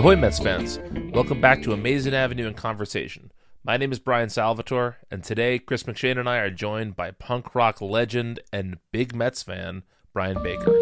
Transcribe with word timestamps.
Ahoy, 0.00 0.16
Mets 0.16 0.38
fans! 0.38 0.80
Welcome 1.12 1.42
back 1.42 1.60
to 1.60 1.74
Amazing 1.74 2.14
Avenue 2.14 2.46
in 2.46 2.54
Conversation. 2.54 3.30
My 3.62 3.76
name 3.76 3.92
is 3.92 3.98
Brian 3.98 4.30
Salvatore, 4.30 4.96
and 5.10 5.22
today 5.22 5.58
Chris 5.58 5.82
McShane 5.82 6.18
and 6.18 6.26
I 6.26 6.38
are 6.38 6.48
joined 6.48 6.96
by 6.96 7.10
punk 7.10 7.54
rock 7.54 7.82
legend 7.82 8.40
and 8.50 8.78
big 8.92 9.14
Mets 9.14 9.42
fan, 9.42 9.82
Brian 10.14 10.42
Baker. 10.42 10.72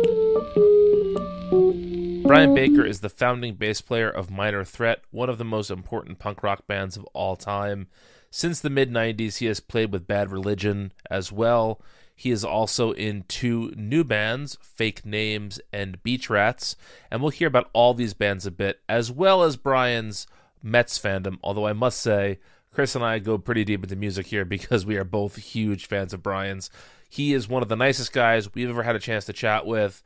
Brian 2.29 2.55
Baker 2.55 2.85
is 2.85 3.01
the 3.01 3.09
founding 3.09 3.57
bass 3.57 3.81
player 3.81 4.09
of 4.09 4.31
Minor 4.31 4.63
Threat, 4.65 5.01
one 5.11 5.29
of 5.29 5.39
the 5.39 5.45
most 5.45 5.69
important 5.69 6.21
punk 6.21 6.45
rock 6.45 6.69
bands 6.69 6.97
of 6.97 7.05
all 7.07 7.35
time. 7.35 7.89
Since 8.31 8.61
the 8.61 8.71
mid 8.71 8.89
90s, 8.89 9.39
he 9.39 9.47
has 9.47 9.59
played 9.59 9.91
with 9.91 10.07
Bad 10.07 10.31
Religion 10.31 10.93
as 11.11 11.33
well. 11.33 11.83
He 12.19 12.33
is 12.33 12.45
also 12.45 12.91
in 12.91 13.25
two 13.29 13.73
new 13.77 14.03
bands, 14.03 14.59
Fake 14.61 15.07
Names 15.07 15.61
and 15.73 16.03
Beach 16.03 16.29
Rats, 16.29 16.75
and 17.13 17.23
we'll 17.23 17.31
hear 17.31 17.47
about 17.47 17.71
all 17.73 17.95
these 17.95 18.13
bands 18.13 18.45
a 18.45 18.51
bit, 18.51 18.81
as 18.89 19.13
well 19.13 19.45
as 19.45 19.57
Brian's 19.57 20.27
Mets 20.61 20.99
fandom. 20.99 21.39
Although 21.45 21.69
I 21.69 21.75
must 21.75 22.01
say, 22.01 22.41
Chris 22.73 22.97
and 22.97 23.05
I 23.05 23.21
go 23.21 23.39
pretty 23.39 23.65
deep 23.65 23.85
into 23.85 23.95
music 23.95 24.27
here 24.27 24.45
because 24.45 24.85
we 24.85 24.97
are 24.97 25.05
both 25.05 25.37
huge 25.37 25.87
fans 25.87 26.13
of 26.13 26.21
Brian's. 26.21 26.71
He 27.09 27.35
is 27.35 27.49
one 27.49 27.63
of 27.63 27.69
the 27.69 27.77
nicest 27.77 28.13
guys 28.13 28.53
we've 28.53 28.69
ever 28.69 28.83
had 28.83 28.97
a 28.97 29.01
chance 29.01 29.25
to 29.27 29.33
chat 29.33 29.65
with. 29.65 30.03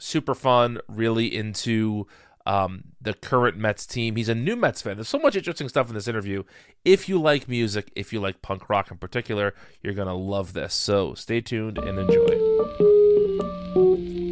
Super 0.00 0.34
fun, 0.34 0.80
really 0.88 1.32
into 1.32 2.08
um, 2.46 2.84
the 3.00 3.14
current 3.14 3.56
Mets 3.56 3.86
team. 3.86 4.16
He's 4.16 4.28
a 4.28 4.34
new 4.34 4.56
Mets 4.56 4.82
fan. 4.82 4.96
There's 4.96 5.08
so 5.08 5.18
much 5.18 5.36
interesting 5.36 5.68
stuff 5.68 5.88
in 5.88 5.94
this 5.94 6.08
interview. 6.08 6.44
If 6.84 7.08
you 7.08 7.20
like 7.20 7.48
music, 7.48 7.92
if 7.94 8.12
you 8.12 8.20
like 8.20 8.42
punk 8.42 8.68
rock 8.68 8.90
in 8.90 8.98
particular, 8.98 9.54
you're 9.82 9.94
going 9.94 10.08
to 10.08 10.14
love 10.14 10.52
this. 10.52 10.74
So 10.74 11.14
stay 11.14 11.40
tuned 11.40 11.78
and 11.78 11.98
enjoy. 11.98 12.92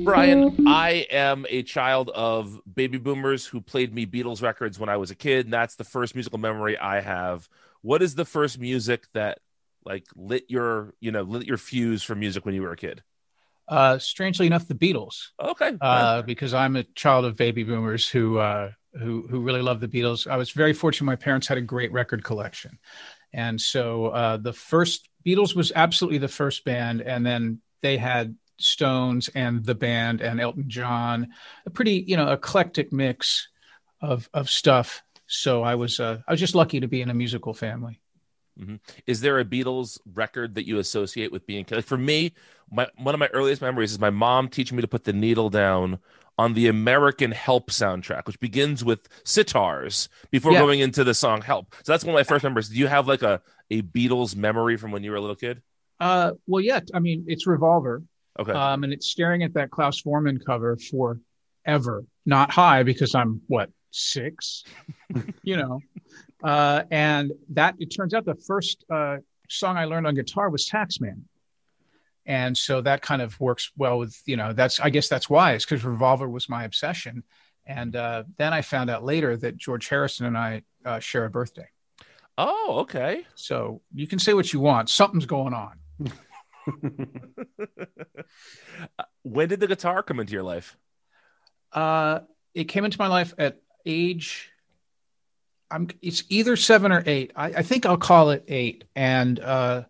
Brian, 0.05 0.67
I 0.67 1.07
am 1.11 1.47
a 1.49 1.63
child 1.63 2.11
of 2.11 2.61
baby 2.73 2.99
boomers 2.99 3.47
who 3.47 3.61
played 3.61 3.95
me 3.95 4.07
Beatles 4.07 4.43
records 4.43 4.79
when 4.79 4.89
I 4.89 4.97
was 4.97 5.11
a 5.11 5.15
kid, 5.15 5.47
and 5.47 5.53
that's 5.53 5.77
the 5.77 5.85
first 5.85 6.15
musical 6.15 6.39
memory 6.39 6.77
I 6.79 7.01
have. 7.01 7.49
What 7.83 8.03
is 8.03 8.15
the 8.15 8.25
first 8.25 8.59
music 8.59 9.07
that 9.13 9.39
like 9.85 10.07
lit 10.17 10.47
your, 10.49 10.95
you 11.01 11.13
know, 11.13 11.23
lit 11.23 11.47
your 11.47 11.59
fuse 11.59 12.03
for 12.03 12.15
music 12.15 12.45
when 12.45 12.55
you 12.55 12.63
were 12.63 12.73
a 12.73 12.77
kid? 12.77 13.03
Uh, 13.71 13.99
strangely 13.99 14.49
enough, 14.49 14.67
the 14.67 14.75
Beatles. 14.75 15.29
Okay. 15.41 15.73
Uh, 15.81 16.23
because 16.23 16.53
I'm 16.53 16.75
a 16.75 16.83
child 16.83 17.25
of 17.25 17.37
baby 17.37 17.63
boomers 17.63 18.09
who 18.09 18.39
uh, 18.39 18.73
who 18.99 19.27
who 19.31 19.41
really 19.41 19.63
love 19.63 19.79
the 19.79 19.87
Beatles. 19.87 20.27
I 20.27 20.37
was 20.37 20.51
very 20.51 20.73
fortunate. 20.73 21.07
My 21.07 21.17
parents 21.17 21.47
had 21.47 21.57
a 21.57 21.63
great 21.63 21.93
record 21.93 22.25
collection, 22.25 22.81
and 23.33 23.61
so 23.61 24.07
uh, 24.07 24.37
the 24.39 24.53
first 24.53 25.09
Beatles 25.25 25.55
was 25.55 25.71
absolutely 25.75 26.19
the 26.19 26.27
first 26.27 26.65
band, 26.65 27.01
and 27.01 27.25
then 27.25 27.61
they 27.81 27.97
had 27.97 28.37
Stones 28.59 29.31
and 29.35 29.65
the 29.65 29.77
band 29.77 30.21
and 30.21 30.41
Elton 30.41 30.69
John, 30.69 31.29
a 31.65 31.71
pretty 31.71 32.05
you 32.07 32.17
know 32.17 32.33
eclectic 32.33 32.93
mix 32.93 33.49
of 34.01 34.29
of 34.35 34.51
stuff. 34.51 35.05
So 35.29 35.63
I 35.63 35.77
was 35.77 36.01
uh, 36.01 36.19
I 36.27 36.33
was 36.33 36.41
just 36.41 36.57
lucky 36.57 36.81
to 36.81 36.89
be 36.89 37.03
in 37.03 37.11
a 37.11 37.15
musical 37.15 37.55
family. 37.55 38.01
Mm-hmm. 38.61 38.77
Is 39.07 39.21
there 39.21 39.39
a 39.39 39.45
Beatles 39.45 39.99
record 40.13 40.57
that 40.57 40.67
you 40.67 40.79
associate 40.79 41.33
with 41.33 41.47
being 41.47 41.65
like 41.71 41.85
for 41.85 41.97
me? 41.97 42.33
My 42.71 42.89
one 42.97 43.15
of 43.15 43.19
my 43.19 43.29
earliest 43.29 43.63
memories 43.63 43.93
is 43.93 43.99
my 43.99 44.11
mom 44.11 44.49
teaching 44.49 44.77
me 44.77 44.83
to 44.83 44.89
put 44.89 45.05
the 45.05 45.13
needle 45.13 45.51
down 45.51 45.99
on 46.39 46.55
the 46.55 46.69
American 46.69 47.33
Help 47.33 47.71
soundtrack, 47.71 48.27
which 48.27 48.41
begins 48.41 48.83
with 48.85 49.09
sitars 49.25 50.09
before 50.31 50.53
yeah. 50.53 50.61
going 50.61 50.81
into 50.81 51.05
the 51.05 51.15
song 51.15 51.43
Help. 51.43 51.75
So 51.83 51.93
that's 51.93 52.05
one 52.05 52.15
of 52.15 52.19
my 52.19 52.23
first 52.23 52.45
memories. 52.45 52.69
Do 52.69 52.77
you 52.77 52.87
have 52.87 53.07
like 53.07 53.23
a 53.23 53.43
a 53.71 53.83
Beatles 53.83 54.35
memory 54.35 54.77
from 54.77 54.91
when 54.91 55.03
you 55.05 55.11
were 55.11 55.17
a 55.17 55.21
little 55.21 55.37
kid? 55.37 55.63
Uh, 56.01 56.33
well, 56.47 56.63
yeah. 56.63 56.81
I 56.95 56.99
mean, 56.99 57.25
it's 57.29 57.47
Revolver. 57.47 58.03
Okay. 58.39 58.53
Um, 58.53 58.85
and 58.85 58.93
it's 58.93 59.09
staring 59.09 59.43
at 59.43 59.55
that 59.55 59.71
Klaus 59.71 60.03
Voormann 60.03 60.45
cover 60.45 60.77
forever. 60.77 62.05
Not 62.25 62.51
high 62.51 62.83
because 62.85 63.15
I'm 63.15 63.43
what 63.49 63.71
six, 63.91 64.65
you 65.43 65.57
know. 65.57 65.81
Uh, 66.43 66.85
and 66.91 67.33
that 67.51 67.75
it 67.79 67.87
turns 67.87 68.15
out 68.15 68.25
the 68.25 68.35
first 68.35 68.85
uh, 68.91 69.19
song 69.49 69.77
I 69.77 69.85
learned 69.85 70.07
on 70.07 70.15
guitar 70.15 70.49
was 70.49 70.69
Taxman. 70.69 71.23
And 72.27 72.57
so 72.57 72.81
that 72.83 73.03
kind 73.03 73.23
of 73.23 73.39
works 73.41 73.71
well 73.77 73.99
with, 73.99 74.21
you 74.27 74.37
know, 74.37 74.53
that's, 74.53 74.79
I 74.81 74.91
guess 74.91 75.09
that's 75.09 75.29
why, 75.29 75.53
it's 75.53 75.65
because 75.65 75.85
Revolver 75.85 76.29
was 76.29 76.49
my 76.49 76.65
obsession. 76.65 77.25
And 77.67 77.97
uh, 77.97 78.25
then 78.37 78.53
I 78.53 78.63
found 78.63 78.91
out 78.91 79.05
later 79.05 79.37
that 79.37 79.57
George 79.57 79.89
Harrison 79.89 80.27
and 80.27 80.37
I 80.37 80.63
uh, 80.85 80.99
share 80.99 81.25
a 81.25 81.31
birthday. 81.31 81.69
Oh, 82.39 82.79
okay. 82.81 83.27
So 83.35 83.83
you 83.95 84.07
can 84.07 84.19
say 84.19 84.35
what 84.35 84.53
you 84.53 84.61
want. 84.61 84.89
Something's 84.89 85.27
going 85.27 85.55
on. 85.55 85.79
when 89.23 89.49
did 89.49 89.61
the 89.61 89.67
guitar 89.67 90.03
come 90.03 90.21
into 90.21 90.33
your 90.33 90.43
life? 90.43 90.77
Uh, 91.73 92.21
it 92.55 92.65
came 92.65 92.85
into 92.85 92.99
my 92.99 93.07
life 93.07 93.35
at 93.39 93.61
age 93.87 94.51
I'm 95.71 95.89
it's 96.03 96.25
either 96.29 96.57
seven 96.57 96.93
or 96.93 97.03
eight. 97.07 97.33
I, 97.37 97.47
I 97.47 97.63
think 97.63 97.87
I'll 97.87 97.97
call 97.97 98.31
it 98.31 98.45
eight. 98.49 98.85
And 98.97 99.39
uh, 99.39 99.85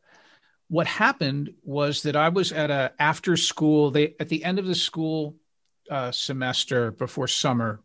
what 0.71 0.87
happened 0.87 1.53
was 1.65 2.05
that 2.05 2.15
I 2.15 2.29
was 2.29 2.53
at 2.53 2.71
a 2.71 2.93
after 2.99 3.37
school. 3.37 3.91
They 3.91 4.15
at 4.21 4.29
the 4.29 4.45
end 4.45 4.61
of 4.61 4.67
the 4.67 4.75
school 4.75 5.35
uh, 5.91 6.13
semester 6.13 6.93
before 6.93 7.27
summer. 7.27 7.81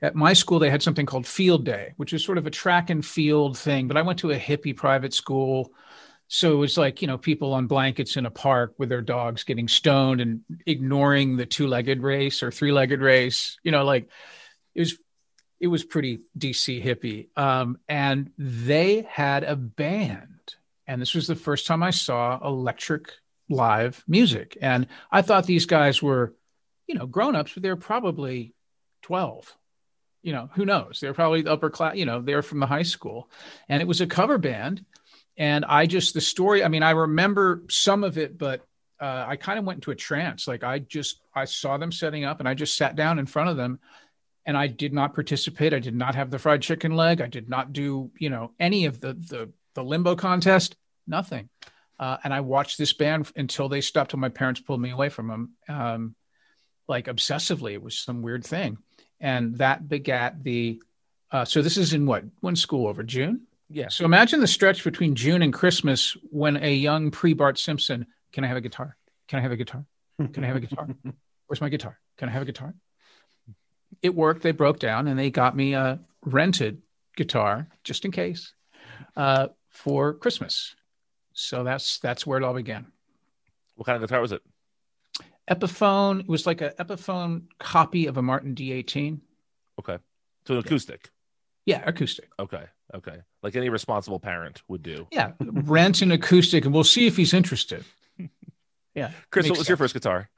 At 0.00 0.14
my 0.14 0.34
school, 0.34 0.60
they 0.60 0.70
had 0.70 0.82
something 0.82 1.04
called 1.04 1.26
Field 1.26 1.64
Day, 1.64 1.94
which 1.96 2.12
is 2.12 2.24
sort 2.24 2.38
of 2.38 2.46
a 2.46 2.50
track 2.50 2.90
and 2.90 3.04
field 3.04 3.58
thing. 3.58 3.88
But 3.88 3.96
I 3.96 4.02
went 4.02 4.20
to 4.20 4.30
a 4.30 4.38
hippie 4.38 4.76
private 4.76 5.12
school. 5.12 5.72
So 6.28 6.52
it 6.52 6.56
was 6.56 6.78
like, 6.78 7.02
you 7.02 7.08
know, 7.08 7.18
people 7.18 7.54
on 7.54 7.66
blankets 7.66 8.16
in 8.16 8.24
a 8.24 8.30
park 8.30 8.74
with 8.78 8.88
their 8.88 9.02
dogs 9.02 9.42
getting 9.42 9.66
stoned 9.66 10.20
and 10.20 10.42
ignoring 10.66 11.36
the 11.36 11.46
two 11.46 11.66
legged 11.66 12.02
race 12.02 12.42
or 12.42 12.52
three 12.52 12.70
legged 12.70 13.00
race. 13.00 13.58
You 13.64 13.72
know, 13.72 13.84
like 13.84 14.08
it 14.76 14.80
was 14.80 14.96
it 15.58 15.66
was 15.66 15.82
pretty 15.82 16.20
DC 16.38 16.84
hippie. 16.84 17.36
Um, 17.36 17.78
and 17.88 18.30
they 18.38 19.08
had 19.10 19.42
a 19.42 19.56
band. 19.56 20.39
And 20.90 21.00
this 21.00 21.14
was 21.14 21.28
the 21.28 21.36
first 21.36 21.68
time 21.68 21.84
I 21.84 21.90
saw 21.90 22.44
electric 22.44 23.12
live 23.48 24.02
music. 24.08 24.58
And 24.60 24.88
I 25.08 25.22
thought 25.22 25.46
these 25.46 25.66
guys 25.66 26.02
were, 26.02 26.34
you 26.88 26.96
know, 26.96 27.06
grown 27.06 27.36
ups, 27.36 27.52
but 27.54 27.62
they're 27.62 27.76
probably 27.76 28.54
12. 29.02 29.54
You 30.24 30.32
know, 30.32 30.50
who 30.56 30.66
knows? 30.66 30.98
They're 30.98 31.14
probably 31.14 31.42
the 31.42 31.52
upper 31.52 31.70
class, 31.70 31.94
you 31.94 32.06
know, 32.06 32.20
they're 32.20 32.42
from 32.42 32.58
the 32.58 32.66
high 32.66 32.82
school. 32.82 33.30
And 33.68 33.80
it 33.80 33.86
was 33.86 34.00
a 34.00 34.06
cover 34.08 34.36
band. 34.36 34.84
And 35.36 35.64
I 35.64 35.86
just, 35.86 36.12
the 36.12 36.20
story, 36.20 36.64
I 36.64 36.66
mean, 36.68 36.82
I 36.82 36.90
remember 36.90 37.62
some 37.70 38.02
of 38.02 38.18
it, 38.18 38.36
but 38.36 38.66
uh, 39.00 39.26
I 39.28 39.36
kind 39.36 39.60
of 39.60 39.64
went 39.64 39.76
into 39.76 39.92
a 39.92 39.96
trance. 39.96 40.48
Like 40.48 40.64
I 40.64 40.80
just, 40.80 41.20
I 41.32 41.44
saw 41.44 41.78
them 41.78 41.92
setting 41.92 42.24
up 42.24 42.40
and 42.40 42.48
I 42.48 42.54
just 42.54 42.76
sat 42.76 42.96
down 42.96 43.20
in 43.20 43.26
front 43.26 43.48
of 43.48 43.56
them 43.56 43.78
and 44.44 44.56
I 44.56 44.66
did 44.66 44.92
not 44.92 45.14
participate. 45.14 45.72
I 45.72 45.78
did 45.78 45.94
not 45.94 46.16
have 46.16 46.32
the 46.32 46.40
fried 46.40 46.62
chicken 46.62 46.96
leg. 46.96 47.20
I 47.20 47.28
did 47.28 47.48
not 47.48 47.72
do, 47.72 48.10
you 48.18 48.28
know, 48.28 48.50
any 48.58 48.86
of 48.86 49.00
the 49.00 49.12
the, 49.12 49.52
the 49.74 49.84
limbo 49.84 50.16
contest. 50.16 50.74
Nothing. 51.10 51.48
Uh, 51.98 52.16
and 52.24 52.32
I 52.32 52.40
watched 52.40 52.78
this 52.78 52.94
band 52.94 53.30
until 53.36 53.68
they 53.68 53.82
stopped. 53.82 54.12
Till 54.12 54.20
my 54.20 54.30
parents 54.30 54.60
pulled 54.60 54.80
me 54.80 54.90
away 54.90 55.10
from 55.10 55.28
them, 55.28 55.50
um, 55.68 56.14
like 56.88 57.06
obsessively. 57.06 57.72
It 57.72 57.82
was 57.82 57.98
some 57.98 58.22
weird 58.22 58.44
thing, 58.44 58.78
and 59.20 59.58
that 59.58 59.88
begat 59.88 60.42
the. 60.42 60.80
Uh, 61.30 61.44
so 61.44 61.60
this 61.60 61.76
is 61.76 61.92
in 61.92 62.06
what? 62.06 62.24
When 62.40 62.56
school 62.56 62.86
over? 62.86 63.02
June. 63.02 63.42
Yeah. 63.68 63.88
So 63.88 64.04
imagine 64.04 64.40
the 64.40 64.46
stretch 64.46 64.82
between 64.82 65.14
June 65.14 65.42
and 65.42 65.52
Christmas 65.52 66.16
when 66.30 66.56
a 66.56 66.72
young 66.72 67.10
pre 67.10 67.34
Bart 67.34 67.58
Simpson. 67.58 68.06
Can 68.32 68.44
I 68.44 68.46
have 68.46 68.56
a 68.56 68.62
guitar? 68.62 68.96
Can 69.28 69.38
I 69.38 69.42
have 69.42 69.52
a 69.52 69.56
guitar? 69.56 69.84
Can 70.32 70.42
I 70.42 70.46
have 70.46 70.56
a 70.56 70.60
guitar? 70.60 70.88
Where's 71.46 71.60
my 71.60 71.68
guitar? 71.68 71.98
Can 72.16 72.28
I 72.28 72.32
have 72.32 72.42
a 72.42 72.46
guitar? 72.46 72.74
it 74.02 74.14
worked. 74.14 74.42
They 74.42 74.52
broke 74.52 74.78
down 74.78 75.08
and 75.08 75.18
they 75.18 75.30
got 75.30 75.56
me 75.56 75.74
a 75.74 76.00
rented 76.24 76.82
guitar 77.16 77.68
just 77.84 78.04
in 78.04 78.10
case 78.10 78.54
uh, 79.16 79.48
for 79.68 80.14
Christmas. 80.14 80.74
So 81.32 81.64
that's 81.64 81.98
that's 81.98 82.26
where 82.26 82.38
it 82.38 82.44
all 82.44 82.54
began. 82.54 82.86
What 83.76 83.86
kind 83.86 83.96
of 83.96 84.08
guitar 84.08 84.20
was 84.20 84.32
it? 84.32 84.42
Epiphone. 85.50 86.20
It 86.20 86.28
was 86.28 86.46
like 86.46 86.60
an 86.60 86.70
Epiphone 86.78 87.42
copy 87.58 88.06
of 88.06 88.16
a 88.16 88.22
Martin 88.22 88.54
D18. 88.54 89.20
Okay. 89.78 89.98
So 90.46 90.54
an 90.54 90.60
acoustic. 90.60 91.10
Yeah, 91.66 91.82
acoustic. 91.84 92.28
Okay. 92.38 92.64
Okay. 92.94 93.16
Like 93.42 93.56
any 93.56 93.68
responsible 93.68 94.20
parent 94.20 94.62
would 94.68 94.82
do. 94.82 95.06
Yeah, 95.10 95.32
rent 95.40 96.02
an 96.02 96.12
acoustic, 96.12 96.64
and 96.64 96.74
we'll 96.74 96.84
see 96.84 97.06
if 97.06 97.16
he's 97.16 97.34
interested. 97.34 97.84
Yeah. 98.92 99.12
Chris, 99.30 99.44
what 99.44 99.50
makes 99.50 99.58
was 99.60 99.68
your 99.68 99.76
first 99.76 99.94
guitar? 99.94 100.28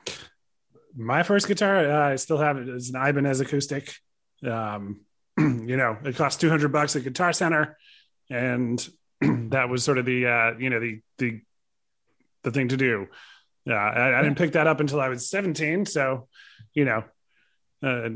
My 0.94 1.22
first 1.22 1.48
guitar, 1.48 1.90
uh, 1.90 2.10
I 2.10 2.16
still 2.16 2.36
have 2.36 2.58
it. 2.58 2.68
It's 2.68 2.90
an 2.90 2.96
Ibanez 2.96 3.40
acoustic. 3.40 3.94
Um, 4.46 5.00
you 5.38 5.76
know, 5.76 5.96
it 6.04 6.16
cost 6.16 6.40
200 6.40 6.70
bucks 6.70 6.94
at 6.94 7.02
Guitar 7.02 7.32
Center. 7.32 7.78
And 8.28 8.86
that 9.50 9.68
was 9.68 9.84
sort 9.84 9.98
of 9.98 10.04
the, 10.04 10.26
uh, 10.26 10.58
you 10.58 10.70
know, 10.70 10.80
the, 10.80 11.00
the, 11.18 11.40
the 12.42 12.50
thing 12.50 12.68
to 12.68 12.76
do. 12.76 13.06
Yeah. 13.64 13.74
I, 13.74 14.18
I 14.18 14.22
didn't 14.22 14.38
pick 14.38 14.52
that 14.52 14.66
up 14.66 14.80
until 14.80 15.00
I 15.00 15.08
was 15.08 15.30
17. 15.30 15.86
So, 15.86 16.28
you 16.74 16.84
know, 16.84 17.04
uh, 17.82 18.08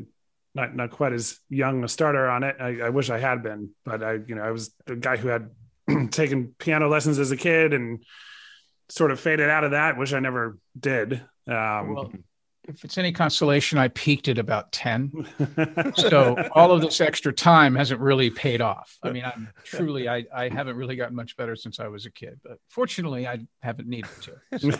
not, 0.54 0.74
not 0.74 0.90
quite 0.90 1.12
as 1.12 1.38
young 1.48 1.84
a 1.84 1.88
starter 1.88 2.28
on 2.28 2.42
it. 2.42 2.56
I, 2.58 2.80
I 2.86 2.88
wish 2.88 3.10
I 3.10 3.18
had 3.18 3.42
been, 3.42 3.70
but 3.84 4.02
I, 4.02 4.14
you 4.26 4.34
know, 4.34 4.42
I 4.42 4.50
was 4.50 4.74
the 4.86 4.96
guy 4.96 5.16
who 5.16 5.28
had 5.28 5.50
taken 6.10 6.54
piano 6.58 6.88
lessons 6.88 7.18
as 7.18 7.30
a 7.30 7.36
kid 7.36 7.72
and 7.72 8.02
sort 8.88 9.10
of 9.10 9.20
faded 9.20 9.50
out 9.50 9.64
of 9.64 9.72
that. 9.72 9.98
Wish 9.98 10.12
I 10.12 10.20
never 10.20 10.58
did. 10.78 11.14
Um, 11.46 11.94
Well, 11.94 12.12
if 12.68 12.84
it's 12.84 12.98
any 12.98 13.12
consolation, 13.12 13.78
I 13.78 13.88
peaked 13.88 14.28
at 14.28 14.38
about 14.38 14.72
10. 14.72 15.26
So 15.96 16.36
all 16.52 16.72
of 16.72 16.80
this 16.80 17.00
extra 17.00 17.32
time 17.32 17.74
hasn't 17.74 18.00
really 18.00 18.30
paid 18.30 18.60
off. 18.60 18.98
I 19.02 19.10
mean, 19.10 19.24
I'm 19.24 19.48
truly, 19.64 20.08
I, 20.08 20.24
I 20.34 20.48
haven't 20.48 20.76
really 20.76 20.96
gotten 20.96 21.16
much 21.16 21.36
better 21.36 21.56
since 21.56 21.80
I 21.80 21.88
was 21.88 22.06
a 22.06 22.10
kid, 22.10 22.40
but 22.42 22.58
fortunately, 22.68 23.26
I 23.26 23.40
haven't 23.62 23.88
needed 23.88 24.10
to. 24.22 24.58
So, 24.58 24.78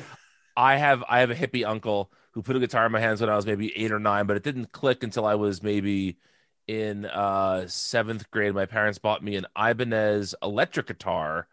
I 0.57 0.77
have 0.77 1.05
I 1.09 1.21
have 1.21 1.31
a 1.31 1.35
hippie 1.35 1.67
uncle 1.67 2.11
who 2.33 2.43
put 2.43 2.57
a 2.57 2.61
guitar 2.61 2.87
in 2.87 2.93
my 2.93 3.01
hands 3.01 3.21
when 3.21 3.31
I 3.31 3.37
was 3.37 3.47
maybe 3.47 3.77
eight 3.77 3.93
or 3.93 3.99
nine, 3.99 4.27
but 4.27 4.37
it 4.37 4.43
didn't 4.43 4.73
click 4.73 5.03
until 5.03 5.27
I 5.27 5.35
was 5.35 5.63
maybe 5.63 6.19
in 6.67 7.05
uh 7.07 7.67
seventh 7.67 8.31
grade. 8.31 8.55
My 8.55 8.67
parents 8.67 8.99
bought 8.99 9.23
me 9.23 9.37
an 9.37 9.47
Ibanez 9.57 10.35
electric 10.43 10.87
guitar, 10.87 11.47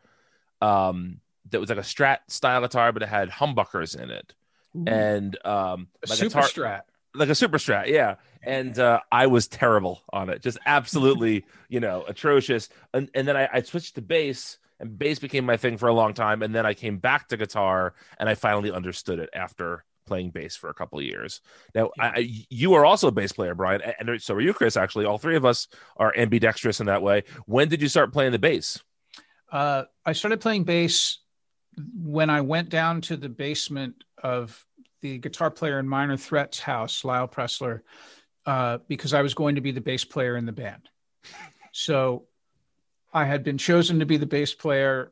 um, 0.62 1.20
that 1.50 1.60
was 1.60 1.70
like 1.70 1.78
a 1.78 1.82
Strat 1.82 2.20
style 2.28 2.62
guitar, 2.62 2.92
but 2.92 3.04
it 3.04 3.10
had 3.10 3.30
humbuckers 3.30 4.00
in 4.00 4.10
it, 4.10 4.34
and 4.88 5.38
um, 5.46 5.88
my 6.08 6.16
super 6.16 6.42
guitar- 6.42 6.44
strat. 6.44 6.82
like 7.14 7.30
a 7.30 7.36
super 7.36 7.58
strat 7.58 7.88
yeah. 7.88 8.16
And 8.46 8.78
uh 8.78 9.00
i 9.12 9.28
was 9.28 9.48
terrible 9.48 10.04
on 10.12 10.30
it. 10.30 10.42
Just 10.42 10.58
absolutely 10.66 11.46
you 11.70 11.80
know 11.80 12.04
atrocious. 12.08 12.70
And, 12.94 13.10
and 13.14 13.28
then 13.28 13.38
I, 13.38 13.48
I 13.52 13.62
switched 13.62 13.96
to 13.96 14.02
bass 14.02 14.58
and 14.80 14.98
bass 14.98 15.20
became 15.20 15.46
my 15.46 15.58
thing 15.58 15.78
for 15.78 15.88
a 15.88 15.94
long 15.94 16.14
time. 16.14 16.42
And 16.42 16.54
then 16.54 16.66
i 16.66 16.74
came 16.74 16.98
back 16.98 17.28
to 17.30 17.38
guitar 17.38 17.94
and 18.20 18.28
i 18.28 18.36
finally 18.36 18.72
understood 18.72 19.20
it 19.20 19.30
after 19.34 19.86
playing 20.06 20.32
bass 20.32 20.58
for 20.58 20.70
a 20.70 20.74
couple 20.74 21.00
of 21.00 21.06
years. 21.06 21.40
Now 21.74 21.92
I, 22.00 22.08
I 22.08 22.30
you 22.50 22.74
are 22.74 22.86
also 22.86 23.08
a 23.08 23.12
bass 23.12 23.32
player 23.32 23.56
brian 23.56 23.82
and 23.82 24.10
and 24.10 24.22
so 24.22 24.34
are 24.36 24.42
you 24.42 24.54
chris 24.54 24.76
actually. 24.76 25.06
All 25.06 25.18
three 25.18 25.38
of 25.38 25.46
us 25.46 25.68
are 25.98 26.14
ambidextrous 26.18 26.80
in 26.80 26.88
that 26.88 27.02
way. 27.02 27.24
When 27.46 27.70
did 27.70 27.82
you 27.82 27.88
start 27.88 28.12
playing 28.12 28.32
the 28.34 28.40
bass? 28.40 28.82
Uh, 29.52 29.84
I 30.04 30.14
started 30.14 30.42
playing 30.42 30.64
bass 30.64 31.20
when 31.96 32.30
I 32.30 32.42
went 32.42 32.70
down 32.70 33.02
to 33.02 33.18
the 33.18 33.30
basement 33.30 34.04
of 34.24 34.66
the 35.02 35.18
guitar 35.20 35.52
player 35.52 35.80
in 35.80 35.88
Minor 35.88 36.18
Threat's 36.18 36.60
house, 36.60 37.04
Lyle 37.04 37.28
Preslar, 37.28 37.82
uh, 38.46 38.80
because 38.88 39.14
I 39.14 39.22
was 39.22 39.34
going 39.34 39.56
to 39.56 39.62
be 39.62 39.72
the 39.72 39.82
bass 39.82 40.06
player 40.06 40.38
in 40.38 40.46
the 40.46 40.52
band. 40.52 40.90
So 41.74 42.24
I 43.14 43.26
had 43.26 43.44
been 43.44 43.58
chosen 43.58 44.00
to 44.00 44.06
be 44.06 44.18
the 44.18 44.26
bass 44.26 44.54
player. 44.54 45.12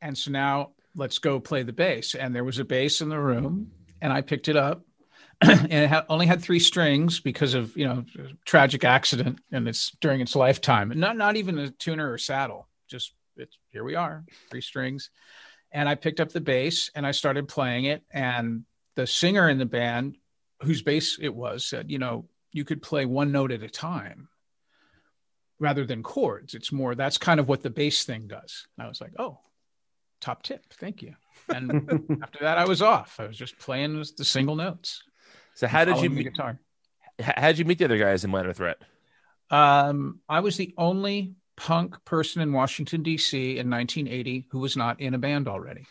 And 0.00 0.16
so 0.16 0.30
now 0.30 0.70
let's 0.94 1.18
go 1.18 1.40
play 1.40 1.62
the 1.62 1.72
bass. 1.72 2.14
And 2.14 2.34
there 2.34 2.44
was 2.44 2.58
a 2.58 2.64
bass 2.64 3.00
in 3.00 3.08
the 3.08 3.18
room, 3.18 3.72
and 4.00 4.12
I 4.12 4.20
picked 4.20 4.48
it 4.48 4.56
up. 4.56 4.82
and 5.42 5.72
it 5.72 5.88
had, 5.88 6.04
only 6.08 6.26
had 6.26 6.40
three 6.40 6.60
strings 6.60 7.18
because 7.18 7.54
of 7.54 7.76
you 7.76 7.84
know 7.84 8.04
tragic 8.44 8.84
accident 8.84 9.40
and 9.50 9.66
it's 9.66 9.90
during 10.00 10.20
its 10.20 10.36
lifetime 10.36 10.92
not 10.94 11.16
not 11.16 11.34
even 11.34 11.58
a 11.58 11.68
tuner 11.68 12.12
or 12.12 12.16
saddle 12.16 12.68
just 12.86 13.12
it's 13.36 13.58
here 13.70 13.82
we 13.82 13.96
are 13.96 14.24
three 14.50 14.60
strings 14.60 15.10
and 15.72 15.88
i 15.88 15.94
picked 15.94 16.20
up 16.20 16.30
the 16.30 16.40
bass 16.40 16.90
and 16.94 17.06
i 17.06 17.10
started 17.10 17.48
playing 17.48 17.84
it 17.84 18.02
and 18.12 18.64
the 18.94 19.06
singer 19.06 19.48
in 19.48 19.58
the 19.58 19.66
band 19.66 20.16
whose 20.62 20.82
bass 20.82 21.18
it 21.20 21.34
was 21.34 21.64
said 21.64 21.90
you 21.90 21.98
know 21.98 22.26
you 22.52 22.64
could 22.64 22.82
play 22.82 23.06
one 23.06 23.32
note 23.32 23.50
at 23.50 23.62
a 23.62 23.68
time 23.68 24.28
rather 25.58 25.86
than 25.86 26.02
chords. 26.02 26.54
It's 26.54 26.72
more 26.72 26.94
that's 26.94 27.18
kind 27.18 27.40
of 27.40 27.48
what 27.48 27.62
the 27.62 27.70
bass 27.70 28.04
thing 28.04 28.26
does. 28.26 28.66
And 28.76 28.84
i 28.84 28.88
was 28.88 29.00
like 29.00 29.12
oh 29.18 29.38
top 30.20 30.42
tip. 30.42 30.64
Thank 30.74 31.02
you. 31.02 31.14
And 31.48 32.18
after 32.22 32.40
that 32.40 32.58
i 32.58 32.66
was 32.66 32.82
off. 32.82 33.16
I 33.18 33.26
was 33.26 33.36
just 33.36 33.58
playing 33.58 34.04
the 34.16 34.24
single 34.24 34.56
notes 34.56 35.02
so 35.54 35.66
how 35.66 35.84
did 35.84 36.00
you 36.00 36.10
meet 36.10 36.24
guitar. 36.24 36.58
How 37.20 37.48
did 37.48 37.58
you 37.58 37.64
meet 37.64 37.78
the 37.78 37.84
other 37.84 37.98
guys 37.98 38.24
in 38.24 38.30
minor 38.30 38.52
threat? 38.52 38.78
Um, 39.50 40.20
I 40.28 40.40
was 40.40 40.56
the 40.56 40.74
only 40.78 41.34
punk 41.56 42.04
person 42.04 42.42
in 42.42 42.52
Washington 42.52 43.02
D.C. 43.02 43.58
in 43.58 43.70
1980 43.70 44.46
who 44.50 44.58
was 44.58 44.76
not 44.76 45.00
in 45.00 45.14
a 45.14 45.18
band 45.18 45.48
already. 45.48 45.86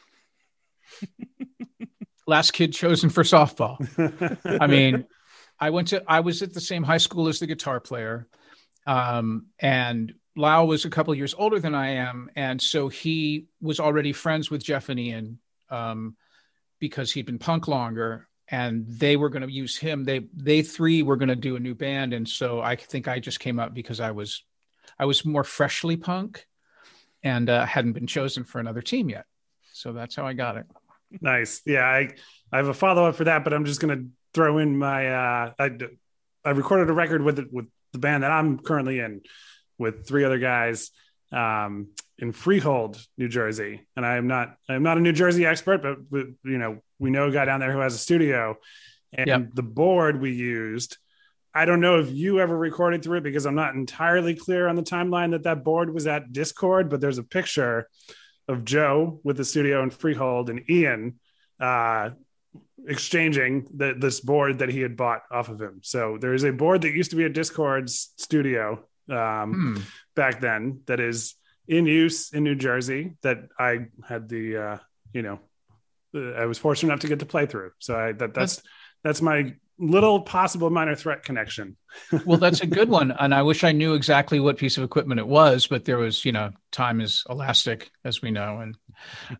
Last 2.27 2.51
kid 2.51 2.73
chosen 2.73 3.09
for 3.09 3.23
softball. 3.23 3.77
I 4.61 4.67
mean, 4.67 5.05
I 5.59 5.69
went 5.69 5.89
to 5.89 6.03
I 6.07 6.21
was 6.21 6.41
at 6.41 6.53
the 6.53 6.61
same 6.61 6.83
high 6.83 6.97
school 6.97 7.27
as 7.27 7.39
the 7.39 7.47
guitar 7.47 7.79
player, 7.79 8.27
um, 8.87 9.47
and 9.59 10.13
Lau 10.35 10.65
was 10.65 10.85
a 10.85 10.89
couple 10.89 11.11
of 11.11 11.17
years 11.17 11.35
older 11.37 11.59
than 11.59 11.75
I 11.75 11.89
am, 11.91 12.29
and 12.35 12.61
so 12.61 12.87
he 12.87 13.47
was 13.61 13.79
already 13.79 14.13
friends 14.13 14.49
with 14.49 14.63
Jeff 14.63 14.89
and 14.89 14.99
Ian 14.99 15.39
um, 15.69 16.15
because 16.79 17.11
he'd 17.11 17.25
been 17.25 17.39
punk 17.39 17.67
longer, 17.67 18.27
and 18.47 18.85
they 18.87 19.17
were 19.17 19.29
going 19.29 19.43
to 19.43 19.51
use 19.51 19.77
him. 19.77 20.03
They 20.03 20.27
they 20.33 20.61
three 20.61 21.03
were 21.03 21.17
going 21.17 21.29
to 21.29 21.35
do 21.35 21.55
a 21.55 21.59
new 21.59 21.75
band, 21.75 22.13
and 22.13 22.27
so 22.27 22.61
I 22.61 22.75
think 22.75 23.07
I 23.07 23.19
just 23.19 23.39
came 23.39 23.59
up 23.59 23.73
because 23.73 23.99
I 23.99 24.11
was 24.11 24.43
I 24.99 25.05
was 25.05 25.25
more 25.25 25.43
freshly 25.43 25.97
punk, 25.97 26.45
and 27.23 27.49
uh, 27.49 27.65
hadn't 27.65 27.93
been 27.93 28.07
chosen 28.07 28.43
for 28.43 28.59
another 28.59 28.81
team 28.81 29.09
yet. 29.09 29.25
So 29.73 29.93
that's 29.93 30.15
how 30.15 30.25
I 30.25 30.33
got 30.33 30.57
it. 30.57 30.65
Nice. 31.21 31.61
Yeah, 31.65 31.83
I 31.85 32.09
I 32.51 32.57
have 32.57 32.67
a 32.67 32.73
follow 32.73 33.05
up 33.05 33.15
for 33.15 33.25
that, 33.25 33.43
but 33.43 33.53
I'm 33.53 33.65
just 33.65 33.81
gonna 33.81 34.03
throw 34.33 34.59
in 34.59 34.77
my 34.77 35.07
uh 35.09 35.53
I 35.59 35.71
I 36.45 36.49
recorded 36.51 36.89
a 36.89 36.93
record 36.93 37.21
with 37.21 37.45
with 37.51 37.67
the 37.91 37.99
band 37.99 38.23
that 38.23 38.31
I'm 38.31 38.59
currently 38.59 38.99
in 38.99 39.21
with 39.77 40.07
three 40.07 40.23
other 40.23 40.39
guys 40.39 40.91
um 41.31 41.89
in 42.17 42.31
Freehold, 42.31 42.97
New 43.17 43.27
Jersey. 43.27 43.85
And 43.97 44.05
I 44.05 44.15
am 44.17 44.27
not 44.27 44.55
I 44.69 44.75
am 44.75 44.83
not 44.83 44.97
a 44.97 45.01
New 45.01 45.11
Jersey 45.11 45.45
expert, 45.45 45.81
but 45.81 45.97
we- 46.09 46.35
you 46.43 46.57
know, 46.57 46.79
we 46.99 47.09
know 47.09 47.27
a 47.27 47.31
guy 47.31 47.45
down 47.45 47.59
there 47.59 47.71
who 47.73 47.79
has 47.79 47.93
a 47.93 47.97
studio 47.97 48.55
and 49.11 49.27
Yep. 49.27 49.49
the 49.55 49.63
board 49.63 50.21
we 50.21 50.31
used 50.31 50.97
I 51.53 51.65
don't 51.65 51.81
know 51.81 51.99
if 51.99 52.09
you 52.11 52.39
ever 52.39 52.57
recorded 52.57 53.03
through 53.03 53.19
it 53.19 53.23
because 53.23 53.45
I'm 53.45 53.55
not 53.55 53.75
entirely 53.75 54.35
clear 54.35 54.67
on 54.67 54.75
the 54.75 54.83
timeline 54.83 55.31
that 55.31 55.43
that 55.43 55.63
board 55.63 55.93
was 55.93 56.07
at 56.07 56.31
Dischord, 56.31 56.89
but 56.89 57.01
there's 57.01 57.17
a 57.17 57.23
picture 57.23 57.87
of 58.47 58.63
Joe 58.65 59.19
with 59.23 59.37
the 59.37 59.45
studio 59.45 59.83
in 59.83 59.89
Freehold 59.89 60.49
and 60.49 60.69
Ian 60.69 61.19
uh, 61.59 62.11
exchanging 62.87 63.67
the, 63.75 63.93
this 63.97 64.19
board 64.19 64.59
that 64.59 64.69
he 64.69 64.81
had 64.81 64.97
bought 64.97 65.21
off 65.31 65.49
of 65.49 65.61
him. 65.61 65.79
So 65.83 66.17
there 66.19 66.33
is 66.33 66.43
a 66.43 66.51
board 66.51 66.81
that 66.81 66.91
used 66.91 67.11
to 67.11 67.15
be 67.17 67.25
at 67.25 67.33
Dischord's 67.33 68.13
studio 68.17 68.83
um, 69.09 69.53
Hmm. 69.53 69.81
back 70.15 70.39
then 70.39 70.81
that 70.85 70.99
is 70.99 71.35
in 71.67 71.85
use 71.85 72.31
in 72.33 72.43
New 72.43 72.55
Jersey 72.55 73.17
that 73.23 73.39
I 73.59 73.87
had 74.07 74.29
the 74.29 74.57
uh, 74.57 74.77
you 75.13 75.21
know 75.21 75.39
uh, 76.15 76.31
I 76.31 76.45
was 76.45 76.57
fortunate 76.57 76.89
enough 76.91 77.01
to 77.01 77.07
get 77.07 77.19
to 77.19 77.25
play 77.25 77.45
through. 77.45 77.71
So 77.79 77.97
I 77.97 78.11
that 78.13 78.33
that's 78.33 78.61
that's 79.03 79.21
my 79.21 79.55
little 79.81 80.21
possible 80.21 80.69
minor 80.69 80.95
threat 80.95 81.23
connection. 81.23 81.75
well, 82.25 82.37
that's 82.37 82.61
a 82.61 82.67
good 82.67 82.87
one. 82.87 83.11
And 83.11 83.33
I 83.33 83.41
wish 83.41 83.63
I 83.63 83.71
knew 83.71 83.95
exactly 83.95 84.39
what 84.39 84.57
piece 84.57 84.77
of 84.77 84.83
equipment 84.83 85.19
it 85.19 85.27
was, 85.27 85.67
but 85.67 85.85
there 85.85 85.97
was, 85.97 86.23
you 86.23 86.31
know, 86.31 86.51
time 86.71 87.01
is 87.01 87.23
elastic, 87.29 87.91
as 88.05 88.21
we 88.21 88.31
know. 88.31 88.59
And 88.59 88.77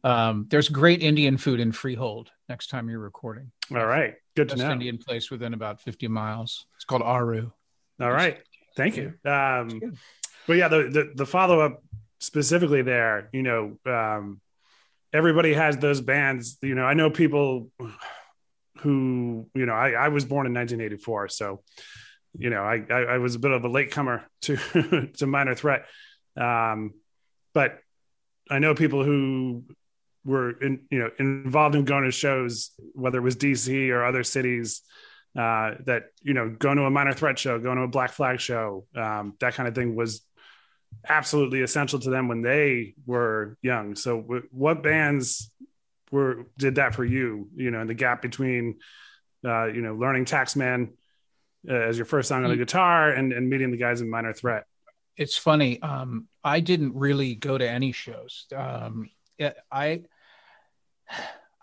um, 0.04 0.48
there's 0.50 0.68
great 0.68 1.04
Indian 1.04 1.38
food 1.38 1.60
in 1.60 1.72
Freehold 1.72 2.32
next 2.50 2.68
time 2.68 2.90
you're 2.90 3.00
recording. 3.00 3.52
All 3.74 3.86
right, 3.86 4.16
good 4.36 4.50
to 4.50 4.56
Best 4.56 4.66
know. 4.66 4.74
Indian 4.74 4.98
place 4.98 5.30
within 5.30 5.54
about 5.54 5.80
50 5.82 6.08
miles. 6.08 6.66
It's 6.76 6.86
called 6.86 7.04
Aru. 7.04 7.52
All 8.02 8.12
right. 8.12 8.40
Thank 8.76 8.98
you. 8.98 9.14
Um, 9.26 9.98
but 10.48 10.54
yeah, 10.54 10.68
the, 10.68 10.90
the, 10.90 11.12
the 11.16 11.26
follow 11.26 11.60
up 11.60 11.84
specifically 12.20 12.82
there, 12.82 13.30
you 13.32 13.44
know, 13.44 13.78
um, 13.86 14.42
everybody 15.14 15.54
has 15.54 15.78
those 15.78 16.02
bands. 16.02 16.58
You 16.62 16.76
know, 16.76 16.86
I 16.86 16.94
know 16.94 17.10
people 17.12 17.70
who, 18.82 19.48
you 19.54 19.66
know, 19.66 19.74
I, 19.74 19.92
I 19.92 20.08
was 20.10 20.26
born 20.26 20.46
in 20.46 20.54
1984. 20.54 21.30
So, 21.30 21.62
you 22.38 22.50
know, 22.50 22.64
I, 22.64 22.84
I, 22.90 23.00
I 23.02 23.18
was 23.18 23.36
a 23.36 23.40
bit 23.40 23.52
of 23.52 23.64
a 23.64 23.70
latecomer 23.70 24.26
to, 24.44 25.10
to 25.18 25.28
Minor 25.28 25.56
Threat. 25.56 25.86
Um, 26.38 26.94
but 27.54 27.80
I 28.50 28.60
know 28.60 28.76
people 28.76 29.04
who 29.04 29.64
were 30.24 30.52
in, 30.52 30.82
you 30.90 31.00
know, 31.00 31.10
involved 31.20 31.76
in 31.76 31.86
going 31.86 32.06
to 32.06 32.12
shows, 32.12 32.72
whether 32.94 33.18
it 33.18 33.24
was 33.24 33.36
DC 33.36 33.90
or 33.90 34.06
other 34.06 34.24
cities, 34.24 34.82
uh, 35.38 35.76
that 35.86 36.08
you 36.22 36.34
know 36.34 36.50
going 36.50 36.78
to 36.78 36.84
a 36.84 36.90
minor 36.90 37.14
threat 37.14 37.40
show 37.40 37.58
going 37.58 37.78
to 37.78 37.84
a 37.84 37.88
black 37.88 38.12
flag 38.12 38.40
show 38.40 38.86
um, 38.96 39.34
that 39.40 39.54
kind 39.54 39.68
of 39.68 39.74
thing 39.74 39.96
was 39.96 40.22
absolutely 41.08 41.62
essential 41.62 42.00
to 42.00 42.10
them 42.10 42.28
when 42.28 42.42
they 42.42 42.94
were 43.06 43.58
young 43.62 43.96
so 43.96 44.22
w- 44.22 44.48
what 44.52 44.84
bands 44.84 45.50
were 46.12 46.46
did 46.58 46.76
that 46.76 46.94
for 46.94 47.06
you 47.06 47.50
you 47.56 47.72
know 47.72 47.82
in 47.82 47.88
the 47.88 47.94
gap 47.94 48.22
between 48.22 48.78
uh, 49.44 49.66
you 49.66 49.82
know, 49.82 49.96
learning 49.96 50.26
Taxman 50.26 50.92
uh, 51.68 51.74
as 51.74 51.98
your 51.98 52.06
first 52.06 52.30
song 52.30 52.44
on 52.44 52.50
the 52.52 52.56
Mm. 52.56 52.60
guitar 52.60 53.10
and, 53.10 53.34
and 53.34 53.50
meeting 53.50 53.72
the 53.72 53.78
guys 53.78 54.00
in 54.02 54.08
Minor 54.08 54.34
Threat. 54.34 54.66
it's 55.18 55.36
funny. 55.36 55.82
Um, 55.82 56.28
I 56.44 56.60
didn't 56.60 56.94
really 56.96 57.34
go 57.34 57.58
to 57.58 57.68
any 57.68 57.92
shows. 57.92 58.46
Um, 58.56 59.10
I, 59.72 60.04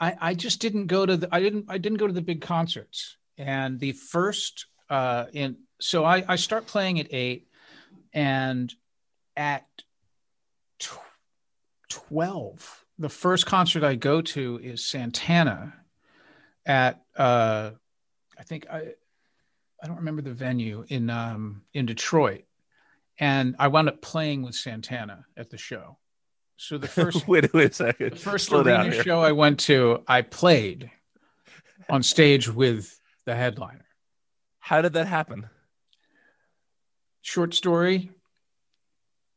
I, 0.01 0.17
I 0.21 0.35
just 0.35 0.61
didn't 0.61 0.87
go 0.89 1.07
to 1.07 1.17
the. 1.17 1.29
I 1.31 1.39
didn't. 1.41 1.67
I 1.69 1.79
didn't 1.79 1.99
go 1.99 2.07
to 2.09 2.13
the 2.13 2.21
big 2.23 2.41
concerts. 2.41 3.17
And 3.37 3.79
the 3.79 3.93
first, 3.93 4.67
uh, 4.91 5.27
in 5.33 5.59
so 5.81 6.05
I, 6.05 6.25
I 6.27 6.35
start 6.37 6.67
playing 6.67 6.99
at 6.99 7.13
eight, 7.15 7.47
and 8.13 8.73
at 9.37 9.67
tw- 10.81 10.99
twelve, 11.89 12.85
the 12.99 13.09
first 13.09 13.47
concert 13.47 13.85
I 13.85 13.95
go 13.95 14.21
to 14.21 14.61
is 14.63 14.85
Santana, 14.85 15.75
at 16.67 17.03
uh, 17.17 17.71
I 18.39 18.43
think 18.43 18.67
I, 18.71 18.95
I 19.83 19.87
don't 19.87 19.97
remember 19.97 20.23
the 20.23 20.33
venue 20.33 20.85
in 20.89 21.11
um 21.11 21.63
in 21.73 21.87
Detroit 21.87 22.45
and 23.19 23.57
I 23.59 23.69
wound 23.69 23.89
up 23.89 24.01
playing 24.01 24.43
with 24.43 24.55
Santana 24.55 25.25
at 25.37 25.51
the 25.51 25.59
show. 25.59 25.99
So 26.57 26.79
the 26.79 26.89
first 26.89 27.27
wait, 27.29 27.53
wait 27.53 27.71
a 27.71 27.75
second. 27.75 28.13
the 28.13 28.17
first 28.17 28.47
Slow 28.47 28.63
arena 28.63 29.03
show 29.03 29.21
I 29.21 29.33
went 29.33 29.61
to, 29.61 30.03
I 30.07 30.23
played 30.23 30.91
on 31.89 32.03
stage 32.03 32.49
with 32.49 32.99
the 33.25 33.35
headliner. 33.35 33.87
How 34.59 34.83
did 34.83 34.93
that 34.95 35.07
happen? 35.07 35.49
Short 37.23 37.55
story. 37.55 38.11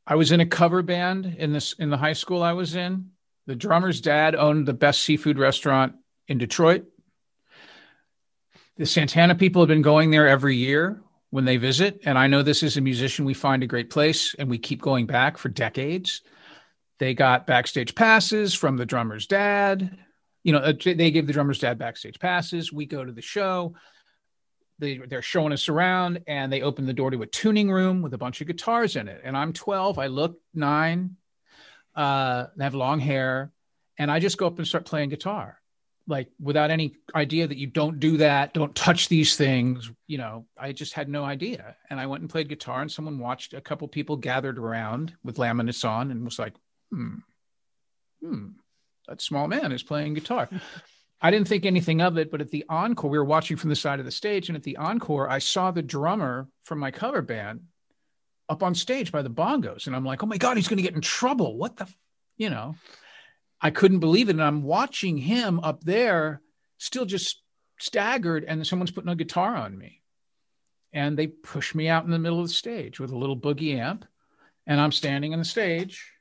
I 0.05 0.15
was 0.15 0.31
in 0.31 0.39
a 0.39 0.45
cover 0.45 0.81
band 0.81 1.35
in 1.37 1.53
this 1.53 1.73
in 1.73 1.89
the 1.89 1.97
high 1.97 2.13
school 2.13 2.43
I 2.43 2.53
was 2.53 2.75
in. 2.75 3.11
The 3.47 3.55
drummer's 3.55 4.01
dad 4.01 4.35
owned 4.35 4.67
the 4.67 4.73
best 4.73 5.01
seafood 5.01 5.39
restaurant 5.39 5.95
in 6.27 6.37
Detroit. 6.37 6.85
The 8.77 8.85
Santana 8.85 9.35
people 9.35 9.61
have 9.61 9.67
been 9.67 9.81
going 9.81 10.11
there 10.11 10.27
every 10.27 10.55
year 10.55 11.01
when 11.31 11.45
they 11.45 11.57
visit. 11.57 12.01
And 12.05 12.17
I 12.17 12.27
know 12.27 12.43
this 12.43 12.61
is 12.61 12.77
a 12.77 12.81
musician, 12.81 13.25
we 13.25 13.33
find 13.33 13.63
a 13.63 13.67
great 13.67 13.89
place 13.89 14.35
and 14.37 14.49
we 14.49 14.57
keep 14.57 14.81
going 14.81 15.07
back 15.07 15.37
for 15.37 15.49
decades. 15.49 16.21
They 16.99 17.13
got 17.13 17.47
backstage 17.47 17.95
passes 17.95 18.53
from 18.53 18.77
the 18.77 18.85
drummer's 18.85 19.25
dad. 19.25 19.97
You 20.43 20.53
know, 20.53 20.59
uh, 20.59 20.73
they 20.83 21.11
give 21.11 21.25
the 21.27 21.33
drummer's 21.33 21.59
dad 21.59 21.79
backstage 21.79 22.19
passes. 22.19 22.71
We 22.71 22.85
go 22.85 23.03
to 23.03 23.11
the 23.11 23.21
show. 23.21 23.75
They, 24.77 24.97
they're 24.97 25.21
showing 25.21 25.53
us 25.53 25.69
around 25.69 26.21
and 26.27 26.51
they 26.51 26.61
open 26.61 26.85
the 26.85 26.93
door 26.93 27.11
to 27.11 27.21
a 27.21 27.27
tuning 27.27 27.71
room 27.71 28.01
with 28.01 28.13
a 28.13 28.17
bunch 28.17 28.41
of 28.41 28.47
guitars 28.47 28.95
in 28.95 29.07
it. 29.07 29.21
And 29.23 29.37
I'm 29.37 29.53
12. 29.53 29.99
I 29.99 30.07
look 30.07 30.39
nine. 30.53 31.17
Uh, 31.95 32.45
have 32.59 32.75
long 32.75 32.99
hair. 32.99 33.51
And 33.97 34.09
I 34.09 34.19
just 34.19 34.37
go 34.37 34.47
up 34.47 34.57
and 34.57 34.67
start 34.67 34.85
playing 34.85 35.09
guitar 35.09 35.61
like 36.07 36.29
without 36.39 36.71
any 36.71 36.95
idea 37.15 37.47
that 37.47 37.57
you 37.57 37.67
don't 37.67 37.99
do 37.99 38.17
that, 38.17 38.53
don't 38.53 38.75
touch 38.75 39.07
these 39.07 39.35
things. 39.35 39.91
You 40.07 40.17
know, 40.17 40.45
I 40.57 40.71
just 40.71 40.93
had 40.93 41.09
no 41.09 41.23
idea. 41.23 41.75
And 41.89 41.99
I 41.99 42.07
went 42.07 42.21
and 42.21 42.29
played 42.29 42.49
guitar, 42.49 42.81
and 42.81 42.91
someone 42.91 43.19
watched 43.19 43.53
a 43.53 43.61
couple 43.61 43.87
people 43.87 44.17
gathered 44.17 44.57
around 44.57 45.15
with 45.23 45.37
laminates 45.37 45.87
on 45.87 46.11
and 46.11 46.25
was 46.25 46.39
like, 46.39 46.53
hmm, 46.91 47.15
hmm, 48.21 48.47
that 49.07 49.21
small 49.21 49.47
man 49.47 49.71
is 49.71 49.83
playing 49.83 50.13
guitar. 50.13 50.49
I 51.23 51.29
didn't 51.29 51.47
think 51.47 51.65
anything 51.65 52.01
of 52.01 52.17
it, 52.17 52.31
but 52.31 52.41
at 52.41 52.49
the 52.49 52.65
encore, 52.67 53.09
we 53.09 53.17
were 53.17 53.23
watching 53.23 53.55
from 53.55 53.69
the 53.69 53.75
side 53.75 53.99
of 53.99 54.05
the 54.05 54.11
stage. 54.11 54.49
And 54.49 54.55
at 54.55 54.63
the 54.63 54.77
encore, 54.77 55.29
I 55.29 55.37
saw 55.37 55.69
the 55.69 55.83
drummer 55.83 56.47
from 56.63 56.79
my 56.79 56.89
cover 56.89 57.21
band 57.21 57.61
up 58.51 58.63
on 58.63 58.75
stage 58.75 59.13
by 59.13 59.21
the 59.21 59.29
bongos. 59.29 59.87
And 59.87 59.95
I'm 59.95 60.03
like, 60.03 60.21
oh 60.23 60.27
my 60.27 60.37
God, 60.37 60.57
he's 60.57 60.67
going 60.67 60.77
to 60.77 60.83
get 60.83 60.93
in 60.93 61.01
trouble. 61.01 61.57
What 61.57 61.77
the, 61.77 61.85
f-? 61.85 61.97
you 62.37 62.49
know? 62.49 62.75
I 63.61 63.69
couldn't 63.71 63.99
believe 63.99 64.27
it. 64.27 64.33
And 64.33 64.43
I'm 64.43 64.63
watching 64.63 65.17
him 65.17 65.61
up 65.61 65.83
there, 65.85 66.41
still 66.77 67.05
just 67.05 67.41
staggered, 67.79 68.43
and 68.43 68.67
someone's 68.67 68.91
putting 68.91 69.09
a 69.09 69.15
guitar 69.15 69.55
on 69.55 69.77
me. 69.77 70.01
And 70.91 71.17
they 71.17 71.27
push 71.27 71.73
me 71.73 71.87
out 71.87 72.03
in 72.03 72.11
the 72.11 72.19
middle 72.19 72.41
of 72.41 72.47
the 72.47 72.53
stage 72.53 72.99
with 72.99 73.11
a 73.11 73.17
little 73.17 73.37
boogie 73.37 73.77
amp. 73.77 74.05
And 74.67 74.81
I'm 74.81 74.91
standing 74.91 75.31
on 75.31 75.39
the 75.39 75.45
stage. 75.45 76.11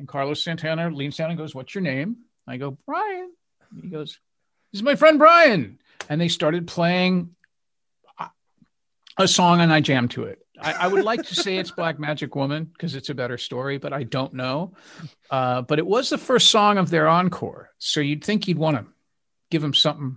And 0.00 0.08
Carlos 0.08 0.42
Santana 0.42 0.90
leans 0.90 1.16
down 1.16 1.30
and 1.30 1.38
goes, 1.38 1.54
What's 1.54 1.74
your 1.74 1.82
name? 1.82 2.16
I 2.48 2.56
go, 2.56 2.76
Brian. 2.86 3.30
He 3.80 3.88
goes, 3.88 4.18
This 4.72 4.80
is 4.80 4.82
my 4.82 4.96
friend 4.96 5.18
Brian. 5.18 5.78
And 6.08 6.20
they 6.20 6.28
started 6.28 6.66
playing 6.66 7.36
a 9.16 9.28
song 9.28 9.60
and 9.60 9.72
I 9.72 9.80
jammed 9.80 10.10
to 10.12 10.24
it. 10.24 10.44
I, 10.62 10.72
I 10.72 10.88
would 10.88 11.04
like 11.04 11.22
to 11.24 11.34
say 11.34 11.56
it's 11.58 11.70
Black 11.70 11.98
Magic 11.98 12.34
Woman 12.34 12.64
because 12.64 12.94
it's 12.94 13.08
a 13.08 13.14
better 13.14 13.38
story, 13.38 13.78
but 13.78 13.92
I 13.92 14.04
don't 14.04 14.34
know. 14.34 14.74
Uh, 15.30 15.62
but 15.62 15.78
it 15.78 15.86
was 15.86 16.10
the 16.10 16.18
first 16.18 16.50
song 16.50 16.78
of 16.78 16.90
their 16.90 17.08
encore. 17.08 17.70
So 17.78 18.00
you'd 18.00 18.24
think 18.24 18.48
you'd 18.48 18.58
want 18.58 18.76
to 18.76 18.86
give 19.50 19.62
them 19.62 19.74
something, 19.74 20.16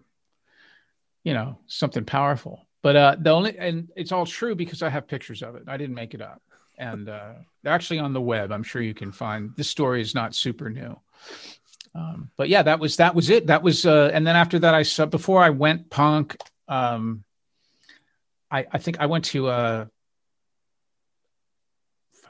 you 1.24 1.34
know, 1.34 1.60
something 1.68 2.06
powerful. 2.06 2.68
But 2.82 2.96
uh, 2.96 3.16
the 3.20 3.30
only, 3.30 3.58
and 3.58 3.90
it's 3.96 4.12
all 4.12 4.26
true 4.26 4.56
because 4.56 4.82
I 4.82 4.90
have 4.90 5.08
pictures 5.08 5.42
of 5.42 5.56
it. 5.56 5.64
I 5.68 5.78
didn't 5.78 5.96
make 5.96 6.14
it 6.14 6.22
up. 6.22 6.42
And 6.78 7.08
uh, 7.08 7.34
they're 7.62 7.74
actually 7.74 8.00
on 8.00 8.14
the 8.14 8.22
web. 8.22 8.52
I'm 8.52 8.64
sure 8.64 8.82
you 8.82 8.94
can 8.94 9.12
find 9.12 9.52
this 9.56 9.70
story 9.70 10.02
is 10.02 10.16
not 10.16 10.36
super 10.36 10.70
new. 10.70 11.00
Um, 11.96 12.32
but 12.36 12.50
yeah, 12.50 12.64
that 12.64 12.80
was 12.80 12.98
that 12.98 13.14
was 13.14 13.30
it. 13.30 13.48
That 13.48 13.62
was, 13.62 13.86
uh, 13.86 14.10
and 14.14 14.26
then 14.26 14.36
after 14.36 14.60
that, 14.60 14.74
I 14.74 14.82
saw 14.82 15.06
before 15.06 15.44
I 15.44 15.52
went 15.52 15.92
punk. 15.92 16.36
Um, 16.68 17.24
I, 18.50 18.66
I 18.72 18.78
think 18.80 19.00
I 19.00 19.06
went 19.06 19.26
to 19.26 19.48
uh, 19.48 19.86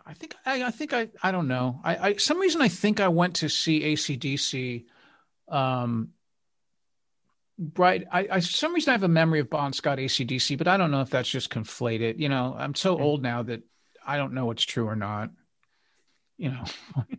I 0.05 0.13
think 0.13 0.35
I, 0.45 0.63
I 0.63 0.71
think 0.71 0.93
I 0.93 1.09
I 1.21 1.31
don't 1.31 1.47
know. 1.47 1.79
I, 1.83 2.09
I 2.09 2.15
some 2.17 2.39
reason 2.39 2.61
I 2.61 2.67
think 2.67 2.99
I 2.99 3.07
went 3.07 3.37
to 3.37 3.49
see 3.49 3.81
ACDC. 3.81 4.85
Um, 5.47 6.09
right. 7.77 8.03
I, 8.11 8.27
I 8.31 8.39
some 8.39 8.73
reason 8.73 8.89
I 8.89 8.93
have 8.93 9.03
a 9.03 9.07
memory 9.07 9.39
of 9.39 9.49
Bon 9.49 9.71
Scott 9.71 9.99
ACDC, 9.99 10.57
but 10.57 10.67
I 10.67 10.77
don't 10.77 10.91
know 10.91 11.01
if 11.01 11.09
that's 11.09 11.29
just 11.29 11.49
conflated. 11.49 12.19
You 12.19 12.29
know, 12.29 12.55
I'm 12.57 12.75
so 12.75 12.99
old 12.99 13.21
now 13.21 13.43
that 13.43 13.63
I 14.05 14.17
don't 14.17 14.33
know 14.33 14.45
what's 14.45 14.63
true 14.63 14.87
or 14.87 14.95
not. 14.95 15.29
You 16.37 16.49
know, 16.49 16.65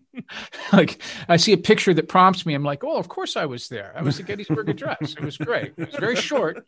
like 0.72 1.00
I 1.28 1.38
see 1.38 1.52
a 1.52 1.56
picture 1.56 1.94
that 1.94 2.08
prompts 2.08 2.44
me. 2.44 2.52
I'm 2.52 2.64
like, 2.64 2.84
oh, 2.84 2.96
of 2.96 3.08
course 3.08 3.36
I 3.36 3.46
was 3.46 3.68
there. 3.68 3.94
I 3.96 4.02
was 4.02 4.20
at 4.20 4.26
Gettysburg 4.26 4.68
Address. 4.68 5.14
It 5.16 5.20
was 5.20 5.38
great. 5.38 5.72
It 5.76 5.86
was 5.86 5.94
very 5.94 6.16
short, 6.16 6.66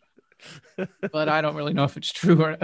but 1.13 1.29
I 1.29 1.43
don't 1.43 1.57
really 1.57 1.75
know 1.75 1.85
if 1.85 1.97
it's 1.99 2.13
true 2.13 2.43
or. 2.43 2.57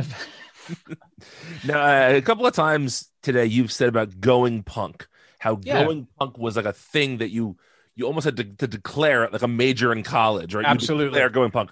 Now, 1.65 1.81
uh, 1.83 2.17
a 2.17 2.23
couple 2.23 2.47
of 2.47 2.55
times 2.55 3.11
today, 3.23 3.47
you've 3.47 3.73
said 3.73 3.89
about 3.89 4.21
going 4.21 4.63
punk, 4.63 5.07
how 5.39 5.59
Yeah. 5.63 5.85
going 5.85 6.07
punk 6.19 6.39
was 6.39 6.57
like 6.57 6.65
a 6.65 6.73
thing 6.73 7.19
that 7.19 7.31
you 7.31 7.57
you 7.95 8.07
almost 8.07 8.25
had 8.25 8.39
to, 8.39 8.45
to 8.45 8.67
declare 8.67 9.29
like 9.31 9.43
a 9.43 9.49
major 9.49 9.93
in 9.93 10.03
college, 10.03 10.55
right? 10.55 10.65
Absolutely. 10.67 11.09
declare 11.09 11.29
going 11.29 11.51
punk. 11.51 11.71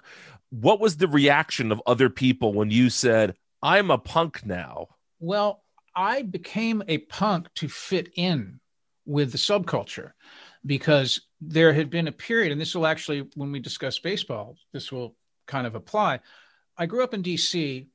What 0.51 0.79
was 0.79 0.97
the 0.97 1.07
reaction 1.07 1.71
of 1.71 1.81
other 1.87 2.09
people 2.09 2.53
when 2.53 2.69
you 2.69 2.89
said, 2.91 3.35
"I'm 3.63 3.89
a 3.89 3.97
punk 3.97 4.45
now"? 4.45 4.89
Well, 5.19 5.63
I 5.95 6.21
became 6.21 6.83
a 6.87 6.99
punk 6.99 7.47
to 7.55 7.67
fit 7.67 8.11
in 8.15 8.59
with 9.05 9.31
the 9.31 9.39
subculture 9.39 10.11
because 10.65 11.21
there 11.41 11.73
had 11.73 11.89
been 11.89 12.07
a 12.07 12.11
period, 12.11 12.51
and 12.51 12.61
this 12.61 12.75
will 12.75 12.85
actually, 12.85 13.27
when 13.35 13.51
we 13.51 13.59
discuss 13.59 13.97
baseball, 13.97 14.55
this 14.73 14.91
will 14.91 15.15
kind 15.47 15.65
of 15.65 15.73
apply. 15.73 16.19
I 16.77 16.85
grew 16.85 17.03
up 17.03 17.13
in 17.15 17.23
DC. 17.23 17.87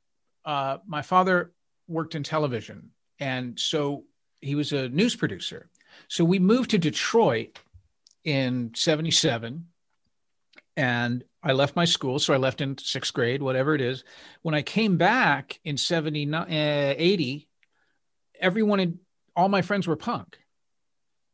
Uh, 0.46 0.78
my 0.86 1.02
father 1.02 1.52
worked 1.88 2.14
in 2.14 2.22
television, 2.22 2.90
and 3.20 3.58
so 3.58 4.04
he 4.40 4.54
was 4.54 4.72
a 4.72 4.88
news 4.88 5.14
producer. 5.14 5.68
So 6.08 6.24
we 6.24 6.38
moved 6.38 6.70
to 6.70 6.78
Detroit 6.78 7.58
in 8.24 8.72
77 8.74 9.66
and 10.76 11.24
I 11.42 11.52
left 11.52 11.76
my 11.76 11.84
school. 11.84 12.18
So 12.18 12.34
I 12.34 12.36
left 12.36 12.60
in 12.60 12.76
sixth 12.78 13.14
grade, 13.14 13.42
whatever 13.42 13.74
it 13.74 13.80
is. 13.80 14.04
When 14.42 14.54
I 14.54 14.62
came 14.62 14.96
back 14.96 15.58
in 15.64 15.76
79, 15.76 16.42
uh, 16.42 16.94
80, 16.96 17.48
everyone 18.40 18.78
had, 18.78 18.98
all 19.34 19.48
my 19.48 19.62
friends 19.62 19.86
were 19.86 19.96
punk. 19.96 20.38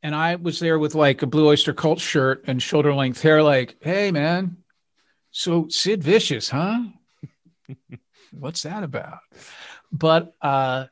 And 0.03 0.15
I 0.15 0.37
was 0.37 0.59
there 0.59 0.79
with 0.79 0.95
like 0.95 1.23
a 1.23 1.27
Blue 1.27 1.49
Oyster 1.49 1.73
Cult 1.73 2.01
shirt 2.01 2.45
and 2.47 2.63
shoulder 2.63 2.93
length 2.95 3.23
hair, 3.23 3.43
like, 3.43 3.77
hey, 3.81 4.11
man, 4.11 4.59
so 5.31 5.69
Sid 5.69 6.03
Vicious, 6.03 6.49
huh? 6.51 6.85
What's 8.33 8.63
that 8.63 8.83
about? 8.83 9.21
But 9.93 10.35
uh, 10.41 10.87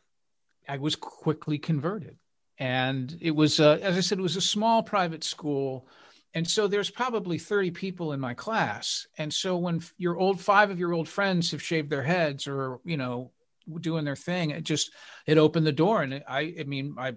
I 0.68 0.78
was 0.78 0.96
quickly 0.96 1.58
converted. 1.58 2.16
And 2.58 3.16
it 3.20 3.30
was, 3.30 3.58
uh, 3.58 3.78
as 3.80 3.96
I 3.96 4.00
said, 4.00 4.18
it 4.18 4.22
was 4.22 4.36
a 4.36 4.42
small 4.42 4.82
private 4.82 5.24
school. 5.24 5.88
And 6.34 6.46
so 6.46 6.68
there's 6.68 6.90
probably 6.90 7.38
30 7.38 7.70
people 7.70 8.12
in 8.12 8.20
my 8.20 8.34
class. 8.34 9.06
And 9.18 9.32
so 9.32 9.56
when 9.56 9.82
your 9.96 10.16
old 10.16 10.40
five 10.40 10.70
of 10.70 10.78
your 10.78 10.92
old 10.92 11.08
friends 11.08 11.50
have 11.50 11.62
shaved 11.62 11.90
their 11.90 12.02
heads 12.02 12.46
or, 12.46 12.78
you 12.84 12.98
know, 12.98 13.32
doing 13.80 14.04
their 14.04 14.16
thing, 14.16 14.50
it 14.50 14.62
just, 14.62 14.92
it 15.26 15.38
opened 15.38 15.66
the 15.66 15.72
door. 15.72 16.02
And 16.02 16.22
I, 16.28 16.54
I 16.60 16.64
mean, 16.64 16.94
I, 16.98 17.14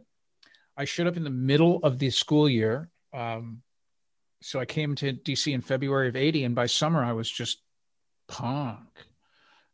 I 0.77 0.85
showed 0.85 1.07
up 1.07 1.17
in 1.17 1.23
the 1.23 1.29
middle 1.29 1.79
of 1.83 1.99
the 1.99 2.09
school 2.09 2.49
year. 2.49 2.89
Um, 3.11 3.61
so 4.41 4.59
I 4.59 4.65
came 4.65 4.95
to 4.95 5.13
DC 5.13 5.53
in 5.53 5.61
February 5.61 6.07
of 6.07 6.15
80. 6.15 6.45
And 6.45 6.55
by 6.55 6.65
summer, 6.65 7.03
I 7.03 7.13
was 7.13 7.29
just 7.29 7.61
punk. 8.27 8.79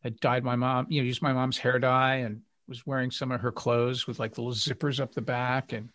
I 0.03 0.09
dyed 0.09 0.43
my 0.43 0.55
mom, 0.55 0.87
you 0.89 1.01
know, 1.01 1.05
used 1.05 1.21
my 1.21 1.33
mom's 1.33 1.57
hair 1.57 1.79
dye 1.79 2.15
and 2.17 2.41
was 2.67 2.85
wearing 2.85 3.11
some 3.11 3.31
of 3.31 3.41
her 3.41 3.51
clothes 3.51 4.07
with 4.07 4.19
like 4.19 4.37
little 4.37 4.53
zippers 4.53 4.99
up 4.99 5.13
the 5.13 5.21
back. 5.21 5.73
And, 5.73 5.89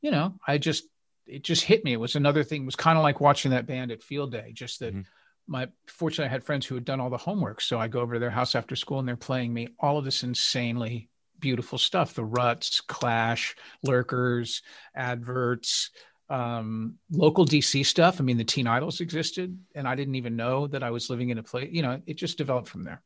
you 0.00 0.10
know, 0.10 0.34
I 0.46 0.58
just, 0.58 0.84
it 1.26 1.42
just 1.42 1.64
hit 1.64 1.84
me. 1.84 1.92
It 1.92 2.00
was 2.00 2.16
another 2.16 2.44
thing. 2.44 2.62
It 2.62 2.66
was 2.66 2.76
kind 2.76 2.96
of 2.96 3.02
like 3.02 3.20
watching 3.20 3.50
that 3.50 3.66
band 3.66 3.90
at 3.90 4.02
field 4.02 4.32
day, 4.32 4.52
just 4.52 4.80
that 4.80 4.94
Mhm. 4.94 5.06
my 5.46 5.68
fortunately 5.86 6.28
I 6.28 6.32
had 6.32 6.44
friends 6.44 6.66
who 6.66 6.74
had 6.74 6.84
done 6.84 7.00
all 7.00 7.10
the 7.10 7.16
homework. 7.16 7.60
So 7.60 7.78
I 7.78 7.88
go 7.88 8.00
over 8.00 8.14
to 8.14 8.20
their 8.20 8.30
house 8.30 8.54
after 8.54 8.76
school 8.76 8.98
and 8.98 9.08
they're 9.08 9.16
playing 9.16 9.52
me 9.52 9.68
all 9.80 9.98
of 9.98 10.04
this 10.04 10.22
insanely 10.22 11.08
beautiful 11.40 11.78
stuff 11.78 12.14
the 12.14 12.24
ruts 12.24 12.80
clash 12.80 13.54
lurkers 13.84 14.62
adverts 14.94 15.90
um, 16.30 16.96
local 17.10 17.46
dc 17.46 17.84
stuff. 17.86 18.20
I 18.20 18.24
mean 18.24 18.36
the 18.36 18.44
Teen 18.44 18.66
Idles 18.66 19.00
existed 19.00 19.58
and 19.74 19.88
i 19.88 19.94
didn't 19.94 20.14
even 20.16 20.36
know 20.36 20.66
that 20.66 20.82
i 20.82 20.90
was 20.90 21.08
living 21.10 21.30
in 21.30 21.38
a 21.38 21.42
place 21.42 21.70
you 21.72 21.82
know 21.82 22.00
it 22.06 22.14
just 22.14 22.38
developed 22.38 22.68
from 22.68 22.84
there. 22.84 23.02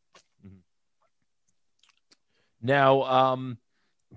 Now, 2.63 3.03
um, 3.03 3.59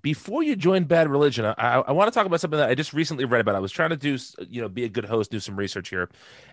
before 0.01 0.43
you 0.43 0.55
joined 0.55 0.87
Bad 0.87 1.09
Religion, 1.09 1.45
I, 1.45 1.53
I 1.87 1.91
want 1.91 2.11
to 2.11 2.17
talk 2.17 2.27
about 2.27 2.39
something 2.41 2.59
that 2.59 2.69
I 2.69 2.75
just 2.75 2.93
recently 2.93 3.25
read 3.25 3.41
about. 3.41 3.55
I 3.55 3.59
was 3.59 3.71
trying 3.71 3.89
to 3.89 3.97
do, 3.97 4.17
you 4.49 4.61
know, 4.61 4.69
be 4.69 4.83
a 4.83 4.89
good 4.89 5.05
host, 5.05 5.31
do 5.31 5.39
some 5.39 5.55
research 5.55 5.89
here, 5.89 6.09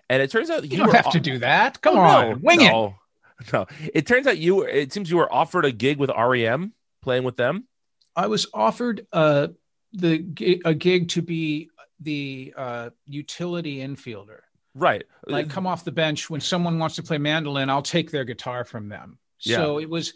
and 0.09 0.21
it 0.21 0.31
turns 0.31 0.49
out 0.49 0.63
you, 0.63 0.69
you, 0.71 0.77
don't 0.77 0.87
were 0.87 0.93
have 0.93 1.11
to 1.11 1.19
do 1.19 1.37
that. 1.39 1.81
Come 1.81 1.97
Oh, 1.97 2.01
on 2.01 2.29
no, 2.29 2.37
wing 2.41 2.59
no, 2.59 2.95
it. 3.41 3.53
No, 3.53 3.67
it 3.93 4.07
turns 4.07 4.25
out 4.25 4.37
you. 4.37 4.63
It 4.63 4.93
seems 4.93 5.09
you 5.09 5.17
were 5.17 5.31
offered 5.31 5.65
a 5.65 5.71
gig 5.71 5.97
with 5.97 6.09
REM, 6.09 6.73
playing 7.01 7.23
with 7.25 7.35
them. 7.35 7.67
I 8.15 8.27
was 8.27 8.47
offered 8.53 9.05
uh, 9.11 9.49
the 9.91 10.61
a 10.65 10.73
gig 10.73 11.09
to 11.09 11.21
be 11.21 11.69
the 11.99 12.53
uh, 12.57 12.89
utility 13.05 13.77
infielder. 13.77 14.39
Right. 14.75 15.03
Like 15.27 15.49
come 15.49 15.67
off 15.67 15.83
the 15.85 15.91
bench 15.91 16.29
when 16.29 16.41
someone 16.41 16.79
wants 16.79 16.95
to 16.95 17.03
play 17.03 17.17
mandolin, 17.19 17.69
I'll 17.69 17.83
take 17.83 18.09
their 18.09 18.23
guitar 18.23 18.65
from 18.65 18.89
them. 18.89 19.19
Yeah. 19.41 19.57
So 19.57 19.79
it 19.79 19.89
was 19.89 20.13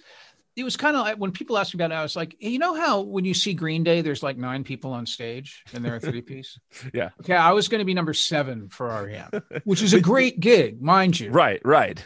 it 0.55 0.63
was 0.63 0.75
kind 0.75 0.96
of 0.96 1.03
like 1.03 1.17
when 1.17 1.31
people 1.31 1.55
asked 1.60 1.75
me 1.75 1.77
about 1.77 1.91
it, 1.91 2.00
I 2.00 2.01
was 2.01 2.15
like, 2.15 2.36
hey, 2.39 2.50
you 2.50 2.57
know 2.57 2.74
how 2.74 3.01
when 3.01 3.24
you 3.25 3.36
see 3.36 3.53
Green 3.53 3.84
Day, 3.84 4.01
there's 4.01 4.24
like 4.24 4.38
nine 4.38 4.63
people 4.63 4.91
on 4.91 5.05
stage 5.05 5.63
and 5.74 5.86
they're 5.86 5.98
a 5.98 6.00
three 6.00 6.22
piece. 6.22 6.60
Yeah. 6.93 7.10
Okay, 7.22 7.36
I 7.36 7.51
was 7.51 7.67
going 7.67 7.79
to 7.79 7.86
be 7.86 7.93
number 7.93 8.15
seven 8.15 8.69
for 8.69 8.88
REM, 8.88 9.29
which 9.65 9.84
is 9.84 9.93
a 9.93 10.01
great 10.01 10.39
gig, 10.39 10.81
mind 10.81 11.19
you. 11.19 11.29
Right. 11.29 11.62
Right. 11.63 12.03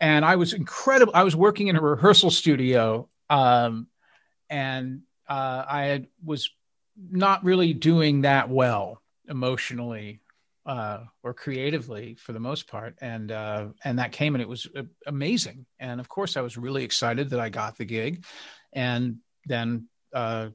and 0.00 0.24
I 0.24 0.36
was 0.36 0.54
incredible. 0.54 1.12
I 1.14 1.24
was 1.24 1.36
working 1.36 1.68
in 1.68 1.76
a 1.76 1.82
rehearsal 1.82 2.30
studio, 2.30 3.10
um, 3.28 3.88
and 4.48 5.02
uh, 5.28 5.64
I 5.68 5.84
had, 5.84 6.06
was 6.24 6.50
not 7.10 7.44
really 7.44 7.74
doing 7.74 8.22
that 8.22 8.48
well 8.48 8.99
emotionally 9.30 10.20
uh, 10.66 11.00
or 11.22 11.32
creatively 11.32 12.16
for 12.16 12.32
the 12.32 12.40
most 12.40 12.68
part, 12.68 12.96
and 13.00 13.32
uh, 13.32 13.68
and 13.84 13.98
that 13.98 14.12
came 14.12 14.34
and 14.34 14.42
it 14.42 14.48
was 14.48 14.66
uh, 14.76 14.82
amazing. 15.06 15.64
And 15.78 16.00
of 16.00 16.08
course, 16.08 16.36
I 16.36 16.42
was 16.42 16.58
really 16.58 16.84
excited 16.84 17.30
that 17.30 17.40
I 17.40 17.48
got 17.48 17.76
the 17.76 17.84
gig, 17.84 18.24
and 18.72 19.18
then. 19.46 19.88
Uh, 20.12 20.50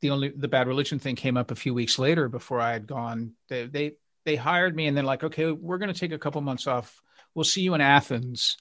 the 0.00 0.10
only 0.10 0.30
the 0.30 0.48
bad 0.48 0.66
religion 0.66 0.98
thing 0.98 1.14
came 1.14 1.36
up 1.36 1.52
a 1.52 1.54
few 1.54 1.72
weeks 1.72 1.96
later 1.96 2.28
before 2.28 2.60
I 2.60 2.72
had 2.72 2.88
gone. 2.88 3.34
They 3.48 3.66
they 3.66 3.92
they 4.24 4.34
hired 4.34 4.74
me 4.74 4.88
and 4.88 4.96
then 4.96 5.04
they're 5.04 5.08
like, 5.08 5.22
okay, 5.22 5.52
we're 5.52 5.78
going 5.78 5.92
to 5.92 5.98
take 5.98 6.10
a 6.10 6.18
couple 6.18 6.40
months 6.40 6.66
off. 6.66 7.00
We'll 7.36 7.44
see 7.44 7.60
you 7.60 7.74
in 7.74 7.80
Athens 7.80 8.56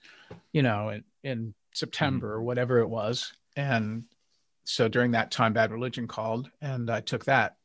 you 0.51 0.61
know, 0.61 0.89
in, 0.89 1.03
in 1.23 1.53
September 1.73 2.33
or 2.33 2.41
whatever 2.41 2.79
it 2.79 2.89
was. 2.89 3.33
And 3.55 4.03
so 4.63 4.87
during 4.87 5.11
that 5.11 5.31
time, 5.31 5.53
Bad 5.53 5.71
Religion 5.71 6.07
called, 6.07 6.49
and 6.61 6.89
I 6.89 7.01
took 7.01 7.25
that 7.25 7.55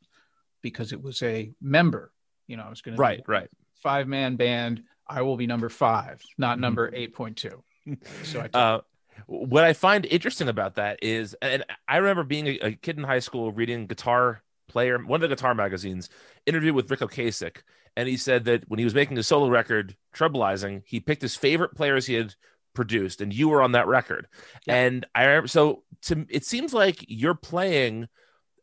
because 0.71 0.93
it 0.93 1.01
was 1.03 1.23
a 1.23 1.53
member. 1.61 2.13
You 2.47 2.57
know, 2.57 2.65
I 2.65 2.71
was 2.71 2.83
going 2.83 2.97
to 2.97 3.01
Right. 3.01 3.23
Right. 3.27 3.49
five 3.83 4.09
man 4.09 4.37
band. 4.37 4.83
I 5.09 5.23
will 5.23 5.37
be 5.37 5.47
number 5.47 5.69
five, 5.69 6.21
not 6.37 6.59
number 6.59 6.91
eight 6.93 7.15
point 7.15 7.37
two. 7.37 7.63
So 8.25 8.41
I 8.41 8.59
Uh, 8.59 8.81
what 9.27 9.63
I 9.65 9.73
find 9.73 10.05
interesting 10.07 10.49
about 10.49 10.75
that 10.75 10.99
is, 11.03 11.35
and 11.41 11.65
I 11.87 11.99
remember 11.99 12.25
being 12.25 12.49
a, 12.49 12.59
a 12.59 12.73
kid 12.73 12.99
in 12.99 13.05
high 13.05 13.21
school 13.21 13.53
reading 13.53 13.87
Guitar 13.87 14.43
Player, 14.69 14.99
one 14.99 15.23
of 15.23 15.29
the 15.29 15.35
guitar 15.35 15.55
magazines, 15.55 16.11
interview 16.47 16.75
with 16.75 16.91
Ric 16.91 17.01
Ocasek, 17.01 17.59
and 17.97 18.09
he 18.09 18.17
said 18.17 18.45
that 18.47 18.69
when 18.69 18.79
he 18.79 18.85
was 18.85 18.95
making 18.95 19.17
his 19.17 19.27
solo 19.29 19.49
record, 19.49 19.97
Troublizing, 20.15 20.83
he 20.85 20.99
picked 20.99 21.23
his 21.23 21.37
favorite 21.37 21.75
players 21.77 22.05
he 22.07 22.15
had 22.15 22.35
produced, 22.75 23.21
and 23.21 23.33
you 23.33 23.49
were 23.49 23.63
on 23.63 23.73
that 23.73 23.87
record. 23.87 24.27
Yeah. 24.67 24.75
And 24.75 25.07
I 25.15 25.25
remember, 25.25 25.49
so 25.49 25.85
to 26.03 26.27
it 26.29 26.45
seems 26.45 26.75
like 26.75 27.05
your 27.09 27.35
playing 27.35 28.09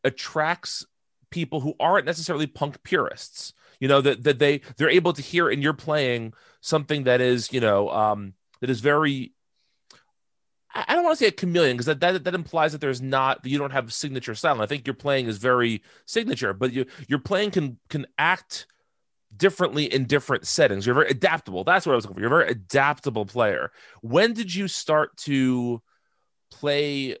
attracts 0.04 0.84
people 1.34 1.60
who 1.60 1.74
aren't 1.80 2.06
necessarily 2.06 2.46
punk 2.46 2.82
purists. 2.84 3.52
You 3.80 3.88
know 3.88 4.00
that 4.00 4.22
that 4.22 4.38
they 4.38 4.60
they're 4.76 4.88
able 4.88 5.12
to 5.12 5.20
hear 5.20 5.50
in 5.50 5.60
your 5.60 5.74
playing 5.74 6.32
something 6.60 7.04
that 7.04 7.20
is 7.20 7.52
you 7.52 7.60
know 7.60 7.90
um, 7.90 8.34
that 8.60 8.70
is 8.70 8.80
very 8.80 9.34
I 10.72 10.94
don't 10.94 11.04
want 11.04 11.18
to 11.18 11.24
say 11.24 11.28
a 11.28 11.32
chameleon 11.32 11.76
because 11.76 11.86
that, 11.86 12.00
that 12.00 12.24
that 12.24 12.34
implies 12.34 12.72
that 12.72 12.80
there's 12.80 13.02
not 13.02 13.44
you 13.44 13.58
don't 13.58 13.72
have 13.72 13.92
signature 13.92 14.34
style. 14.34 14.54
And 14.54 14.62
I 14.62 14.66
think 14.66 14.86
your 14.86 14.94
playing 14.94 15.26
is 15.26 15.38
very 15.38 15.82
signature, 16.06 16.52
but 16.54 16.72
you 16.72 16.86
your 17.08 17.18
playing 17.18 17.50
can 17.50 17.78
can 17.90 18.06
act 18.16 18.66
differently 19.36 19.92
in 19.92 20.04
different 20.04 20.46
settings. 20.46 20.86
You're 20.86 20.94
very 20.94 21.10
adaptable. 21.10 21.64
That's 21.64 21.84
what 21.84 21.92
I 21.92 21.96
was 21.96 22.04
looking 22.04 22.16
for. 22.16 22.20
You're 22.20 22.40
a 22.40 22.44
very 22.44 22.50
adaptable 22.52 23.26
player. 23.26 23.72
When 24.02 24.32
did 24.32 24.54
you 24.54 24.68
start 24.68 25.16
to 25.18 25.82
play 26.52 27.16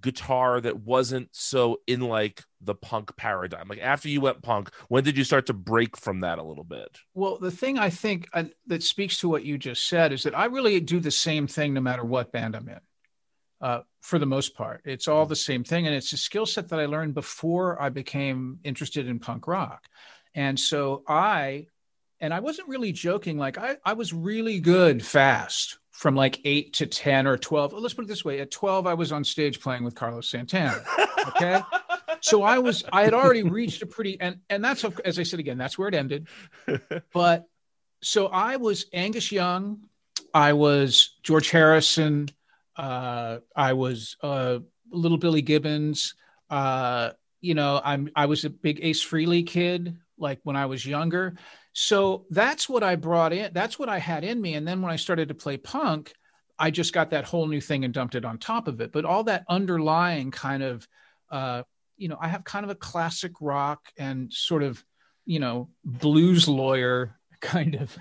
guitar 0.00 0.60
that 0.60 0.80
wasn't 0.80 1.28
so 1.32 1.80
in 1.86 2.00
like 2.00 2.42
the 2.64 2.74
punk 2.74 3.16
paradigm? 3.16 3.68
Like 3.68 3.80
after 3.80 4.08
you 4.08 4.20
went 4.20 4.42
punk, 4.42 4.70
when 4.88 5.04
did 5.04 5.16
you 5.16 5.24
start 5.24 5.46
to 5.46 5.52
break 5.52 5.96
from 5.96 6.20
that 6.20 6.38
a 6.38 6.42
little 6.42 6.64
bit? 6.64 6.98
Well, 7.14 7.38
the 7.38 7.50
thing 7.50 7.78
I 7.78 7.90
think 7.90 8.28
uh, 8.32 8.44
that 8.66 8.82
speaks 8.82 9.18
to 9.18 9.28
what 9.28 9.44
you 9.44 9.58
just 9.58 9.88
said 9.88 10.12
is 10.12 10.22
that 10.24 10.36
I 10.36 10.46
really 10.46 10.80
do 10.80 11.00
the 11.00 11.10
same 11.10 11.46
thing 11.46 11.74
no 11.74 11.80
matter 11.80 12.04
what 12.04 12.32
band 12.32 12.56
I'm 12.56 12.68
in. 12.68 12.80
Uh, 13.60 13.80
for 14.02 14.18
the 14.18 14.26
most 14.26 14.54
part, 14.54 14.82
it's 14.84 15.08
all 15.08 15.24
the 15.24 15.34
same 15.34 15.64
thing, 15.64 15.86
and 15.86 15.96
it's 15.96 16.12
a 16.12 16.18
skill 16.18 16.44
set 16.44 16.68
that 16.68 16.78
I 16.78 16.84
learned 16.84 17.14
before 17.14 17.80
I 17.80 17.88
became 17.88 18.58
interested 18.62 19.08
in 19.08 19.18
punk 19.18 19.46
rock. 19.46 19.86
And 20.34 20.60
so 20.60 21.02
I, 21.08 21.68
and 22.20 22.34
I 22.34 22.40
wasn't 22.40 22.68
really 22.68 22.92
joking. 22.92 23.38
Like 23.38 23.56
I, 23.56 23.76
I 23.84 23.94
was 23.94 24.12
really 24.12 24.60
good 24.60 25.04
fast 25.04 25.78
from 25.92 26.14
like 26.14 26.40
eight 26.44 26.74
to 26.74 26.86
ten 26.86 27.26
or 27.26 27.38
twelve. 27.38 27.72
Let's 27.72 27.94
put 27.94 28.04
it 28.04 28.08
this 28.08 28.24
way: 28.24 28.40
at 28.40 28.50
twelve, 28.50 28.86
I 28.86 28.94
was 28.94 29.12
on 29.12 29.24
stage 29.24 29.60
playing 29.60 29.84
with 29.84 29.94
Carlos 29.94 30.28
Santana. 30.28 30.82
Okay. 31.28 31.62
so 32.24 32.42
I 32.42 32.58
was 32.58 32.84
I 32.90 33.04
had 33.04 33.12
already 33.12 33.42
reached 33.42 33.82
a 33.82 33.86
pretty 33.86 34.18
and 34.18 34.38
and 34.48 34.64
that's 34.64 34.82
as 35.04 35.18
I 35.18 35.24
said 35.24 35.40
again 35.40 35.58
that's 35.58 35.76
where 35.76 35.88
it 35.88 35.94
ended. 35.94 36.26
But 37.12 37.46
so 38.02 38.28
I 38.28 38.56
was 38.56 38.86
Angus 38.92 39.30
Young, 39.30 39.84
I 40.32 40.54
was 40.54 41.16
George 41.22 41.50
Harrison, 41.50 42.30
uh, 42.76 43.38
I 43.54 43.74
was 43.74 44.16
uh, 44.22 44.60
little 44.90 45.18
Billy 45.18 45.42
Gibbons. 45.42 46.14
Uh, 46.48 47.10
you 47.42 47.54
know, 47.54 47.80
I'm 47.84 48.08
I 48.16 48.26
was 48.26 48.46
a 48.46 48.50
big 48.50 48.80
Ace 48.82 49.04
Frehley 49.04 49.46
kid 49.46 49.96
like 50.16 50.40
when 50.44 50.56
I 50.56 50.66
was 50.66 50.86
younger. 50.86 51.36
So 51.74 52.24
that's 52.30 52.68
what 52.68 52.82
I 52.82 52.96
brought 52.96 53.34
in. 53.34 53.52
That's 53.52 53.78
what 53.78 53.90
I 53.90 53.98
had 53.98 54.24
in 54.24 54.40
me. 54.40 54.54
And 54.54 54.66
then 54.66 54.80
when 54.80 54.92
I 54.92 54.96
started 54.96 55.28
to 55.28 55.34
play 55.34 55.58
punk, 55.58 56.14
I 56.58 56.70
just 56.70 56.92
got 56.94 57.10
that 57.10 57.24
whole 57.24 57.46
new 57.48 57.60
thing 57.60 57.84
and 57.84 57.92
dumped 57.92 58.14
it 58.14 58.24
on 58.24 58.38
top 58.38 58.66
of 58.66 58.80
it. 58.80 58.92
But 58.92 59.04
all 59.04 59.24
that 59.24 59.44
underlying 59.48 60.30
kind 60.30 60.62
of 60.62 60.88
uh, 61.30 61.64
you 61.96 62.08
know, 62.08 62.18
I 62.20 62.28
have 62.28 62.44
kind 62.44 62.64
of 62.64 62.70
a 62.70 62.74
classic 62.74 63.32
rock 63.40 63.80
and 63.98 64.32
sort 64.32 64.62
of, 64.62 64.82
you 65.24 65.40
know, 65.40 65.68
blues 65.84 66.48
lawyer 66.48 67.18
kind 67.40 67.76
of 67.76 67.96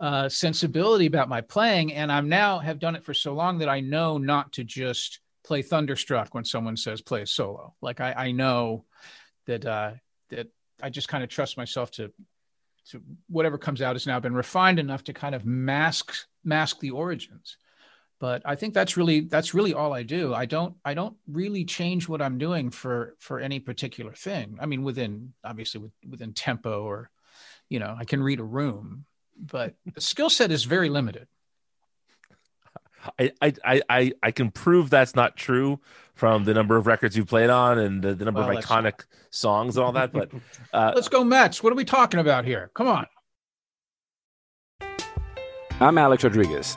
uh, 0.00 0.28
sensibility 0.28 1.06
about 1.06 1.28
my 1.28 1.40
playing. 1.40 1.92
And 1.92 2.10
I'm 2.10 2.28
now 2.28 2.58
have 2.58 2.78
done 2.78 2.96
it 2.96 3.04
for 3.04 3.14
so 3.14 3.34
long 3.34 3.58
that 3.58 3.68
I 3.68 3.80
know 3.80 4.18
not 4.18 4.52
to 4.52 4.64
just 4.64 5.20
play 5.44 5.62
Thunderstruck 5.62 6.34
when 6.34 6.44
someone 6.44 6.76
says 6.76 7.00
play 7.00 7.22
a 7.22 7.26
solo. 7.26 7.74
Like 7.80 8.00
I, 8.00 8.12
I 8.12 8.32
know 8.32 8.84
that 9.46 9.64
uh, 9.64 9.92
that 10.30 10.48
I 10.82 10.90
just 10.90 11.08
kind 11.08 11.24
of 11.24 11.30
trust 11.30 11.56
myself 11.56 11.90
to 11.92 12.12
to 12.90 13.02
whatever 13.28 13.58
comes 13.58 13.82
out 13.82 13.96
has 13.96 14.06
now 14.06 14.20
been 14.20 14.34
refined 14.34 14.78
enough 14.78 15.04
to 15.04 15.12
kind 15.12 15.34
of 15.34 15.44
mask 15.44 16.14
mask 16.44 16.80
the 16.80 16.90
origins 16.90 17.56
but 18.20 18.42
i 18.44 18.54
think 18.54 18.74
that's 18.74 18.96
really 18.96 19.20
that's 19.20 19.54
really 19.54 19.74
all 19.74 19.92
i 19.92 20.02
do. 20.02 20.34
I 20.34 20.46
don't 20.46 20.74
i 20.84 20.94
don't 20.94 21.16
really 21.26 21.64
change 21.64 22.08
what 22.08 22.22
i'm 22.22 22.38
doing 22.38 22.70
for 22.70 23.16
for 23.18 23.40
any 23.40 23.60
particular 23.60 24.12
thing. 24.12 24.58
I 24.60 24.66
mean 24.66 24.82
within 24.82 25.32
obviously 25.44 25.80
with, 25.80 25.92
within 26.08 26.32
tempo 26.32 26.82
or 26.84 27.10
you 27.68 27.78
know 27.78 27.94
i 27.98 28.04
can 28.04 28.22
read 28.22 28.40
a 28.40 28.44
room 28.44 29.04
but 29.38 29.74
the 29.94 30.00
skill 30.00 30.30
set 30.30 30.50
is 30.50 30.64
very 30.64 30.88
limited. 30.88 31.28
I, 33.18 33.32
I 33.40 33.82
I 33.88 34.12
I 34.22 34.30
can 34.32 34.50
prove 34.50 34.90
that's 34.90 35.14
not 35.14 35.36
true 35.36 35.80
from 36.14 36.44
the 36.44 36.52
number 36.52 36.76
of 36.76 36.86
records 36.86 37.16
you 37.16 37.24
played 37.24 37.48
on 37.48 37.78
and 37.78 38.02
the, 38.02 38.14
the 38.14 38.24
number 38.24 38.40
Well, 38.40 38.50
of 38.50 38.56
that's 38.56 38.66
iconic 38.66 39.04
songs 39.30 39.76
and 39.76 39.86
all 39.86 39.92
that. 39.92 40.12
But 40.12 40.30
uh, 40.72 40.92
let's 40.94 41.08
go 41.08 41.22
mets. 41.22 41.62
What 41.62 41.72
are 41.72 41.76
we 41.76 41.84
talking 41.84 42.18
about 42.18 42.44
here? 42.44 42.70
Come 42.74 42.88
on. 42.88 43.06
I'm 45.80 45.96
Alex 45.96 46.24
Rodriguez. 46.24 46.76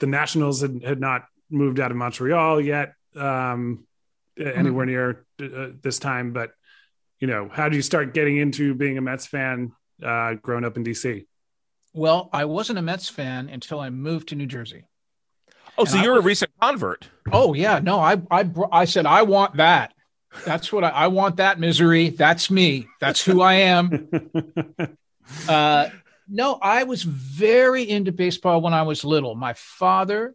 The 0.00 0.06
Nationals 0.06 0.62
had, 0.62 0.82
had 0.84 1.00
not 1.00 1.26
moved 1.50 1.80
out 1.80 1.90
of 1.90 1.96
Montreal 1.96 2.60
yet, 2.60 2.94
um, 3.16 3.86
anywhere 4.38 4.86
near 4.86 5.26
uh, 5.42 5.68
this 5.82 5.98
time. 5.98 6.32
But 6.32 6.52
you 7.20 7.26
know, 7.26 7.48
how 7.52 7.68
do 7.68 7.76
you 7.76 7.82
start 7.82 8.14
getting 8.14 8.36
into 8.36 8.74
being 8.74 8.98
a 8.98 9.00
Mets 9.00 9.26
fan 9.26 9.72
uh, 10.02 10.34
growing 10.34 10.64
up 10.64 10.76
in 10.76 10.84
DC? 10.84 11.26
Well, 11.94 12.28
I 12.32 12.44
wasn't 12.44 12.78
a 12.78 12.82
Mets 12.82 13.08
fan 13.08 13.48
until 13.48 13.80
I 13.80 13.90
moved 13.90 14.28
to 14.28 14.34
New 14.34 14.46
Jersey. 14.46 14.84
Oh, 15.76 15.84
so 15.84 15.92
And 15.92 16.00
I 16.00 16.04
you're 16.04 16.18
a 16.18 16.22
recent 16.22 16.50
convert. 16.60 17.08
Oh 17.32 17.54
yeah, 17.54 17.80
no, 17.80 17.98
I 17.98 18.20
I 18.30 18.48
I 18.70 18.84
said 18.84 19.06
I 19.06 19.22
want 19.22 19.56
that. 19.56 19.94
That's 20.44 20.72
what 20.72 20.84
I, 20.84 20.90
I 20.90 21.06
want. 21.08 21.36
That 21.36 21.58
misery. 21.58 22.10
That's 22.10 22.50
me. 22.50 22.86
That's 23.00 23.24
who 23.24 23.40
I 23.40 23.54
am. 23.54 24.08
Uh, 25.46 25.90
no, 26.28 26.58
I 26.60 26.84
was 26.84 27.02
very 27.02 27.88
into 27.88 28.12
baseball 28.12 28.60
when 28.60 28.74
I 28.74 28.82
was 28.82 29.04
little. 29.04 29.34
My 29.34 29.54
father 29.54 30.34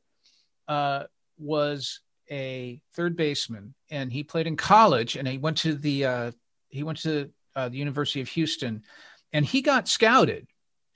uh, 0.68 1.04
was 1.38 2.02
a 2.32 2.82
third 2.96 3.16
baseman, 3.16 3.76
and 3.92 4.12
he 4.12 4.24
played 4.24 4.48
in 4.48 4.58
college, 4.58 5.16
and 5.16 5.28
he 5.28 5.38
went 5.38 5.58
to 5.58 5.76
the 5.76 6.06
uh, 6.06 6.32
he 6.70 6.84
went 6.84 7.00
to 7.00 7.30
uh, 7.56 7.70
the 7.70 7.78
University 7.78 8.22
of 8.22 8.30
Houston, 8.30 8.84
and 9.32 9.46
he 9.46 9.62
got 9.62 9.88
scouted, 9.88 10.48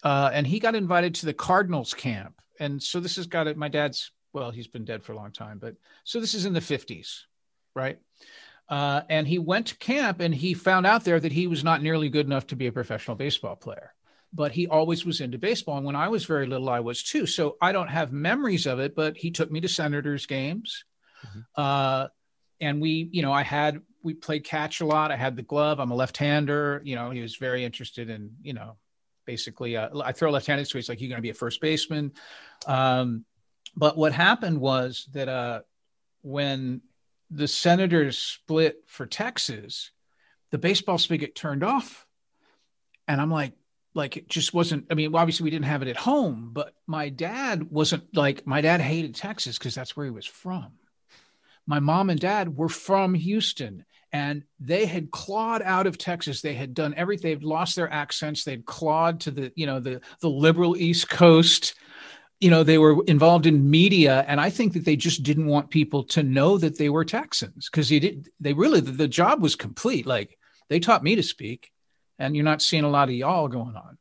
uh, 0.03 0.31
and 0.33 0.47
he 0.47 0.59
got 0.59 0.75
invited 0.75 1.15
to 1.15 1.25
the 1.27 1.33
Cardinals 1.33 1.93
camp, 1.93 2.41
and 2.59 2.81
so 2.81 2.99
this 2.99 3.17
has 3.17 3.27
got 3.27 3.47
it. 3.47 3.57
My 3.57 3.69
dad's 3.69 4.11
well, 4.33 4.51
he's 4.51 4.67
been 4.67 4.85
dead 4.85 5.03
for 5.03 5.13
a 5.13 5.15
long 5.15 5.31
time, 5.31 5.59
but 5.59 5.75
so 6.03 6.19
this 6.19 6.33
is 6.33 6.45
in 6.45 6.53
the 6.53 6.61
fifties, 6.61 7.27
right? 7.75 7.99
Uh, 8.69 9.01
and 9.09 9.27
he 9.27 9.39
went 9.39 9.67
to 9.67 9.77
camp 9.77 10.19
and 10.19 10.35
he 10.35 10.53
found 10.53 10.85
out 10.85 11.05
there 11.05 11.21
that 11.21 11.31
he 11.31 11.47
was 11.47 11.63
not 11.63 11.81
nearly 11.81 12.09
good 12.09 12.25
enough 12.25 12.45
to 12.45 12.55
be 12.57 12.67
a 12.67 12.71
professional 12.71 13.15
baseball 13.15 13.55
player 13.55 13.93
but 14.37 14.51
he 14.51 14.67
always 14.67 15.03
was 15.03 15.19
into 15.19 15.39
baseball. 15.39 15.77
And 15.77 15.85
when 15.85 15.95
i 15.95 16.07
was 16.07 16.23
very 16.25 16.45
little 16.45 16.69
i 16.69 16.79
was 16.79 17.03
too. 17.03 17.25
So 17.25 17.57
i 17.59 17.71
don't 17.71 17.89
have 17.89 18.11
memories 18.13 18.65
of 18.67 18.79
it 18.79 18.95
but 18.95 19.17
he 19.17 19.31
took 19.31 19.51
me 19.51 19.59
to 19.61 19.67
senators 19.67 20.25
games. 20.27 20.85
Uh, 21.55 22.07
and 22.61 22.79
we 22.79 23.09
you 23.11 23.21
know 23.23 23.33
i 23.33 23.41
had 23.41 23.81
we 24.03 24.13
played 24.13 24.45
catch 24.45 24.79
a 24.79 24.85
lot. 24.85 25.11
I 25.11 25.17
had 25.17 25.35
the 25.35 25.41
glove. 25.41 25.79
I'm 25.79 25.91
a 25.91 25.95
left-hander. 25.95 26.81
You 26.85 26.95
know 26.95 27.09
he 27.09 27.21
was 27.21 27.35
very 27.35 27.65
interested 27.65 28.09
in 28.09 28.31
you 28.41 28.53
know 28.53 28.77
basically 29.25 29.75
uh, 29.75 29.89
i 30.05 30.13
throw 30.13 30.31
left-handed 30.31 30.65
so 30.65 30.77
he's 30.77 30.87
like 30.87 31.01
you're 31.01 31.09
going 31.09 31.17
to 31.17 31.29
be 31.29 31.31
a 31.31 31.43
first 31.43 31.59
baseman. 31.59 32.13
Um, 32.67 33.25
but 33.75 33.97
what 33.97 34.13
happened 34.13 34.61
was 34.61 35.07
that 35.11 35.27
uh, 35.27 35.61
when 36.21 36.81
the 37.29 37.47
senators 37.47 38.17
split 38.17 38.83
for 38.85 39.05
texas 39.05 39.91
the 40.51 40.57
baseball 40.57 40.97
spigot 40.97 41.35
turned 41.35 41.63
off. 41.63 42.05
And 43.09 43.19
i'm 43.19 43.31
like 43.31 43.53
like 43.97 44.15
it 44.15 44.29
just 44.29 44.53
wasn't 44.53 44.85
i 44.89 44.93
mean 44.93 45.13
obviously 45.15 45.43
we 45.43 45.49
didn't 45.49 45.65
have 45.65 45.81
it 45.81 45.89
at 45.89 45.97
home 45.97 46.51
but 46.53 46.73
my 46.85 47.09
dad 47.09 47.69
wasn't 47.69 48.03
like 48.15 48.45
my 48.45 48.61
dad 48.61 48.79
hated 48.79 49.15
texas 49.15 49.57
because 49.57 49.75
that's 49.75 49.97
where 49.97 50.05
he 50.05 50.11
was 50.11 50.25
from. 50.25 50.71
My 51.65 51.81
mom 51.81 52.09
and 52.09 52.19
dad 52.19 52.55
were 52.55 52.69
from 52.69 53.13
houston 53.13 53.83
and 54.13 54.43
they 54.61 54.85
had 54.85 55.11
clawed 55.11 55.61
out 55.61 55.87
of 55.87 55.97
texas. 55.97 56.41
They 56.41 56.53
had 56.53 56.73
done 56.73 56.93
everything 56.95 57.31
they'd 57.31 57.43
lost 57.43 57.75
their 57.75 57.91
accents. 57.91 58.45
They'd 58.45 58.65
clawed 58.65 59.19
to 59.21 59.31
the 59.31 59.51
you 59.55 59.65
know 59.65 59.81
the 59.81 59.99
the 60.21 60.29
liberal 60.29 60.77
east 60.77 61.09
coast. 61.09 61.73
You 62.39 62.51
know 62.51 62.63
they 62.63 62.77
were 62.77 63.03
involved 63.07 63.47
in 63.47 63.69
media 63.69 64.23
and 64.27 64.39
i 64.39 64.51
think 64.51 64.73
that 64.73 64.85
they 64.85 64.95
just 64.95 65.23
didn't 65.23 65.47
want 65.47 65.71
people 65.71 66.03
to 66.03 66.21
know 66.21 66.59
that 66.59 66.77
they 66.77 66.89
were 66.89 67.03
texans 67.03 67.67
because 67.67 67.89
they 67.89 67.97
did 67.97 68.29
they 68.39 68.53
really 68.53 68.79
the, 68.79 68.91
the 68.91 69.07
job 69.07 69.41
was 69.41 69.55
complete. 69.55 70.05
Like 70.05 70.37
they 70.69 70.79
taught 70.79 71.03
me 71.03 71.15
to 71.15 71.23
speak 71.23 71.71
and 72.19 72.35
you're 72.35 72.45
not 72.45 72.61
seeing 72.61 72.83
a 72.83 72.89
lot 72.89 73.09
of 73.09 73.15
y'all 73.15 73.47
going 73.47 73.75
on. 73.75 73.97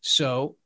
So 0.00 0.56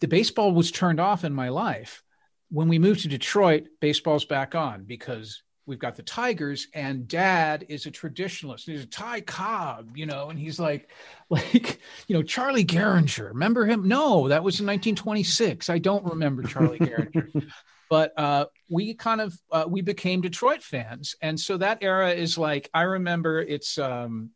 the 0.00 0.08
baseball 0.08 0.52
was 0.52 0.70
turned 0.70 1.00
off 1.00 1.24
in 1.24 1.32
my 1.32 1.50
life. 1.50 2.02
When 2.50 2.68
we 2.68 2.78
moved 2.78 3.02
to 3.02 3.08
detroit 3.08 3.68
baseball's 3.80 4.24
back 4.24 4.54
on 4.54 4.84
because 4.84 5.42
we've 5.66 5.78
got 5.78 5.94
the 5.94 6.02
tigers 6.02 6.66
and 6.74 7.06
dad 7.06 7.66
is 7.68 7.86
a 7.86 7.92
traditionalist. 7.92 8.64
He's 8.64 8.82
a 8.82 8.86
ty 8.86 9.20
cobb 9.20 9.96
you 9.96 10.06
know 10.06 10.30
and 10.30 10.38
he's 10.38 10.58
like 10.58 10.90
like 11.30 11.80
you 12.08 12.16
know 12.16 12.22
charlie 12.22 12.64
Gehringer. 12.64 13.28
remember 13.28 13.66
him? 13.66 13.86
No 13.86 14.28
that 14.28 14.42
was 14.42 14.58
in 14.58 14.66
1926 14.66 15.70
i 15.70 15.78
don't 15.78 16.04
remember 16.04 16.42
charlie 16.42 16.78
Gehringer. 16.80 17.46
but 17.88 18.12
uh, 18.18 18.46
we 18.68 18.94
kind 18.94 19.20
of 19.20 19.38
uh, 19.52 19.64
we 19.68 19.80
became 19.80 20.20
detroit 20.20 20.62
fans. 20.62 21.14
And 21.22 21.38
so 21.38 21.56
that 21.58 21.78
era 21.82 22.10
is 22.10 22.36
like 22.36 22.68
i 22.74 22.82
remember 22.82 23.40
it's 23.40 23.78
um 23.78 24.30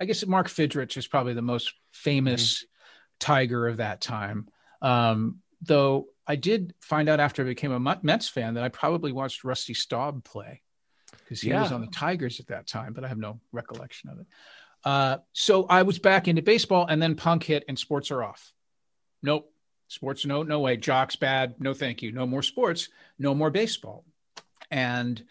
i 0.00 0.04
guess 0.04 0.24
mark 0.26 0.48
fidrych 0.48 0.96
is 0.96 1.06
probably 1.06 1.34
the 1.34 1.42
most 1.42 1.74
famous 1.92 2.64
tiger 3.20 3.66
of 3.68 3.78
that 3.78 4.00
time 4.00 4.48
um 4.82 5.38
though 5.62 6.06
i 6.26 6.36
did 6.36 6.74
find 6.80 7.08
out 7.08 7.20
after 7.20 7.42
i 7.42 7.46
became 7.46 7.72
a 7.72 7.98
mets 8.02 8.28
fan 8.28 8.54
that 8.54 8.64
i 8.64 8.68
probably 8.68 9.12
watched 9.12 9.44
rusty 9.44 9.74
staub 9.74 10.24
play 10.24 10.60
because 11.18 11.40
he 11.40 11.52
was 11.52 11.72
on 11.72 11.80
the 11.80 11.86
tigers 11.88 12.40
at 12.40 12.48
that 12.48 12.66
time 12.66 12.92
but 12.92 13.04
i 13.04 13.08
have 13.08 13.18
no 13.18 13.40
recollection 13.52 14.10
of 14.10 14.18
it 14.18 14.26
uh, 14.84 15.18
so 15.32 15.64
I 15.64 15.82
was 15.82 15.98
back 15.98 16.28
into 16.28 16.42
baseball, 16.42 16.86
and 16.86 17.00
then 17.00 17.14
punk 17.14 17.44
hit, 17.44 17.64
and 17.68 17.78
sports 17.78 18.10
are 18.10 18.22
off. 18.22 18.52
Nope, 19.22 19.50
sports 19.88 20.26
no, 20.26 20.42
no 20.42 20.60
way. 20.60 20.76
Jocks 20.76 21.16
bad, 21.16 21.54
no 21.58 21.72
thank 21.72 22.02
you. 22.02 22.12
No 22.12 22.26
more 22.26 22.42
sports, 22.42 22.88
no 23.18 23.34
more 23.34 23.50
baseball. 23.50 24.04
And 24.70 25.22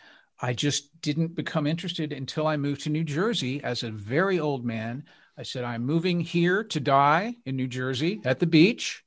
I 0.44 0.52
just 0.52 1.02
didn't 1.02 1.36
become 1.36 1.66
interested 1.66 2.12
until 2.12 2.48
I 2.48 2.58
moved 2.58 2.82
to 2.82 2.90
New 2.90 3.06
Jersey 3.06 3.64
as 3.64 3.84
a 3.84 3.90
very 3.92 4.42
old 4.42 4.66
man. 4.66 5.06
I 5.38 5.44
said, 5.44 5.64
I'm 5.64 5.86
moving 5.86 6.20
here 6.20 6.66
to 6.66 6.82
die 6.82 7.38
in 7.46 7.56
New 7.56 7.68
Jersey 7.68 8.20
at 8.26 8.42
the 8.42 8.46
beach. 8.46 9.06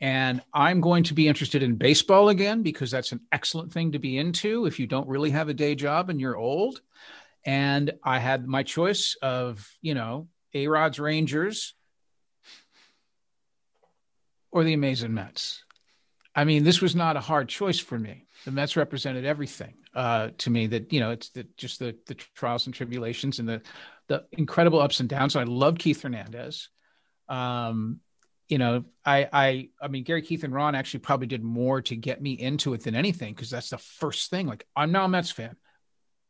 And 0.00 0.40
I'm 0.54 0.80
going 0.80 1.02
to 1.04 1.14
be 1.14 1.26
interested 1.26 1.64
in 1.64 1.74
baseball 1.74 2.28
again 2.28 2.62
because 2.62 2.92
that's 2.92 3.10
an 3.10 3.22
excellent 3.32 3.72
thing 3.72 3.90
to 3.92 3.98
be 3.98 4.16
into 4.16 4.66
if 4.66 4.78
you 4.78 4.86
don't 4.86 5.08
really 5.08 5.30
have 5.30 5.48
a 5.48 5.54
day 5.54 5.74
job 5.74 6.10
and 6.10 6.20
you're 6.20 6.36
old 6.36 6.80
and 7.44 7.92
I 8.04 8.20
had 8.20 8.46
my 8.46 8.62
choice 8.62 9.16
of, 9.20 9.68
you 9.80 9.94
know, 9.94 10.28
A 10.54 10.68
Rod's 10.68 11.00
Rangers 11.00 11.74
or 14.52 14.62
the 14.62 14.74
Amazing 14.74 15.12
Mets. 15.12 15.64
I 16.36 16.44
mean, 16.44 16.62
this 16.62 16.80
was 16.80 16.94
not 16.94 17.16
a 17.16 17.20
hard 17.20 17.48
choice 17.48 17.80
for 17.80 17.98
me. 17.98 18.26
The 18.44 18.50
Mets 18.50 18.76
represented 18.76 19.24
everything 19.24 19.74
uh, 19.94 20.30
to 20.38 20.50
me. 20.50 20.66
That 20.66 20.92
you 20.92 21.00
know, 21.00 21.10
it's 21.10 21.30
the, 21.30 21.46
just 21.56 21.78
the 21.78 21.96
the 22.06 22.14
trials 22.14 22.66
and 22.66 22.74
tribulations 22.74 23.38
and 23.38 23.48
the 23.48 23.62
the 24.08 24.24
incredible 24.32 24.80
ups 24.80 25.00
and 25.00 25.08
downs. 25.08 25.36
I 25.36 25.44
love 25.44 25.78
Keith 25.78 26.02
Hernandez. 26.02 26.68
Um, 27.28 28.00
you 28.48 28.58
know, 28.58 28.84
I 29.04 29.28
I 29.32 29.68
I 29.80 29.88
mean, 29.88 30.04
Gary 30.04 30.22
Keith 30.22 30.44
and 30.44 30.52
Ron 30.54 30.74
actually 30.74 31.00
probably 31.00 31.26
did 31.26 31.42
more 31.42 31.80
to 31.82 31.96
get 31.96 32.20
me 32.20 32.32
into 32.32 32.74
it 32.74 32.82
than 32.82 32.94
anything 32.94 33.32
because 33.34 33.50
that's 33.50 33.70
the 33.70 33.78
first 33.78 34.30
thing. 34.30 34.46
Like, 34.46 34.66
I'm 34.76 34.92
now 34.92 35.04
a 35.04 35.08
Mets 35.08 35.30
fan. 35.30 35.56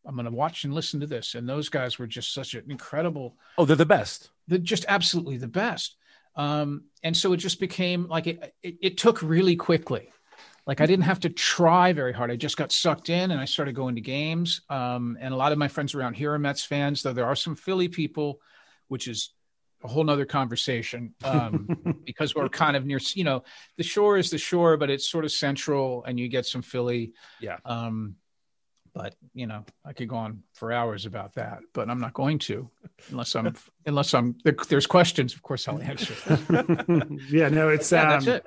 I'm 0.04 0.14
going 0.16 0.24
to 0.26 0.32
watch 0.32 0.64
and 0.64 0.74
listen 0.74 1.00
to 1.00 1.06
this. 1.06 1.36
And 1.36 1.48
those 1.48 1.68
guys 1.68 1.96
were 1.98 2.08
just 2.08 2.34
such 2.34 2.54
an 2.54 2.64
incredible, 2.68 3.36
Oh, 3.56 3.64
they're 3.64 3.76
the 3.76 3.86
best. 3.86 4.30
they're 4.48 4.58
just 4.58 4.84
absolutely 4.88 5.36
the 5.36 5.46
best. 5.46 5.96
Um, 6.34 6.86
and 7.04 7.16
so 7.16 7.32
it 7.32 7.36
just 7.36 7.60
became 7.60 8.08
like 8.08 8.26
it, 8.26 8.52
it, 8.64 8.76
it 8.82 8.98
took 8.98 9.22
really 9.22 9.54
quickly. 9.54 10.10
Like 10.66 10.80
I 10.80 10.86
didn't 10.86 11.04
have 11.04 11.20
to 11.20 11.28
try 11.28 11.92
very 11.92 12.12
hard. 12.12 12.30
I 12.30 12.36
just 12.36 12.56
got 12.56 12.70
sucked 12.70 13.10
in 13.10 13.32
and 13.32 13.40
I 13.40 13.44
started 13.44 13.74
going 13.74 13.96
to 13.96 14.00
games. 14.00 14.62
Um, 14.70 15.18
and 15.20 15.34
a 15.34 15.36
lot 15.36 15.52
of 15.52 15.58
my 15.58 15.68
friends 15.68 15.94
around 15.94 16.14
here 16.14 16.32
are 16.32 16.38
Mets 16.38 16.64
fans, 16.64 17.02
though 17.02 17.12
there 17.12 17.26
are 17.26 17.34
some 17.34 17.56
Philly 17.56 17.88
people, 17.88 18.40
which 18.88 19.08
is 19.08 19.30
a 19.82 19.88
whole 19.88 20.04
nother 20.04 20.24
conversation 20.24 21.14
um, 21.24 22.00
because 22.06 22.34
we're 22.34 22.48
kind 22.48 22.76
of 22.76 22.86
near, 22.86 23.00
you 23.14 23.24
know, 23.24 23.42
the 23.76 23.82
shore 23.82 24.18
is 24.18 24.30
the 24.30 24.38
shore, 24.38 24.76
but 24.76 24.88
it's 24.88 25.08
sort 25.08 25.24
of 25.24 25.32
central 25.32 26.04
and 26.04 26.20
you 26.20 26.28
get 26.28 26.46
some 26.46 26.62
Philly. 26.62 27.12
Yeah. 27.40 27.56
Um, 27.64 28.16
but 28.94 29.14
you 29.34 29.46
know, 29.46 29.64
I 29.84 29.92
could 29.92 30.08
go 30.08 30.16
on 30.16 30.42
for 30.52 30.70
hours 30.70 31.06
about 31.06 31.34
that, 31.34 31.60
but 31.72 31.88
I'm 31.88 31.98
not 31.98 32.12
going 32.12 32.38
to, 32.40 32.68
unless 33.10 33.34
I'm 33.34 33.54
unless 33.86 34.12
I'm 34.12 34.36
there, 34.44 34.54
there's 34.68 34.86
questions. 34.86 35.34
Of 35.34 35.42
course, 35.42 35.66
I'll 35.66 35.80
answer. 35.80 36.14
yeah, 37.30 37.48
no, 37.48 37.70
it's 37.70 37.90
yeah, 37.90 38.02
um, 38.02 38.08
that's 38.10 38.26
it. 38.26 38.46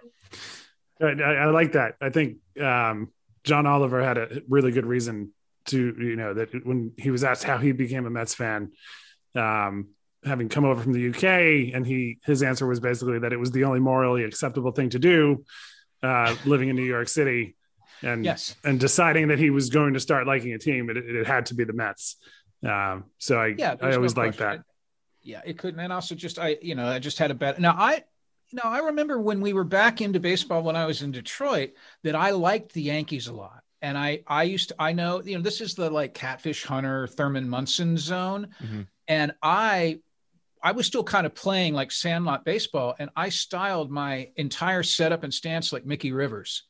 I, 1.02 1.06
I 1.08 1.46
like 1.48 1.74
that. 1.74 1.96
I 2.02 2.10
think 2.10 2.38
um, 2.62 3.12
John 3.44 3.66
Oliver 3.66 4.02
had 4.04 4.18
a 4.18 4.42
really 4.48 4.72
good 4.72 4.86
reason 4.86 5.32
to, 5.66 5.78
you 5.78 6.16
know, 6.16 6.34
that 6.36 6.66
when 6.66 6.94
he 6.98 7.12
was 7.12 7.24
asked 7.24 7.44
how 7.44 7.58
he 7.58 7.72
became 7.72 8.06
a 8.06 8.10
Mets 8.10 8.34
fan, 8.36 8.72
um, 9.36 9.90
having 10.24 10.48
come 10.50 10.66
over 10.66 10.82
from 10.82 10.94
the 10.94 11.10
UK, 11.10 11.74
and 11.76 11.86
he 11.86 12.18
his 12.26 12.42
answer 12.44 12.66
was 12.66 12.80
basically 12.80 13.20
that 13.20 13.34
it 13.34 13.38
was 13.38 13.52
the 13.52 13.64
only 13.66 13.80
morally 13.80 14.24
acceptable 14.24 14.72
thing 14.72 14.90
to 14.92 15.00
do, 15.00 15.44
uh, 16.04 16.36
living 16.46 16.70
in 16.70 16.76
New 16.76 16.84
York 16.86 17.08
City. 17.08 17.56
and 18.02 18.24
Yes. 18.24 18.56
and 18.64 18.80
deciding 18.80 19.28
that 19.30 19.40
he 19.40 19.50
was 19.50 19.70
going 19.70 19.94
to 19.96 20.00
start 20.00 20.28
liking 20.28 20.54
a 20.54 20.60
team, 20.60 20.90
it, 20.90 20.98
it 20.98 21.28
had 21.28 21.48
to 21.48 21.56
be 21.56 21.64
the 21.64 21.74
Mets. 21.74 22.18
Um, 22.64 23.06
so 23.18 23.40
I 23.40 23.48
Yeah, 23.58 23.72
I 23.74 23.76
there's 23.76 23.92
no 23.96 23.98
always 23.98 24.18
like 24.18 24.38
that. 24.38 24.62
yeah 25.22 25.42
it 25.46 25.58
couldn't 25.58 25.80
and 25.80 25.92
also 25.92 26.14
just 26.16 26.38
i 26.40 26.56
you 26.62 26.76
know 26.76 26.88
i 26.88 27.00
just 27.00 27.18
had 27.18 27.32
a 27.32 27.34
bet 27.34 27.60
now 27.60 27.76
i 27.78 28.04
know 28.56 28.70
i 28.70 28.80
remember 28.80 29.20
when 29.20 29.42
we 29.42 29.54
were 29.54 29.64
back 29.64 30.02
into 30.02 30.20
baseball 30.20 30.64
when 30.64 30.76
i 30.76 30.86
was 30.86 31.02
in 31.02 31.12
detroit 31.12 31.72
that 32.04 32.16
i 32.16 32.32
liked 32.32 32.74
the 32.74 32.82
yankees 32.82 33.28
a 33.28 33.34
lot 33.34 33.62
and 33.82 33.98
i 33.98 34.22
i 34.28 34.44
used 34.44 34.70
to 34.70 34.76
i 34.80 34.92
know 34.92 35.22
you 35.24 35.36
know 35.36 35.42
this 35.44 35.62
is 35.62 35.76
the 35.76 35.90
like 35.90 36.14
catfish 36.14 36.64
hunter 36.64 37.08
thurman 37.08 37.48
munson 37.50 37.98
zone 37.98 38.48
Mhm. 38.64 38.88
and 39.08 39.34
i 39.44 40.00
i 40.64 40.72
was 40.72 40.88
still 40.88 41.04
kind 41.04 41.26
of 41.26 41.36
playing 41.36 41.74
like 41.74 41.92
sandlot 41.92 42.46
baseball 42.46 42.96
and 43.00 43.10
i 43.16 43.30
styled 43.30 43.92
my 43.92 44.30
entire 44.38 44.84
setup 44.84 45.24
and 45.24 45.34
stance 45.34 45.74
like 45.74 45.86
mickey 45.86 46.12
rivers 46.12 46.64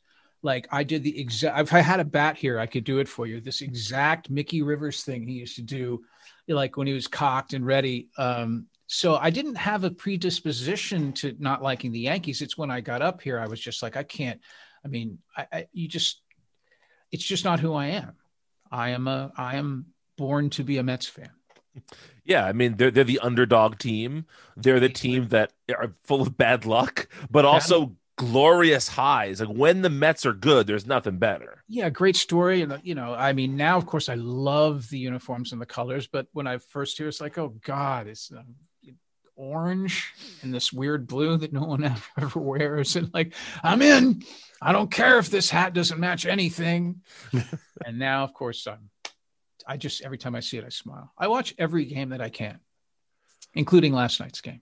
like 0.43 0.67
I 0.71 0.83
did 0.83 1.01
the 1.01 1.19
exact. 1.19 1.59
If 1.59 1.73
I 1.73 1.79
had 1.79 1.99
a 1.99 2.05
bat 2.05 2.37
here, 2.37 2.59
I 2.59 2.67
could 2.67 2.83
do 2.83 2.99
it 2.99 3.07
for 3.07 3.25
you. 3.25 3.41
This 3.41 3.61
exact 3.61 4.29
Mickey 4.29 4.61
Rivers 4.61 5.01
thing 5.03 5.27
he 5.27 5.33
used 5.33 5.55
to 5.55 5.63
do, 5.63 6.03
like 6.47 6.77
when 6.77 6.85
he 6.85 6.93
was 6.93 7.07
cocked 7.07 7.53
and 7.55 7.65
ready. 7.65 8.09
Um, 8.15 8.67
so 8.87 9.15
I 9.15 9.29
didn't 9.29 9.55
have 9.55 9.83
a 9.83 9.91
predisposition 9.91 11.13
to 11.13 11.35
not 11.39 11.63
liking 11.63 11.91
the 11.91 11.99
Yankees. 11.99 12.41
It's 12.41 12.57
when 12.57 12.71
I 12.71 12.81
got 12.81 13.01
up 13.01 13.21
here, 13.21 13.39
I 13.39 13.47
was 13.47 13.59
just 13.59 13.81
like, 13.81 13.97
I 13.97 14.03
can't. 14.03 14.39
I 14.83 14.87
mean, 14.87 15.19
I, 15.35 15.47
I 15.51 15.67
you 15.73 15.87
just, 15.87 16.21
it's 17.11 17.23
just 17.23 17.45
not 17.45 17.59
who 17.59 17.73
I 17.73 17.87
am. 17.87 18.15
I 18.71 18.89
am 18.89 19.07
a, 19.07 19.31
I 19.35 19.55
am 19.55 19.87
born 20.17 20.49
to 20.51 20.63
be 20.63 20.77
a 20.77 20.83
Mets 20.83 21.07
fan. 21.07 21.29
Yeah, 22.23 22.45
I 22.45 22.53
mean 22.53 22.77
they're 22.77 22.89
they're 22.89 23.03
the 23.03 23.19
underdog 23.19 23.77
team. 23.79 24.25
They're 24.55 24.79
the 24.79 24.87
team 24.87 25.27
that 25.29 25.51
are 25.69 25.93
full 26.03 26.21
of 26.21 26.37
bad 26.37 26.65
luck, 26.65 27.09
but 27.29 27.43
also 27.43 27.97
glorious 28.17 28.87
highs. 28.87 29.41
Like 29.41 29.55
when 29.55 29.81
the 29.81 29.89
Mets 29.89 30.25
are 30.25 30.33
good, 30.33 30.67
there's 30.67 30.85
nothing 30.85 31.17
better. 31.17 31.63
Yeah, 31.67 31.89
great 31.89 32.15
story. 32.15 32.61
And, 32.61 32.79
you 32.83 32.95
know, 32.95 33.13
I 33.13 33.33
mean, 33.33 33.57
now, 33.57 33.77
of 33.77 33.85
course, 33.85 34.09
I 34.09 34.15
love 34.15 34.89
the 34.89 34.99
uniforms 34.99 35.51
and 35.51 35.61
the 35.61 35.65
colors, 35.65 36.07
but 36.07 36.27
when 36.31 36.47
I 36.47 36.57
first 36.57 36.97
hear 36.97 37.07
it's 37.07 37.21
like, 37.21 37.37
oh, 37.37 37.49
God, 37.63 38.07
it's 38.07 38.31
um, 38.31 38.55
orange 39.35 40.13
and 40.41 40.53
this 40.53 40.71
weird 40.71 41.07
blue 41.07 41.37
that 41.37 41.53
no 41.53 41.63
one 41.63 41.83
ever, 42.17 42.39
wears. 42.39 42.95
And 42.95 43.13
like, 43.13 43.33
I'm 43.63 43.81
in. 43.81 44.23
I 44.61 44.71
don't 44.71 44.91
care 44.91 45.19
if 45.19 45.29
this 45.29 45.49
hat 45.49 45.73
doesn't 45.73 45.99
match 45.99 46.25
anything. 46.25 47.01
and 47.85 47.99
now, 47.99 48.23
of 48.23 48.33
course, 48.33 48.67
I'm, 48.67 48.89
I 49.67 49.77
just, 49.77 50.03
every 50.03 50.17
time 50.17 50.35
I 50.35 50.39
see 50.39 50.57
it, 50.57 50.65
I 50.65 50.69
smile. 50.69 51.11
I 51.17 51.27
watch 51.27 51.53
every 51.57 51.85
game 51.85 52.09
that 52.09 52.21
I 52.21 52.29
can, 52.29 52.59
including 53.53 53.93
last 53.93 54.19
night's 54.19 54.41
game. 54.41 54.61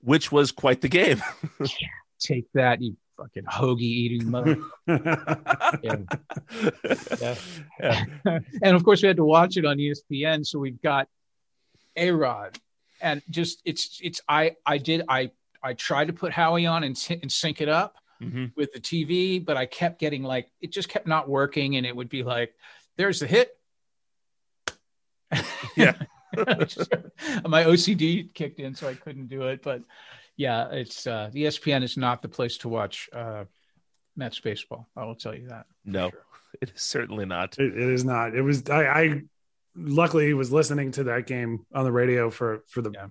Which 0.00 0.32
was 0.32 0.52
quite 0.52 0.80
the 0.80 0.88
game. 0.88 1.22
Take 2.20 2.46
that, 2.54 2.80
you 2.82 2.96
fucking 3.16 3.44
hoagie 3.44 3.80
eating 3.82 4.30
mother. 4.30 4.58
yeah. 4.86 5.96
Yeah. 7.80 8.04
and 8.62 8.76
of 8.76 8.84
course 8.84 9.02
we 9.02 9.08
had 9.08 9.16
to 9.16 9.24
watch 9.24 9.56
it 9.56 9.64
on 9.64 9.78
ESPN. 9.78 10.44
So 10.46 10.58
we've 10.58 10.80
got 10.82 11.08
A 11.96 12.10
Rod, 12.10 12.58
and 13.02 13.22
just 13.30 13.60
it's 13.64 13.98
it's 14.02 14.20
I 14.28 14.56
I 14.64 14.78
did 14.78 15.02
I 15.08 15.30
I 15.62 15.74
tried 15.74 16.06
to 16.06 16.12
put 16.12 16.32
Howie 16.32 16.66
on 16.66 16.84
and, 16.84 16.96
sy- 16.96 17.18
and 17.22 17.30
sync 17.30 17.60
it 17.60 17.68
up 17.68 17.96
Mhm. 18.22 18.52
with 18.56 18.72
the 18.72 18.80
TV, 18.80 19.44
but 19.44 19.56
I 19.56 19.66
kept 19.66 19.98
getting 19.98 20.22
like 20.22 20.50
it 20.60 20.70
just 20.72 20.88
kept 20.88 21.06
not 21.06 21.28
working, 21.28 21.76
and 21.76 21.84
it 21.84 21.94
would 21.94 22.08
be 22.08 22.22
like, 22.22 22.54
"There's 22.96 23.20
the 23.20 23.26
hit." 23.26 23.50
Yeah. 25.76 25.94
my 26.36 27.64
OCD 27.64 28.32
kicked 28.34 28.58
in, 28.58 28.74
so 28.74 28.88
I 28.88 28.94
couldn't 28.94 29.26
do 29.28 29.42
it. 29.48 29.62
But 29.62 29.82
yeah, 30.36 30.68
it's 30.70 31.06
uh, 31.06 31.30
the 31.32 31.44
ESPN 31.44 31.82
is 31.82 31.96
not 31.96 32.22
the 32.22 32.28
place 32.28 32.56
to 32.58 32.68
watch 32.68 33.08
uh, 33.12 33.44
Mets 34.16 34.40
baseball. 34.40 34.88
I 34.96 35.04
will 35.04 35.14
tell 35.14 35.34
you 35.34 35.48
that. 35.48 35.66
No, 35.84 36.10
it 36.60 36.70
is 36.74 36.80
certainly 36.82 37.26
not. 37.26 37.58
It, 37.58 37.76
it 37.76 37.88
is 37.88 38.04
not. 38.04 38.34
It 38.34 38.42
was. 38.42 38.62
I, 38.70 38.84
I 38.86 39.22
luckily 39.76 40.26
he 40.26 40.34
was 40.34 40.52
listening 40.52 40.90
to 40.92 41.04
that 41.04 41.26
game 41.26 41.64
on 41.74 41.84
the 41.84 41.92
radio 41.92 42.30
for 42.30 42.62
for 42.68 42.82
the 42.82 42.90
Yeah. 42.92 43.06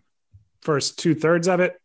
first 0.62 1.00
two 1.00 1.16
thirds 1.16 1.48
of 1.48 1.60
it, 1.60 1.80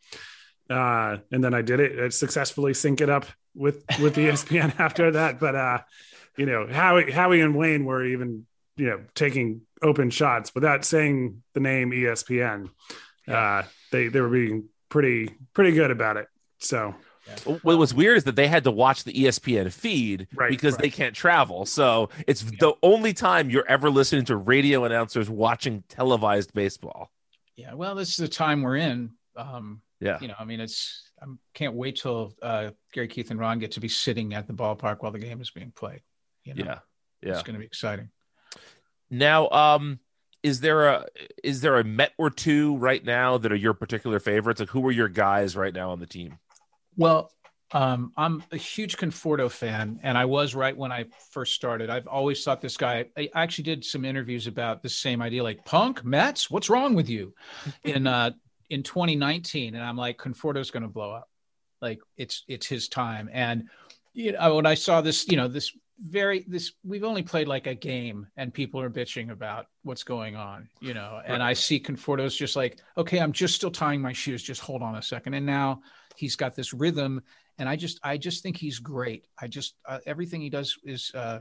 uh, 0.70 1.18
and 1.32 1.42
then 1.42 1.54
I 1.54 1.62
did 1.62 1.80
it. 1.80 1.98
I 1.98 2.08
successfully 2.10 2.74
sync 2.74 3.00
it 3.00 3.08
up 3.10 3.26
with 3.54 3.84
with 4.00 4.16
ESPN 4.16 4.78
after 4.78 5.12
that. 5.12 5.38
But 5.40 5.54
uh, 5.54 5.78
you 6.36 6.46
know, 6.46 6.66
Howie 6.66 7.10
Howie 7.10 7.40
and 7.40 7.56
Wayne 7.56 7.84
were 7.84 8.04
even 8.04 8.46
you 8.76 8.86
know 8.86 9.00
taking 9.14 9.62
open 9.82 10.10
shots 10.10 10.54
without 10.54 10.84
saying 10.84 11.42
the 11.54 11.60
name 11.60 11.90
ESPN. 11.90 12.68
Uh, 13.26 13.62
they 13.92 14.08
they 14.08 14.20
were 14.20 14.28
being 14.28 14.68
pretty 14.88 15.34
pretty 15.54 15.72
good 15.72 15.90
about 15.90 16.16
it. 16.16 16.28
So 16.58 16.94
What 17.44 17.78
was 17.78 17.92
weird 17.92 18.16
is 18.18 18.24
that 18.24 18.36
they 18.36 18.46
had 18.46 18.64
to 18.64 18.70
watch 18.70 19.04
the 19.04 19.12
ESPN 19.12 19.72
feed 19.72 20.28
Right, 20.34 20.50
because 20.50 20.74
right. 20.74 20.82
they 20.82 20.90
can't 20.90 21.14
travel. 21.14 21.66
So 21.66 22.10
it's 22.26 22.42
the 22.42 22.74
only 22.82 23.12
time 23.12 23.50
you're 23.50 23.66
ever 23.68 23.90
listening 23.90 24.24
to 24.26 24.36
radio 24.36 24.84
announcers 24.84 25.28
watching 25.28 25.82
televised 25.88 26.52
baseball. 26.54 27.10
Yeah, 27.56 27.74
well, 27.74 27.94
this 27.94 28.10
is 28.10 28.16
the 28.16 28.28
time 28.28 28.62
we're 28.62 28.76
in. 28.76 29.12
Um, 29.36 29.82
Yeah. 30.00 30.18
you 30.20 30.28
know, 30.28 30.34
I 30.38 30.44
mean, 30.44 30.60
it's 30.60 31.10
I 31.20 31.26
can't 31.54 31.74
wait 31.74 31.96
till 31.96 32.34
uh, 32.42 32.70
Gary 32.92 33.08
Keith 33.08 33.30
and 33.30 33.40
Ron 33.40 33.58
get 33.58 33.72
to 33.72 33.80
be 33.80 33.88
sitting 33.88 34.34
at 34.34 34.46
the 34.46 34.52
ballpark 34.52 34.98
while 35.00 35.12
the 35.12 35.18
game 35.18 35.40
is 35.40 35.50
being 35.50 35.72
played. 35.74 36.02
You 36.44 36.54
know, 36.54 36.64
Yeah. 36.64 36.78
Yeah. 37.22 37.32
it's 37.32 37.42
going 37.42 37.54
to 37.54 37.60
be 37.60 37.66
exciting. 37.66 38.10
Now, 39.10 39.48
um, 39.50 40.00
is 40.42 40.60
there 40.60 40.86
a 40.88 41.06
is 41.42 41.60
there 41.60 41.78
a 41.78 41.84
Met 41.84 42.12
or 42.18 42.30
two 42.30 42.76
right 42.76 43.04
now 43.04 43.38
that 43.38 43.50
are 43.50 43.56
your 43.56 43.74
particular 43.74 44.20
favorites? 44.20 44.60
Like 44.60 44.68
who 44.68 44.86
are 44.86 44.92
your 44.92 45.08
guys 45.08 45.56
right 45.56 45.74
now 45.74 45.90
on 45.90 45.98
the 45.98 46.06
team? 46.06 46.38
Well, 46.96 47.30
um, 47.72 48.12
I'm 48.16 48.44
a 48.52 48.56
huge 48.56 48.96
Conforto 48.96 49.50
fan, 49.50 49.98
and 50.02 50.16
I 50.16 50.24
was 50.24 50.54
right 50.54 50.76
when 50.76 50.92
I 50.92 51.06
first 51.30 51.54
started. 51.54 51.90
I've 51.90 52.06
always 52.06 52.42
thought 52.44 52.61
this 52.61 52.76
guy. 52.76 53.06
I 53.16 53.28
actually 53.35 53.64
did 53.64 53.85
some 53.85 54.04
interviews 54.04 54.46
about 54.46 54.82
the 54.82 54.88
same 54.88 55.20
idea, 55.20 55.42
like 55.42 55.64
Punk 55.64 56.04
Mets. 56.04 56.50
What's 56.50 56.70
wrong 56.70 56.94
with 56.94 57.09
you? 57.09 57.35
In 57.85 58.06
uh, 58.06 58.30
in 58.70 58.82
2019, 58.82 59.74
and 59.74 59.85
I'm 59.85 59.96
like, 59.96 60.18
Conforto's 60.18 60.70
going 60.70 60.82
to 60.82 60.88
blow 60.88 61.12
up. 61.12 61.28
Like 61.80 62.00
it's 62.16 62.44
it's 62.48 62.66
his 62.66 62.88
time. 62.88 63.28
And 63.32 63.68
you 64.12 64.32
know, 64.32 64.56
when 64.56 64.66
I 64.66 64.74
saw 64.74 65.00
this, 65.00 65.28
you 65.28 65.37
know, 65.37 65.48
this 65.48 65.72
very 66.00 66.44
this 66.48 66.72
we've 66.85 67.04
only 67.04 67.22
played 67.22 67.48
like 67.48 67.66
a 67.66 67.74
game, 67.74 68.26
and 68.37 68.54
people 68.54 68.80
are 68.80 68.90
bitching 68.90 69.30
about 69.30 69.66
what's 69.82 70.02
going 70.02 70.37
on, 70.37 70.68
you 70.80 70.94
know. 70.94 71.20
And 71.24 71.42
I 71.42 71.52
see 71.52 71.80
Conforto's 71.80 72.37
just 72.37 72.56
like, 72.56 72.80
okay, 72.96 73.18
I'm 73.18 73.32
just 73.32 73.54
still 73.54 73.70
tying 73.70 74.00
my 74.00 74.12
shoes. 74.12 74.42
Just 74.42 74.61
hold 74.61 74.82
on 74.82 74.96
a 74.96 75.02
second. 75.02 75.35
And 75.35 75.46
now 75.46 75.82
he's 76.16 76.37
got 76.37 76.55
this 76.55 76.72
rhythm 76.72 77.22
and 77.59 77.68
i 77.68 77.76
just 77.76 77.98
i 78.02 78.16
just 78.16 78.42
think 78.42 78.57
he's 78.57 78.79
great. 78.79 79.26
I 79.40 79.46
just 79.48 79.74
uh, 79.87 79.98
everything 80.07 80.40
he 80.40 80.50
does 80.50 80.76
is 80.85 81.12
uh 81.14 81.40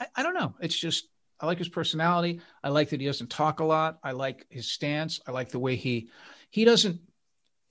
I, 0.00 0.06
I 0.16 0.22
don't 0.22 0.34
know. 0.34 0.54
It's 0.60 0.76
just 0.78 1.08
i 1.40 1.46
like 1.46 1.58
his 1.58 1.68
personality. 1.68 2.40
I 2.64 2.70
like 2.70 2.90
that 2.90 3.00
he 3.00 3.06
doesn't 3.06 3.30
talk 3.30 3.60
a 3.60 3.64
lot. 3.64 3.98
I 4.02 4.12
like 4.12 4.46
his 4.50 4.70
stance. 4.70 5.20
I 5.26 5.30
like 5.32 5.50
the 5.50 5.58
way 5.58 5.76
he 5.76 6.08
he 6.50 6.64
doesn't 6.64 7.00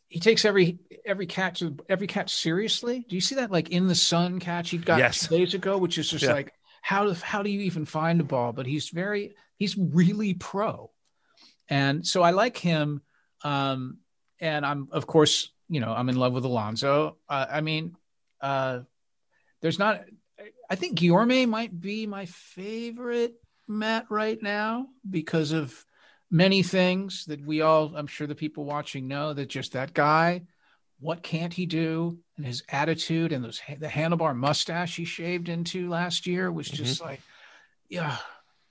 he 0.07 0.19
takes 0.19 0.45
every 0.45 0.79
every 1.05 1.25
catch 1.25 1.63
every 1.89 2.07
catch 2.07 2.33
seriously. 2.33 3.05
Do 3.09 3.15
you 3.15 3.21
see 3.21 3.35
that 3.35 3.51
like 3.51 3.69
in 3.69 3.87
the 3.87 3.95
sun 3.95 4.39
catch 4.39 4.69
he 4.69 4.77
got 4.77 4.99
Yes. 4.99 5.27
days 5.27 5.53
ago 5.53 5.77
which 5.77 5.97
is 5.97 6.09
just 6.09 6.23
Yeah. 6.23 6.33
like 6.33 6.53
how 6.81 7.11
how 7.13 7.41
do 7.41 7.49
you 7.49 7.61
even 7.61 7.85
find 7.85 8.21
a 8.21 8.23
ball? 8.23 8.53
But 8.53 8.67
he's 8.67 8.89
very 8.89 9.35
he's 9.57 9.75
really 9.77 10.35
pro. 10.35 10.91
And 11.67 12.05
so 12.05 12.21
i 12.21 12.29
like 12.29 12.57
him 12.57 13.01
um 13.43 13.97
and 14.39 14.65
i'm 14.65 14.87
of 14.91 15.07
course 15.07 15.51
you 15.69 15.79
know 15.79 15.93
i'm 15.93 16.09
in 16.09 16.15
love 16.15 16.33
with 16.33 16.45
alonso. 16.45 17.17
Uh, 17.29 17.45
i 17.49 17.61
mean 17.61 17.95
uh 18.41 18.79
there's 19.61 19.79
not 19.79 20.03
i 20.69 20.75
think 20.75 20.97
Guillorme 20.97 21.47
might 21.47 21.79
be 21.79 22.05
my 22.07 22.25
favorite 22.25 23.35
matt 23.67 24.05
right 24.09 24.41
now 24.41 24.87
because 25.09 25.51
of 25.51 25.85
many 26.29 26.63
things 26.63 27.25
that 27.25 27.43
we 27.45 27.61
all 27.61 27.95
i'm 27.95 28.07
sure 28.07 28.27
the 28.27 28.35
people 28.35 28.65
watching 28.65 29.07
know 29.07 29.33
that 29.33 29.47
just 29.47 29.73
that 29.73 29.93
guy 29.93 30.41
what 30.99 31.23
can't 31.23 31.53
he 31.53 31.65
do? 31.65 32.17
And 32.37 32.45
his 32.45 32.63
attitude 32.69 33.31
and 33.31 33.43
those 33.43 33.61
the 33.79 33.87
handlebar 33.87 34.35
mustache 34.35 34.95
he 34.95 35.05
shaved 35.05 35.49
into 35.49 35.89
last 35.89 36.27
year 36.27 36.51
was 36.51 36.67
just 36.67 37.01
like 37.01 37.21
yeah 37.89 38.17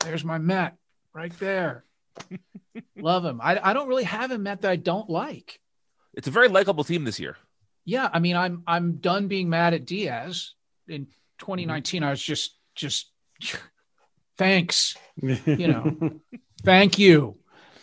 there's 0.00 0.24
my 0.24 0.38
matt 0.38 0.76
right 1.12 1.36
there. 1.38 1.84
Love 2.96 3.24
him. 3.24 3.40
I, 3.42 3.58
I 3.62 3.72
don't 3.72 3.88
really 3.88 4.04
have 4.04 4.30
a 4.30 4.38
matt 4.38 4.62
that 4.62 4.70
i 4.70 4.76
don't 4.76 5.08
like 5.08 5.60
It's 6.16 6.28
a 6.28 6.30
very 6.30 6.48
likable 6.48 6.84
team 6.84 7.04
this 7.04 7.18
year. 7.20 7.36
yeah, 7.84 8.08
I 8.12 8.18
mean, 8.18 8.36
I'm 8.36 8.62
I'm 8.66 8.96
done 8.96 9.28
being 9.28 9.48
mad 9.48 9.74
at 9.74 9.84
Diaz. 9.84 10.54
In 10.88 11.06
2019, 11.38 12.02
I 12.02 12.10
was 12.10 12.22
just 12.22 12.56
just 12.74 13.10
thanks, 14.38 14.96
you 15.22 15.68
know, 15.68 16.20
thank 16.62 16.98
you. 16.98 17.36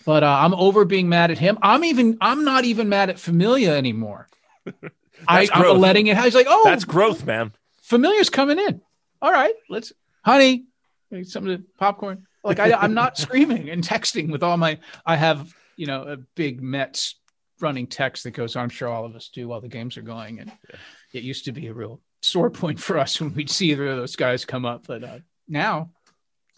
But 0.06 0.24
uh, 0.24 0.38
I'm 0.40 0.54
over 0.56 0.86
being 0.86 1.10
mad 1.10 1.30
at 1.30 1.38
him. 1.38 1.60
I'm 1.62 1.84
even 1.84 2.18
I'm 2.22 2.44
not 2.44 2.66
even 2.66 2.90
mad 2.90 3.10
at 3.10 3.20
Familia 3.20 3.76
anymore. 3.76 4.28
I, 5.28 5.48
I'm 5.54 5.78
letting 5.80 6.08
it. 6.08 6.18
I 6.18 6.26
was 6.26 6.34
like, 6.34 6.48
oh, 6.50 6.64
That's 6.66 6.84
growth, 6.86 7.26
man. 7.26 7.52
Familia's 7.84 8.30
coming 8.30 8.58
in. 8.58 8.82
All 9.22 9.32
right, 9.32 9.54
let's, 9.70 9.94
honey, 10.26 10.66
make 11.12 11.26
some 11.26 11.48
of 11.48 11.60
the 11.60 11.64
popcorn. 11.78 12.26
Like 12.44 12.60
I, 12.60 12.74
I'm 12.74 12.96
not 12.96 13.18
screaming 13.20 13.70
and 13.70 13.84
texting 13.84 14.32
with 14.32 14.42
all 14.42 14.58
my. 14.58 14.80
I 15.06 15.16
have 15.16 15.54
you 15.76 15.86
know 15.86 16.04
a 16.04 16.18
big 16.18 16.62
Mets 16.62 17.16
running 17.62 17.88
text 17.88 18.24
that 18.24 18.32
goes. 18.32 18.56
on. 18.56 18.64
I'm 18.64 18.70
sure 18.70 18.88
all 18.90 19.06
of 19.06 19.16
us 19.16 19.30
do 19.30 19.48
while 19.48 19.62
the 19.62 19.68
games 19.68 19.98
are 19.98 20.02
going, 20.02 20.40
and 20.40 20.52
it 21.14 21.24
used 21.24 21.46
to 21.46 21.52
be 21.52 21.68
a 21.68 21.74
real 21.74 22.02
sore 22.22 22.50
point 22.50 22.80
for 22.80 22.98
us 22.98 23.20
when 23.20 23.34
we'd 23.34 23.50
see 23.50 23.72
either 23.72 23.88
of 23.88 23.98
those 23.98 24.16
guys 24.16 24.46
come 24.46 24.66
up. 24.66 24.88
But 24.88 25.04
uh, 25.04 25.20
now, 25.48 25.92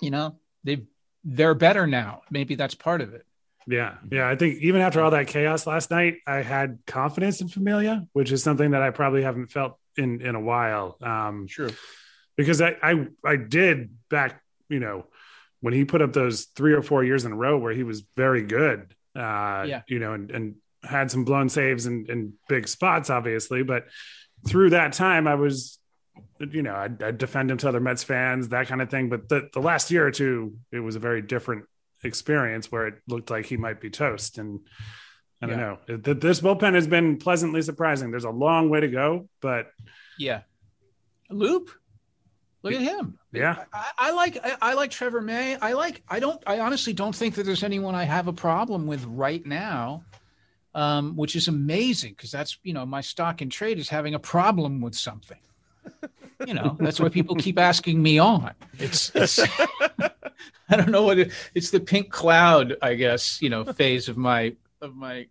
you 0.02 0.12
know, 0.12 0.38
they 0.64 0.84
they're 1.24 1.56
better 1.56 1.88
now. 1.88 2.22
Maybe 2.30 2.56
that's 2.56 2.76
part 2.76 3.02
of 3.02 3.14
it. 3.14 3.26
Yeah, 3.66 3.96
yeah. 4.12 4.28
I 4.28 4.36
think 4.36 4.60
even 4.62 4.82
after 4.82 5.02
all 5.02 5.12
that 5.12 5.28
chaos 5.28 5.66
last 5.66 5.90
night, 5.90 6.16
I 6.28 6.42
had 6.42 6.80
confidence 6.86 7.40
in 7.40 7.48
Familia, 7.48 8.06
which 8.12 8.32
is 8.32 8.44
something 8.44 8.72
that 8.72 8.82
I 8.82 8.90
probably 8.90 9.22
haven't 9.24 9.48
felt 9.48 9.78
in 9.96 10.22
in 10.22 10.36
a 10.36 10.42
while. 10.42 10.98
Um, 11.02 11.48
True, 11.48 11.70
because 12.36 12.62
I 12.62 12.76
I 12.84 13.08
I 13.24 13.36
did 13.38 13.96
back, 14.10 14.42
you 14.68 14.82
know, 14.82 15.06
when 15.62 15.74
he 15.74 15.86
put 15.86 16.02
up 16.02 16.12
those 16.12 16.44
three 16.58 16.74
or 16.74 16.82
four 16.82 17.06
years 17.06 17.24
in 17.24 17.32
a 17.32 17.36
row 17.38 17.58
where 17.58 17.74
he 17.74 17.84
was 17.84 18.02
very 18.18 18.44
good. 18.44 18.94
Uh, 19.16 19.64
Yeah. 19.66 19.82
you 19.88 20.00
know, 20.00 20.12
and 20.14 20.30
and 20.32 20.56
had 20.84 21.10
some 21.12 21.24
blown 21.24 21.50
saves 21.50 21.86
and, 21.86 22.10
and 22.10 22.34
big 22.50 22.68
spots, 22.68 23.10
obviously, 23.10 23.64
but 23.64 23.86
through 24.48 24.72
that 24.72 24.94
time, 24.94 25.28
I 25.28 25.36
was, 25.36 25.80
you 26.40 26.62
know, 26.62 26.76
I'd, 26.76 27.02
I'd 27.02 27.18
defend 27.18 27.50
him 27.52 27.58
to 27.60 27.70
other 27.70 27.80
Mets 27.80 28.04
fans, 28.04 28.50
that 28.50 28.68
kind 28.68 28.82
of 28.82 28.90
thing. 28.90 29.10
But 29.10 29.30
the, 29.30 29.50
the 29.54 29.62
last 29.62 29.90
year 29.92 30.06
or 30.06 30.12
two, 30.12 30.56
it 30.72 30.80
was 30.80 30.96
a 30.96 31.00
very 31.00 31.22
different 31.22 31.66
experience 32.04 32.72
where 32.72 32.88
it 32.88 32.96
looked 33.08 33.30
like 33.32 33.46
he 33.46 33.56
might 33.58 33.80
be 33.80 33.90
toast. 33.90 34.38
And 34.38 34.60
I 35.42 35.46
don't 35.48 35.58
Yeah. 35.60 35.76
know. 35.88 35.98
Th- 35.98 36.20
This 36.20 36.42
bullpen 36.42 36.74
has 36.74 36.88
been 36.88 37.18
pleasantly 37.18 37.62
surprising. 37.62 38.12
There's 38.12 38.26
a 38.26 38.30
long 38.30 38.70
way 38.70 38.82
to 38.82 38.90
go, 38.90 39.30
but 39.42 39.68
yeah. 40.20 40.42
Loop, 41.30 41.72
look 42.62 42.74
at 42.74 42.82
him. 42.82 43.18
yeah, 43.32 43.64
I, 43.74 43.92
I 43.98 44.12
like 44.12 44.38
I, 44.44 44.56
I 44.62 44.74
like 44.74 44.92
Trevor 44.92 45.22
May. 45.22 45.56
I 45.56 45.74
like 45.74 46.04
I 46.08 46.20
don't 46.20 46.42
I 46.46 46.60
honestly 46.60 46.94
don't 46.94 47.16
think 47.16 47.36
that 47.36 47.44
there's 47.46 47.64
anyone 47.64 47.96
I 47.96 48.04
have 48.04 48.28
a 48.28 48.34
problem 48.34 48.86
with 48.86 49.04
right 49.06 49.44
now, 49.46 50.04
um, 50.76 51.16
which 51.16 51.36
is 51.36 51.48
amazing 51.48 52.14
because 52.14 52.32
that's 52.32 52.58
you 52.64 52.74
know 52.74 52.86
my 52.86 53.02
stock 53.02 53.42
in 53.42 53.50
trade 53.50 53.78
is 53.80 53.90
having 53.90 54.14
a 54.16 54.20
problem 54.20 54.82
with 54.82 54.96
something. 54.96 55.40
You 56.46 56.54
know 56.56 56.76
that's 56.78 57.00
why 57.00 57.08
people 57.08 57.36
keep 57.36 57.58
asking 57.58 58.02
me 58.04 58.20
on. 58.20 58.52
It's, 58.78 59.12
it's 59.16 59.40
I 60.70 60.76
don't 60.76 60.90
know 60.90 61.04
what 61.04 61.18
it, 61.20 61.32
it's 61.56 61.70
the 61.70 61.80
pink 61.80 62.10
cloud 62.10 62.76
I 62.82 62.96
guess 62.96 63.42
you 63.42 63.50
know 63.50 63.64
phase 63.64 64.10
of 64.10 64.18
my 64.18 64.54
of 64.82 64.94
my 64.94 65.28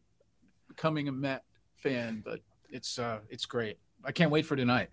becoming 0.68 1.08
a 1.08 1.12
Met 1.12 1.42
fan, 1.76 2.22
but 2.24 2.40
it's 2.70 2.98
uh 2.98 3.18
it's 3.28 3.44
great. 3.44 3.78
I 4.04 4.12
can't 4.12 4.30
wait 4.30 4.46
for 4.46 4.56
tonight. 4.56 4.88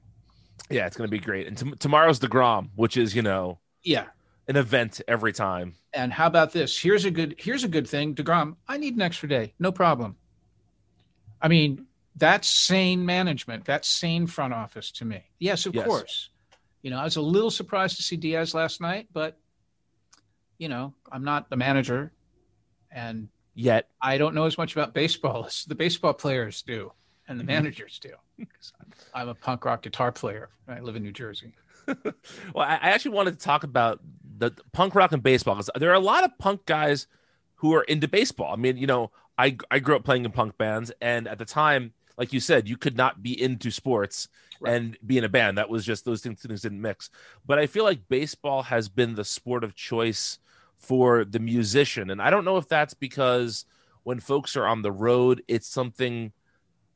Yeah, 0.69 0.87
it's 0.87 0.97
going 0.97 1.07
to 1.07 1.11
be 1.11 1.19
great. 1.19 1.47
And 1.47 1.57
t- 1.57 1.71
tomorrow's 1.79 2.19
Degrom, 2.19 2.69
which 2.75 2.97
is 2.97 3.15
you 3.15 3.21
know 3.21 3.59
Yeah. 3.83 4.07
an 4.49 4.57
event 4.57 4.99
every 5.07 5.31
time. 5.31 5.75
And 5.93 6.11
how 6.11 6.27
about 6.27 6.51
this? 6.51 6.77
Here's 6.77 7.05
a 7.05 7.11
good 7.11 7.35
here's 7.37 7.63
a 7.63 7.69
good 7.69 7.87
thing. 7.87 8.13
DeGrom, 8.13 8.55
I 8.67 8.77
need 8.77 8.95
an 8.95 9.01
extra 9.01 9.29
day. 9.29 9.53
No 9.57 9.71
problem. 9.71 10.17
I 11.41 11.47
mean, 11.47 11.85
that's 12.15 12.49
sane 12.49 13.05
management. 13.05 13.65
That's 13.65 13.87
sane 13.87 14.27
front 14.27 14.53
office 14.53 14.91
to 14.93 15.05
me. 15.05 15.23
Yes, 15.39 15.65
of 15.65 15.75
Yes. 15.75 15.85
course. 15.85 16.29
You 16.81 16.91
know, 16.91 16.99
I 16.99 17.03
was 17.03 17.15
a 17.15 17.21
little 17.21 17.51
surprised 17.51 17.97
to 17.97 18.03
see 18.03 18.17
Diaz 18.17 18.53
last 18.53 18.81
night, 18.81 19.07
but 19.11 19.37
you 20.57 20.67
know, 20.67 20.93
I'm 21.11 21.23
not 21.23 21.49
the 21.49 21.55
manager 21.55 22.11
and 22.91 23.29
Yet, 23.55 23.89
I 24.01 24.17
don't 24.17 24.35
know 24.35 24.45
as 24.45 24.57
much 24.57 24.71
about 24.71 24.93
baseball 24.93 25.45
as 25.47 25.65
the 25.65 25.75
baseball 25.75 26.13
players 26.13 26.61
do 26.61 26.93
and 27.27 27.37
the 27.37 27.43
mm-hmm. 27.43 27.51
managers 27.51 27.99
do. 27.99 28.11
Because 28.37 28.71
I'm 29.13 29.27
a 29.27 29.35
punk 29.35 29.65
rock 29.65 29.81
guitar 29.81 30.13
player. 30.13 30.49
I 30.65 30.79
live 30.79 30.95
in 30.95 31.03
New 31.03 31.11
Jersey. 31.11 31.53
well, 31.85 32.05
I, 32.55 32.75
I 32.75 32.89
actually 32.91 33.11
wanted 33.11 33.37
to 33.37 33.45
talk 33.45 33.65
about 33.65 33.99
the 34.37 34.51
punk 34.71 34.95
rock 34.95 35.11
and 35.11 35.21
baseball 35.21 35.55
because 35.55 35.69
there 35.75 35.91
are 35.91 35.95
a 35.95 35.99
lot 35.99 36.23
of 36.23 36.37
punk 36.37 36.65
guys 36.67 37.07
who 37.55 37.73
are 37.73 37.83
into 37.83 38.07
baseball. 38.07 38.53
I 38.53 38.55
mean, 38.55 38.77
you 38.77 38.87
know, 38.87 39.11
I 39.39 39.57
I 39.71 39.79
grew 39.79 39.95
up 39.95 40.03
playing 40.03 40.25
in 40.25 40.31
punk 40.31 40.57
bands, 40.57 40.91
and 41.01 41.25
at 41.25 41.37
the 41.37 41.45
time, 41.45 41.93
like 42.17 42.33
you 42.33 42.41
said, 42.41 42.67
you 42.67 42.75
could 42.75 42.97
not 42.97 43.23
be 43.23 43.41
into 43.41 43.71
sports 43.71 44.27
and 44.65 44.97
be 45.07 45.17
in 45.17 45.23
a 45.23 45.29
band. 45.29 45.57
That 45.57 45.69
was 45.69 45.85
just 45.85 46.03
those 46.03 46.21
things, 46.21 46.41
things 46.41 46.61
didn't 46.61 46.81
mix. 46.81 47.09
But 47.45 47.57
I 47.57 47.65
feel 47.65 47.85
like 47.85 48.09
baseball 48.09 48.63
has 48.63 48.89
been 48.89 49.15
the 49.15 49.23
sport 49.23 49.63
of 49.63 49.73
choice 49.75 50.39
for 50.75 51.23
the 51.23 51.39
musician, 51.39 52.09
and 52.09 52.21
I 52.21 52.29
don't 52.29 52.43
know 52.43 52.57
if 52.57 52.67
that's 52.67 52.93
because 52.93 53.63
when 54.03 54.19
folks 54.19 54.57
are 54.57 54.67
on 54.67 54.81
the 54.81 54.91
road, 54.91 55.41
it's 55.47 55.67
something 55.67 56.33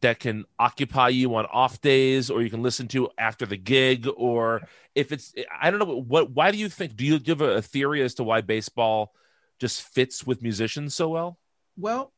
that 0.02 0.20
can 0.20 0.44
occupy 0.60 1.08
you 1.08 1.34
on 1.36 1.46
off 1.46 1.80
days 1.80 2.30
or 2.30 2.42
you 2.42 2.50
can 2.50 2.62
listen 2.62 2.90
to 2.90 3.10
after 3.18 3.46
the 3.46 3.56
gig 3.56 4.06
or 4.18 4.62
if 4.96 5.14
it's 5.14 5.34
i 5.62 5.72
don't 5.72 5.80
know 5.80 6.02
what 6.02 6.30
why 6.32 6.52
do 6.52 6.58
you 6.58 6.68
think 6.68 6.98
do 6.98 7.06
you 7.06 7.18
give 7.18 7.40
a, 7.40 7.52
a 7.52 7.62
theory 7.62 8.02
as 8.02 8.14
to 8.14 8.22
why 8.22 8.42
baseball 8.42 9.14
just 9.60 9.82
fits 9.82 10.28
with 10.28 10.42
musicians 10.42 10.94
so 10.94 11.08
well 11.08 11.40
Well, 11.78 12.12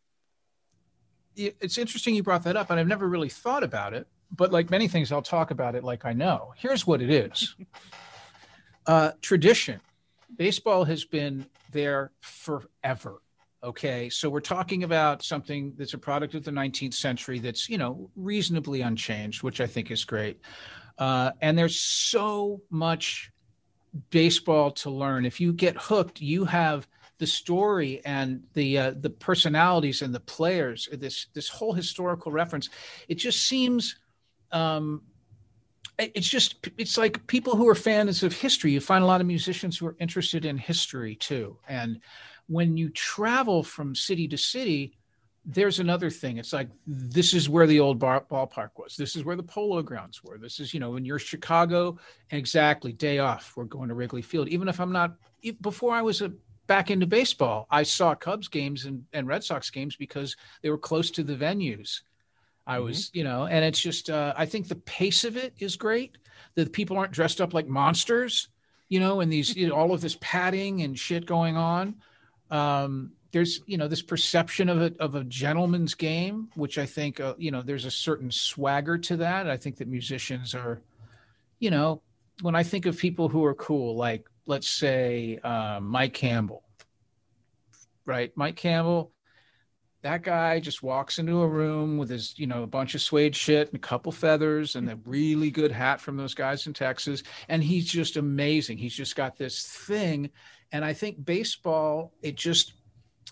it's 1.35 1.77
interesting 1.77 2.15
you 2.15 2.23
brought 2.23 2.43
that 2.43 2.55
up, 2.55 2.69
and 2.69 2.79
I've 2.79 2.87
never 2.87 3.07
really 3.07 3.29
thought 3.29 3.63
about 3.63 3.93
it. 3.93 4.07
But 4.35 4.51
like 4.51 4.69
many 4.69 4.87
things, 4.87 5.11
I'll 5.11 5.21
talk 5.21 5.51
about 5.51 5.75
it 5.75 5.83
like 5.83 6.05
I 6.05 6.13
know. 6.13 6.53
Here's 6.57 6.85
what 6.85 7.01
it 7.01 7.09
is 7.09 7.55
uh, 8.87 9.11
tradition. 9.21 9.79
Baseball 10.35 10.83
has 10.85 11.05
been 11.05 11.45
there 11.71 12.11
forever. 12.21 13.21
Okay. 13.63 14.09
So 14.09 14.29
we're 14.29 14.41
talking 14.41 14.83
about 14.83 15.23
something 15.23 15.73
that's 15.77 15.93
a 15.93 15.97
product 15.97 16.35
of 16.35 16.43
the 16.43 16.51
19th 16.51 16.93
century 16.93 17.39
that's, 17.39 17.69
you 17.69 17.77
know, 17.77 18.09
reasonably 18.15 18.81
unchanged, 18.81 19.41
which 19.43 19.59
I 19.59 19.65
think 19.65 19.89
is 19.89 20.05
great. 20.05 20.39
Uh, 20.97 21.31
and 21.41 21.57
there's 21.57 21.79
so 21.79 22.61
much 22.69 23.31
baseball 24.09 24.71
to 24.71 24.89
learn. 24.89 25.25
If 25.25 25.39
you 25.39 25.51
get 25.51 25.75
hooked, 25.77 26.21
you 26.21 26.45
have 26.45 26.87
the 27.17 27.27
story 27.27 28.01
and 28.05 28.43
the 28.53 28.77
uh, 28.77 28.93
the 28.99 29.09
personalities 29.09 30.01
and 30.01 30.13
the 30.13 30.19
players. 30.19 30.89
This 30.91 31.27
this 31.33 31.49
whole 31.49 31.73
historical 31.73 32.31
reference. 32.31 32.69
It 33.07 33.15
just 33.15 33.47
seems. 33.47 33.97
Um, 34.51 35.01
it's 35.97 36.27
just 36.27 36.67
it's 36.77 36.97
like 36.97 37.25
people 37.27 37.55
who 37.55 37.67
are 37.69 37.75
fans 37.75 38.21
of 38.23 38.33
history. 38.33 38.71
You 38.71 38.81
find 38.81 39.03
a 39.03 39.07
lot 39.07 39.21
of 39.21 39.27
musicians 39.27 39.77
who 39.77 39.87
are 39.87 39.95
interested 39.99 40.43
in 40.43 40.57
history 40.57 41.15
too. 41.15 41.57
And 41.69 42.01
when 42.47 42.75
you 42.75 42.89
travel 42.89 43.63
from 43.63 43.95
city 43.95 44.27
to 44.27 44.37
city, 44.37 44.97
there's 45.45 45.79
another 45.79 46.09
thing. 46.09 46.37
It's 46.37 46.51
like 46.51 46.69
this 46.85 47.33
is 47.33 47.47
where 47.47 47.67
the 47.67 47.79
old 47.79 47.99
bar, 47.99 48.25
ballpark 48.29 48.71
was. 48.77 48.95
This 48.97 49.15
is 49.15 49.23
where 49.23 49.35
the 49.35 49.43
polo 49.43 49.81
grounds 49.83 50.23
were. 50.23 50.37
This 50.37 50.59
is 50.59 50.73
you 50.73 50.79
know 50.79 50.91
when 50.91 51.05
you're 51.05 51.19
Chicago, 51.19 51.97
exactly 52.31 52.91
day 52.91 53.19
off. 53.19 53.53
We're 53.55 53.65
going 53.65 53.89
to 53.89 53.95
Wrigley 53.95 54.21
Field. 54.21 54.49
Even 54.49 54.67
if 54.67 54.79
I'm 54.79 54.91
not 54.91 55.15
e- 55.43 55.51
before 55.51 55.93
I 55.93 56.01
was 56.01 56.21
a, 56.21 56.33
back 56.67 56.91
into 56.91 57.05
baseball, 57.07 57.67
I 57.69 57.83
saw 57.83 58.15
Cubs 58.15 58.47
games 58.47 58.85
and, 58.85 59.05
and 59.13 59.27
Red 59.27 59.43
Sox 59.43 59.69
games 59.69 59.95
because 59.95 60.35
they 60.61 60.69
were 60.69 60.77
close 60.77 61.11
to 61.11 61.23
the 61.23 61.35
venues. 61.35 62.01
I 62.67 62.79
was, 62.79 63.11
you 63.13 63.23
know, 63.23 63.45
and 63.45 63.63
it's 63.63 63.79
just 63.79 64.09
uh, 64.09 64.33
I 64.35 64.47
think 64.47 64.67
the 64.67 64.75
pace 64.75 65.23
of 65.23 65.37
it 65.37 65.53
is 65.59 65.75
great. 65.75 66.17
That 66.55 66.73
people 66.73 66.97
aren't 66.97 67.11
dressed 67.11 67.39
up 67.39 67.53
like 67.53 67.67
monsters, 67.67 68.47
you 68.89 68.99
know, 68.99 69.19
and 69.21 69.31
these 69.31 69.55
you 69.55 69.67
know, 69.67 69.75
all 69.75 69.93
of 69.93 70.01
this 70.01 70.17
padding 70.19 70.81
and 70.81 70.97
shit 70.97 71.25
going 71.25 71.57
on 71.57 71.95
um, 72.51 73.11
there's 73.31 73.61
you 73.65 73.77
know 73.77 73.87
this 73.87 74.01
perception 74.01 74.69
of 74.69 74.81
a 74.81 74.93
of 74.99 75.15
a 75.15 75.23
gentleman's 75.23 75.93
game, 75.93 76.49
which 76.55 76.77
I 76.77 76.85
think 76.85 77.19
uh, 77.19 77.33
you 77.37 77.51
know 77.51 77.61
there's 77.61 77.85
a 77.85 77.91
certain 77.91 78.31
swagger 78.31 78.97
to 78.99 79.17
that. 79.17 79.49
I 79.49 79.57
think 79.57 79.77
that 79.77 79.87
musicians 79.87 80.55
are, 80.55 80.81
you 81.59 81.69
know, 81.69 82.01
when 82.41 82.55
I 82.55 82.63
think 82.63 82.85
of 82.85 82.97
people 82.97 83.27
who 83.27 83.43
are 83.43 83.55
cool, 83.55 83.95
like 83.95 84.29
let's 84.45 84.69
say 84.69 85.39
uh, 85.43 85.79
Mike 85.81 86.13
Campbell, 86.13 86.63
right? 88.05 88.31
Mike 88.35 88.55
Campbell, 88.55 89.11
that 90.01 90.21
guy 90.21 90.59
just 90.59 90.83
walks 90.83 91.17
into 91.17 91.41
a 91.41 91.47
room 91.47 91.97
with 91.97 92.09
his 92.09 92.37
you 92.37 92.47
know 92.47 92.63
a 92.63 92.67
bunch 92.67 92.95
of 92.95 93.01
suede 93.01 93.35
shit 93.35 93.67
and 93.67 93.77
a 93.77 93.79
couple 93.79 94.11
feathers 94.11 94.75
and 94.75 94.89
a 94.89 94.99
really 95.05 95.49
good 95.49 95.71
hat 95.71 95.99
from 95.99 96.17
those 96.17 96.33
guys 96.33 96.67
in 96.67 96.73
Texas, 96.73 97.23
and 97.49 97.63
he's 97.63 97.85
just 97.85 98.17
amazing. 98.17 98.77
He's 98.77 98.95
just 98.95 99.15
got 99.15 99.37
this 99.37 99.65
thing 99.65 100.29
and 100.71 100.83
i 100.83 100.93
think 100.93 101.23
baseball 101.23 102.11
it 102.21 102.35
just 102.35 102.73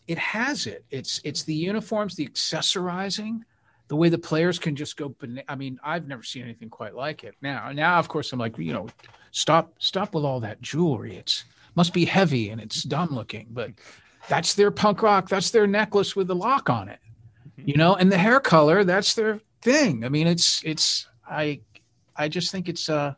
it 0.08 0.18
has 0.18 0.66
it 0.66 0.86
it's 0.90 1.20
it's 1.24 1.44
the 1.44 1.54
uniforms 1.54 2.16
the 2.16 2.28
accessorizing 2.28 3.42
the 3.88 3.96
way 3.96 4.10
the 4.10 4.18
players 4.18 4.58
can 4.60 4.76
just 4.76 4.98
go 4.98 5.14
i 5.48 5.56
mean 5.56 5.78
i've 5.84 6.08
never 6.08 6.24
seen 6.24 6.44
anything 6.44 6.70
quite 6.70 6.96
like 6.96 7.24
it 7.24 7.36
now 7.42 7.72
now 7.72 8.00
of 8.00 8.08
course 8.08 8.32
i'm 8.34 8.40
like 8.40 8.58
you 8.58 8.74
know 8.74 8.88
stop 9.32 9.74
stop 9.80 10.14
with 10.16 10.24
all 10.24 10.40
that 10.40 10.62
jewelry 10.62 11.16
it's 11.16 11.44
must 11.76 11.94
be 11.94 12.06
heavy 12.06 12.50
and 12.50 12.62
it's 12.62 12.84
dumb 12.84 13.10
looking 13.12 13.48
but 13.52 13.72
that's 14.30 14.54
their 14.54 14.72
punk 14.72 15.02
rock 15.02 15.28
that's 15.28 15.50
their 15.52 15.68
necklace 15.68 16.16
with 16.16 16.28
the 16.28 16.36
lock 16.36 16.70
on 16.70 16.88
it 16.90 17.00
you 17.58 17.76
know 17.76 17.96
and 17.96 18.12
the 18.12 18.18
hair 18.18 18.40
color 18.40 18.84
that's 18.84 19.14
their 19.14 19.40
thing 19.62 20.04
i 20.06 20.10
mean 20.10 20.28
it's 20.28 20.62
it's 20.64 21.08
i 21.30 21.60
i 22.16 22.28
just 22.28 22.52
think 22.52 22.68
it's 22.70 22.90
uh 22.90 23.14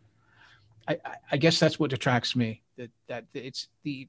I, 0.88 0.94
I- 1.06 1.16
I 1.32 1.38
guess 1.38 1.60
that's 1.60 1.80
what 1.80 1.92
attracts 1.94 2.36
me. 2.36 2.62
That 2.78 2.92
that 3.08 3.26
it's 3.34 3.70
the 3.82 4.08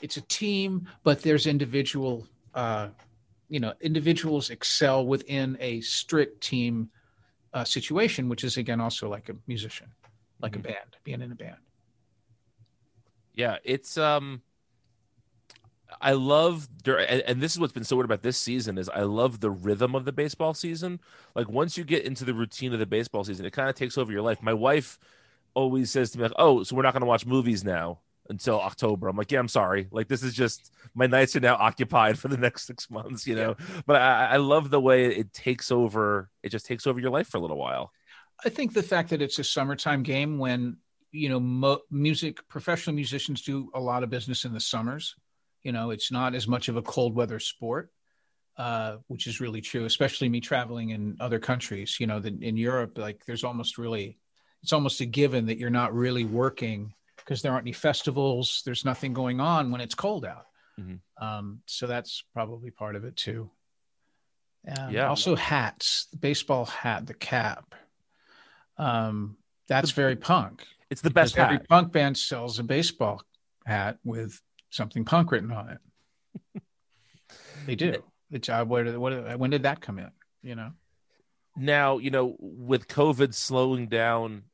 it's 0.00 0.16
a 0.16 0.22
team, 0.22 0.88
but 1.04 1.20
there's 1.20 1.46
individual. 1.46 2.26
Uh, 2.54 2.88
you 3.48 3.60
know, 3.60 3.72
individuals 3.80 4.50
excel 4.50 5.06
within 5.06 5.56
a 5.60 5.80
strict 5.80 6.42
team 6.42 6.90
uh, 7.54 7.64
situation, 7.64 8.28
which 8.28 8.44
is 8.44 8.56
again 8.56 8.80
also 8.80 9.08
like 9.08 9.28
a 9.28 9.34
musician, 9.46 9.88
like 10.40 10.56
a 10.56 10.58
band, 10.58 10.96
being 11.04 11.22
in 11.22 11.32
a 11.32 11.34
band. 11.34 11.56
yeah 13.34 13.56
it's 13.64 13.96
um 13.96 14.42
I 16.00 16.12
love, 16.12 16.68
and 16.86 17.40
this 17.40 17.52
is 17.52 17.60
what's 17.60 17.72
been 17.72 17.84
so 17.84 17.96
weird 17.96 18.06
about 18.06 18.22
this 18.22 18.36
season 18.36 18.76
is 18.76 18.88
I 18.88 19.02
love 19.02 19.40
the 19.40 19.50
rhythm 19.50 19.94
of 19.94 20.04
the 20.04 20.12
baseball 20.12 20.52
season. 20.52 21.00
Like 21.34 21.48
once 21.48 21.78
you 21.78 21.84
get 21.84 22.04
into 22.04 22.24
the 22.24 22.34
routine 22.34 22.72
of 22.72 22.80
the 22.80 22.86
baseball 22.86 23.22
season, 23.24 23.46
it 23.46 23.52
kind 23.52 23.68
of 23.68 23.76
takes 23.76 23.96
over 23.96 24.10
your 24.12 24.22
life. 24.22 24.42
My 24.42 24.52
wife 24.52 24.98
always 25.54 25.90
says 25.90 26.10
to 26.10 26.18
me 26.18 26.24
like, 26.24 26.32
"Oh, 26.36 26.64
so 26.64 26.74
we're 26.74 26.82
not 26.82 26.92
going 26.92 27.02
to 27.02 27.06
watch 27.06 27.24
movies 27.24 27.64
now 27.64 28.00
until 28.30 28.60
October." 28.60 29.08
I'm 29.08 29.16
like, 29.16 29.32
"Yeah, 29.32 29.40
I'm 29.40 29.48
sorry. 29.48 29.88
Like 29.90 30.08
this 30.08 30.22
is 30.22 30.34
just 30.34 30.72
my 30.94 31.06
nights 31.06 31.36
are 31.36 31.40
now 31.40 31.56
occupied 31.60 32.18
for 32.18 32.28
the 32.28 32.36
next 32.36 32.66
six 32.66 32.90
months, 32.90 33.26
you 33.26 33.34
know." 33.34 33.56
Yeah. 33.58 33.80
But 33.86 34.02
I, 34.02 34.26
I 34.26 34.36
love 34.36 34.70
the 34.70 34.80
way 34.80 35.06
it 35.06 35.32
takes 35.32 35.70
over. 35.70 36.30
It 36.42 36.50
just 36.50 36.66
takes 36.66 36.86
over 36.86 37.00
your 37.00 37.10
life 37.10 37.28
for 37.28 37.38
a 37.38 37.40
little 37.40 37.58
while. 37.58 37.92
I 38.44 38.48
think 38.50 38.74
the 38.74 38.82
fact 38.82 39.10
that 39.10 39.22
it's 39.22 39.38
a 39.38 39.44
summertime 39.44 40.02
game 40.02 40.38
when 40.38 40.76
you 41.12 41.28
know 41.28 41.40
mo- 41.40 41.82
music 41.90 42.46
professional 42.48 42.94
musicians 42.94 43.42
do 43.42 43.70
a 43.74 43.80
lot 43.80 44.02
of 44.02 44.10
business 44.10 44.44
in 44.44 44.52
the 44.52 44.60
summers 44.60 45.14
you 45.62 45.72
know 45.72 45.90
it's 45.90 46.12
not 46.12 46.34
as 46.34 46.46
much 46.46 46.68
of 46.68 46.76
a 46.76 46.82
cold 46.82 47.14
weather 47.14 47.38
sport 47.38 47.90
uh, 48.58 48.96
which 49.08 49.26
is 49.26 49.40
really 49.40 49.60
true 49.60 49.84
especially 49.84 50.28
me 50.28 50.40
traveling 50.40 50.90
in 50.90 51.16
other 51.20 51.38
countries 51.38 51.98
you 51.98 52.06
know 52.06 52.20
that 52.20 52.42
in 52.42 52.56
europe 52.56 52.98
like 52.98 53.24
there's 53.26 53.44
almost 53.44 53.78
really 53.78 54.18
it's 54.62 54.72
almost 54.72 55.00
a 55.00 55.06
given 55.06 55.46
that 55.46 55.58
you're 55.58 55.70
not 55.70 55.94
really 55.94 56.24
working 56.24 56.92
because 57.26 57.42
there 57.42 57.52
aren't 57.52 57.64
any 57.64 57.72
festivals 57.72 58.62
there's 58.64 58.84
nothing 58.84 59.12
going 59.12 59.40
on 59.40 59.70
when 59.70 59.80
it's 59.80 59.94
cold 59.94 60.24
out 60.24 60.46
mm-hmm. 60.80 61.24
um, 61.24 61.60
so 61.66 61.86
that's 61.86 62.24
probably 62.32 62.70
part 62.70 62.96
of 62.96 63.04
it 63.04 63.16
too 63.16 63.50
um, 64.78 64.90
yeah 64.90 65.08
also 65.08 65.34
hats 65.36 66.06
the 66.12 66.16
baseball 66.16 66.64
hat 66.64 67.06
the 67.06 67.14
cap 67.14 67.74
um, 68.78 69.36
that's 69.68 69.90
very 69.90 70.16
punk 70.16 70.64
it's 70.90 71.00
the 71.00 71.10
best. 71.10 71.38
Every 71.38 71.58
punk 71.58 71.92
band 71.92 72.16
sells 72.16 72.58
a 72.58 72.62
baseball 72.62 73.22
hat 73.64 73.98
with 74.04 74.40
something 74.70 75.04
punk 75.04 75.32
written 75.32 75.50
on 75.50 75.70
it. 75.70 76.62
they 77.66 77.74
do. 77.74 78.02
It's 78.30 78.48
uh, 78.48 78.64
what, 78.64 78.96
what, 78.98 79.38
when 79.38 79.50
did 79.50 79.64
that 79.64 79.80
come 79.80 79.98
in? 79.98 80.10
You 80.42 80.54
know. 80.54 80.72
Now 81.56 81.98
you 81.98 82.10
know 82.10 82.36
with 82.38 82.86
COVID 82.86 83.34
slowing 83.34 83.88
down 83.88 84.44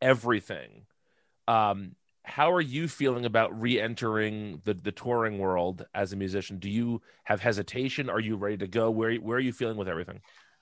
everything. 0.00 0.86
Um, 1.48 1.96
how 2.24 2.52
are 2.52 2.60
you 2.60 2.86
feeling 2.86 3.24
about 3.24 3.58
re-entering 3.58 4.60
the 4.64 4.74
the 4.74 4.92
touring 4.92 5.38
world 5.38 5.86
as 5.94 6.12
a 6.12 6.16
musician? 6.16 6.58
Do 6.58 6.68
you 6.68 7.00
have 7.24 7.40
hesitation? 7.40 8.10
Are 8.10 8.20
you 8.20 8.36
ready 8.36 8.58
to 8.58 8.66
go? 8.66 8.90
Where 8.90 9.14
where 9.16 9.38
are 9.38 9.40
you 9.40 9.52
feeling 9.52 9.76
with 9.76 9.88
everything? 9.88 10.20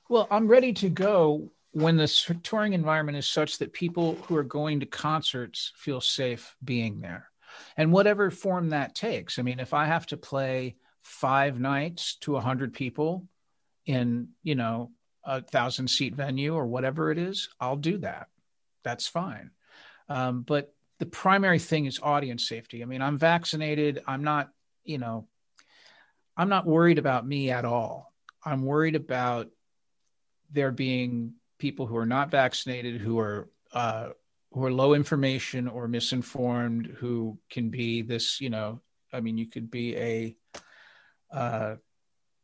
Well, 0.09 0.26
I'm 0.30 0.48
ready 0.48 0.72
to 0.74 0.88
go 0.88 1.50
when 1.72 1.96
the 1.96 2.09
touring 2.42 2.72
environment 2.72 3.18
is 3.18 3.28
such 3.28 3.59
that 3.59 3.72
people 3.72 4.14
who 4.26 4.36
are 4.36 4.42
going 4.42 4.80
to 4.80 4.86
concerts 4.86 5.72
feel 5.76 6.00
safe 6.00 6.56
being 6.64 7.00
there 7.00 7.30
and 7.76 7.92
whatever 7.92 8.30
form 8.30 8.70
that 8.70 8.94
takes 8.94 9.38
i 9.38 9.42
mean 9.42 9.61
if 9.61 9.74
i 9.74 9.84
have 9.84 10.06
to 10.06 10.16
play 10.16 10.76
five 11.02 11.61
nights 11.61 12.16
to 12.16 12.36
a 12.36 12.40
hundred 12.40 12.72
people 12.72 13.26
in 13.86 14.28
you 14.42 14.54
know 14.54 14.90
a 15.24 15.42
thousand 15.42 15.88
seat 15.88 16.14
venue 16.14 16.54
or 16.54 16.66
whatever 16.66 17.11
it 17.11 17.18
is 17.18 17.48
i'll 17.61 17.76
do 17.76 17.98
that 17.98 18.28
that's 18.82 19.06
fine 19.06 19.50
um, 20.09 20.40
but 20.40 20.72
the 20.99 21.07
primary 21.07 21.59
thing 21.59 21.86
is 21.86 22.01
audience 22.03 22.49
safety. 22.49 22.82
I 22.82 22.86
mean 22.86 23.03
i'm 23.03 23.18
vaccinated. 23.18 24.03
I'm 24.07 24.24
not 24.24 24.51
you 24.84 24.99
know 24.99 25.26
i'm 26.36 26.49
not 26.49 26.66
worried 26.66 26.99
about 26.99 27.26
me 27.26 27.51
at 27.51 27.64
all. 27.64 28.12
I'm 28.44 28.64
worried 28.64 28.96
about 28.96 29.49
there 30.51 30.70
being 30.70 31.34
people 31.59 31.86
who 31.86 31.96
are 31.96 32.07
not 32.07 32.30
vaccinated, 32.30 33.01
who 33.01 33.18
are 33.18 33.49
uh, 33.72 34.11
who 34.53 34.64
are 34.64 34.72
low 34.72 34.94
information 34.94 35.68
or 35.68 35.88
misinformed, 35.88 36.86
who 36.99 37.38
can 37.51 37.68
be 37.68 38.03
this, 38.03 38.40
you 38.40 38.49
know, 38.49 38.80
I 39.12 39.20
mean, 39.20 39.36
you 39.36 39.46
could 39.46 39.70
be 39.70 39.96
a 39.96 40.36
uh, 41.30 41.76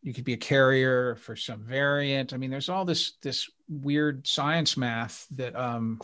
you 0.03 0.13
could 0.13 0.25
be 0.25 0.35
a 0.35 0.39
carrier 0.39 1.17
for 1.17 1.35
some 1.35 1.65
variant. 1.65 2.35
I 2.35 2.37
mean, 2.37 2.51
there's 2.51 2.69
all 2.69 2.85
this 2.85 3.13
this 3.23 3.49
weird 3.69 4.27
science 4.27 4.77
math 4.77 5.27
that 5.33 5.57
um, 5.57 6.01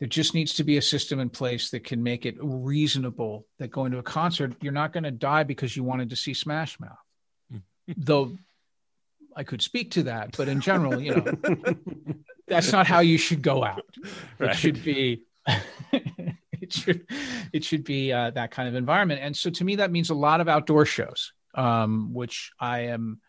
there 0.00 0.08
just 0.08 0.34
needs 0.34 0.54
to 0.54 0.64
be 0.64 0.76
a 0.76 0.82
system 0.82 1.20
in 1.20 1.30
place 1.30 1.70
that 1.70 1.84
can 1.84 2.02
make 2.02 2.26
it 2.26 2.36
reasonable 2.40 3.46
that 3.58 3.70
going 3.70 3.92
to 3.92 3.98
a 3.98 4.02
concert, 4.02 4.54
you're 4.60 4.72
not 4.72 4.92
going 4.92 5.04
to 5.04 5.10
die 5.10 5.44
because 5.44 5.76
you 5.76 5.84
wanted 5.84 6.10
to 6.10 6.16
see 6.16 6.34
Smash 6.34 6.78
Mouth. 6.80 7.62
Though 7.96 8.36
I 9.36 9.44
could 9.44 9.62
speak 9.62 9.92
to 9.92 10.04
that, 10.04 10.36
but 10.36 10.48
in 10.48 10.60
general, 10.60 11.00
you 11.00 11.14
know, 11.16 11.24
that's 12.48 12.72
not 12.72 12.86
how 12.86 13.00
you 13.00 13.18
should 13.18 13.42
go 13.42 13.64
out. 13.64 13.84
Right. 14.38 14.50
It 14.50 14.56
should 14.56 14.82
be, 14.82 15.22
it 15.92 16.72
should, 16.72 17.06
it 17.52 17.64
should 17.64 17.84
be 17.84 18.12
uh, 18.12 18.30
that 18.30 18.50
kind 18.50 18.68
of 18.68 18.74
environment. 18.74 19.20
And 19.22 19.36
so, 19.36 19.50
to 19.50 19.64
me, 19.64 19.76
that 19.76 19.90
means 19.90 20.10
a 20.10 20.14
lot 20.14 20.40
of 20.40 20.48
outdoor 20.48 20.86
shows, 20.86 21.32
um, 21.54 22.14
which 22.14 22.52
I 22.58 22.80
am 22.80 23.20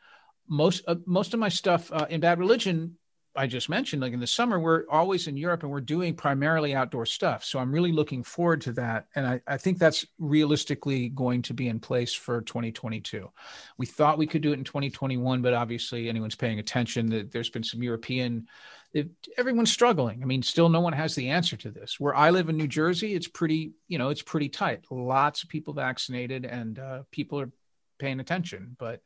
most 0.47 0.83
uh, 0.87 0.95
most 1.05 1.33
of 1.33 1.39
my 1.39 1.49
stuff 1.49 1.91
uh, 1.91 2.05
in 2.09 2.21
Bad 2.21 2.39
Religion 2.39 2.97
I 3.35 3.47
just 3.47 3.69
mentioned, 3.69 4.01
like 4.01 4.13
in 4.13 4.19
the 4.19 4.27
summer, 4.27 4.59
we're 4.59 4.83
always 4.89 5.27
in 5.27 5.35
Europe 5.35 5.63
and 5.63 5.71
we're 5.71 5.81
doing 5.81 6.15
primarily 6.15 6.73
outdoor 6.73 7.05
stuff. 7.05 7.43
So 7.43 7.59
I'm 7.59 7.71
really 7.71 7.91
looking 7.91 8.23
forward 8.23 8.61
to 8.61 8.71
that. 8.73 9.07
And 9.15 9.27
I, 9.27 9.41
I, 9.47 9.57
think 9.57 9.77
that's 9.77 10.05
realistically 10.19 11.09
going 11.09 11.41
to 11.43 11.53
be 11.53 11.67
in 11.67 11.79
place 11.79 12.13
for 12.13 12.41
2022. 12.41 13.29
We 13.77 13.85
thought 13.85 14.17
we 14.17 14.27
could 14.27 14.41
do 14.41 14.51
it 14.51 14.59
in 14.59 14.63
2021, 14.63 15.41
but 15.41 15.53
obviously 15.53 16.07
anyone's 16.07 16.35
paying 16.35 16.59
attention 16.59 17.07
that 17.07 17.31
there's 17.31 17.49
been 17.49 17.63
some 17.63 17.83
European, 17.83 18.47
it, 18.93 19.09
everyone's 19.37 19.71
struggling. 19.71 20.21
I 20.21 20.25
mean, 20.25 20.41
still 20.41 20.69
no 20.69 20.79
one 20.79 20.93
has 20.93 21.15
the 21.15 21.29
answer 21.29 21.57
to 21.57 21.71
this. 21.71 21.99
Where 21.99 22.15
I 22.15 22.29
live 22.29 22.47
in 22.47 22.57
New 22.57 22.67
Jersey, 22.67 23.15
it's 23.15 23.27
pretty, 23.27 23.73
you 23.87 23.97
know, 23.97 24.09
it's 24.09 24.21
pretty 24.21 24.49
tight. 24.49 24.85
Lots 24.89 25.43
of 25.43 25.49
people 25.49 25.73
vaccinated 25.73 26.45
and 26.45 26.79
uh, 26.79 27.03
people 27.11 27.39
are 27.41 27.51
paying 27.99 28.19
attention. 28.19 28.75
But, 28.79 29.01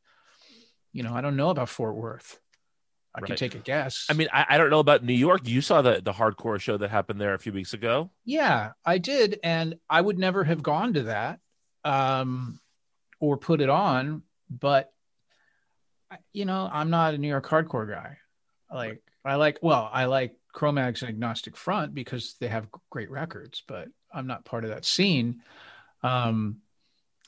you 0.94 1.04
know, 1.04 1.14
I 1.14 1.22
don't 1.22 1.36
know 1.36 1.50
about 1.50 1.70
Fort 1.70 1.96
Worth. 1.96 2.40
I 3.16 3.22
right. 3.22 3.28
can 3.28 3.36
take 3.38 3.56
a 3.56 3.60
guess. 3.60 4.06
I 4.10 4.14
mean, 4.14 4.28
I, 4.32 4.46
I, 4.50 4.58
don't 4.58 4.70
know 4.70 4.80
about 4.80 5.04
New 5.04 5.14
York. 5.14 5.48
You 5.48 5.62
saw 5.62 5.82
the 5.82 6.00
the 6.04 6.14
hardcore 6.14 6.60
show 6.60 6.78
that 6.78 6.92
happened 6.92 7.20
there 7.20 7.34
a 7.34 7.40
few 7.40 7.52
weeks 7.52 7.74
ago. 7.74 8.12
Yeah, 8.24 8.72
I 8.86 9.00
did, 9.00 9.40
and 9.44 9.76
I 9.90 10.00
would 10.00 10.20
never 10.20 10.44
have 10.44 10.62
gone 10.62 10.94
to 10.94 11.04
that 11.04 11.40
um, 11.84 12.60
or 13.20 13.38
put 13.38 13.62
it 13.62 13.70
on. 13.70 14.22
But 14.50 14.92
you 16.34 16.46
know, 16.46 16.70
I'm 16.72 16.92
not 16.92 17.16
a 17.16 17.18
New 17.18 17.28
York 17.28 17.48
hardcore 17.48 17.90
guy. 17.90 18.18
Like 18.72 19.02
I 19.26 19.36
like, 19.36 19.58
well, 19.62 19.90
I 19.92 20.06
like 20.06 20.36
Cro-Mags 20.54 21.02
and 21.02 21.10
Agnostic 21.10 21.58
Front 21.58 21.96
because 21.96 22.36
they 22.40 22.48
have 22.48 22.68
great 22.92 23.10
records, 23.10 23.64
but 23.68 23.88
I'm 24.14 24.28
not 24.28 24.46
part 24.46 24.64
of 24.64 24.70
that 24.70 24.86
scene. 24.86 25.42
Um, 26.04 26.58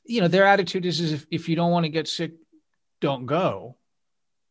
you 0.05 0.21
know, 0.21 0.27
their 0.27 0.45
attitude 0.45 0.86
is, 0.86 0.99
is 0.99 1.13
if, 1.13 1.25
if 1.32 1.49
you 1.49 1.55
don't 1.55 1.71
want 1.71 1.86
to 1.86 1.89
get 1.91 2.07
sick, 2.07 2.34
don't 2.99 3.25
go 3.25 3.77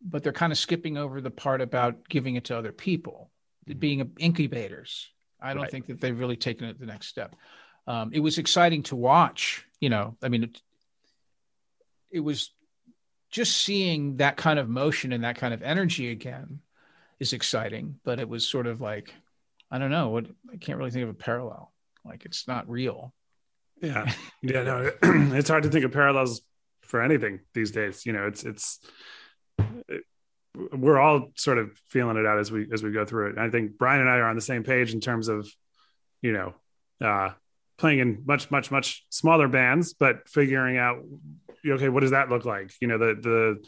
but 0.02 0.22
they're 0.22 0.32
kind 0.32 0.52
of 0.52 0.58
skipping 0.58 0.96
over 0.96 1.20
the 1.20 1.30
part 1.30 1.60
about 1.60 2.08
giving 2.08 2.36
it 2.36 2.44
to 2.44 2.56
other 2.56 2.72
people, 2.72 3.30
mm-hmm. 3.68 3.78
being 3.78 4.12
incubators. 4.18 5.10
I 5.40 5.54
don't 5.54 5.62
right. 5.62 5.70
think 5.70 5.86
that 5.86 6.00
they've 6.00 6.18
really 6.18 6.36
taken 6.36 6.68
it 6.68 6.78
the 6.78 6.86
next 6.86 7.08
step. 7.08 7.34
Um, 7.86 8.10
it 8.12 8.20
was 8.20 8.38
exciting 8.38 8.82
to 8.84 8.96
watch. 8.96 9.66
You 9.80 9.88
know, 9.88 10.16
I 10.22 10.28
mean, 10.28 10.44
it, 10.44 10.62
it 12.10 12.20
was 12.20 12.50
just 13.30 13.56
seeing 13.56 14.16
that 14.18 14.36
kind 14.36 14.58
of 14.58 14.68
motion 14.68 15.12
and 15.12 15.24
that 15.24 15.36
kind 15.36 15.54
of 15.54 15.62
energy 15.62 16.10
again 16.10 16.60
is 17.18 17.32
exciting. 17.32 17.98
But 18.04 18.20
it 18.20 18.28
was 18.28 18.46
sort 18.46 18.66
of 18.66 18.80
like, 18.80 19.14
I 19.70 19.78
don't 19.78 19.90
know, 19.90 20.10
what 20.10 20.26
I 20.52 20.56
can't 20.56 20.78
really 20.78 20.90
think 20.90 21.04
of 21.04 21.10
a 21.10 21.14
parallel. 21.14 21.72
Like 22.04 22.24
it's 22.24 22.46
not 22.46 22.68
real. 22.68 23.14
Yeah, 23.80 24.12
yeah, 24.42 24.62
no, 24.62 24.90
it's 25.02 25.48
hard 25.48 25.62
to 25.62 25.70
think 25.70 25.84
of 25.84 25.92
parallels 25.92 26.42
for 26.82 27.00
anything 27.00 27.40
these 27.54 27.70
days. 27.70 28.04
You 28.04 28.12
know, 28.12 28.26
it's 28.26 28.44
it's 28.44 28.80
we're 30.54 30.98
all 30.98 31.30
sort 31.36 31.58
of 31.58 31.70
feeling 31.88 32.16
it 32.16 32.26
out 32.26 32.38
as 32.38 32.50
we 32.50 32.66
as 32.72 32.82
we 32.82 32.90
go 32.90 33.04
through 33.04 33.28
it. 33.28 33.36
And 33.36 33.40
I 33.40 33.50
think 33.50 33.78
Brian 33.78 34.00
and 34.00 34.10
I 34.10 34.16
are 34.16 34.28
on 34.28 34.36
the 34.36 34.42
same 34.42 34.64
page 34.64 34.92
in 34.92 35.00
terms 35.00 35.28
of, 35.28 35.48
you 36.22 36.32
know, 36.32 36.54
uh, 37.00 37.30
playing 37.78 38.00
in 38.00 38.22
much 38.26 38.50
much 38.50 38.70
much 38.70 39.04
smaller 39.10 39.48
bands, 39.48 39.94
but 39.94 40.28
figuring 40.28 40.76
out, 40.76 41.02
okay, 41.66 41.88
what 41.88 42.00
does 42.00 42.10
that 42.10 42.28
look 42.28 42.44
like? 42.44 42.72
You 42.80 42.88
know, 42.88 42.98
the 42.98 43.14
the 43.20 43.64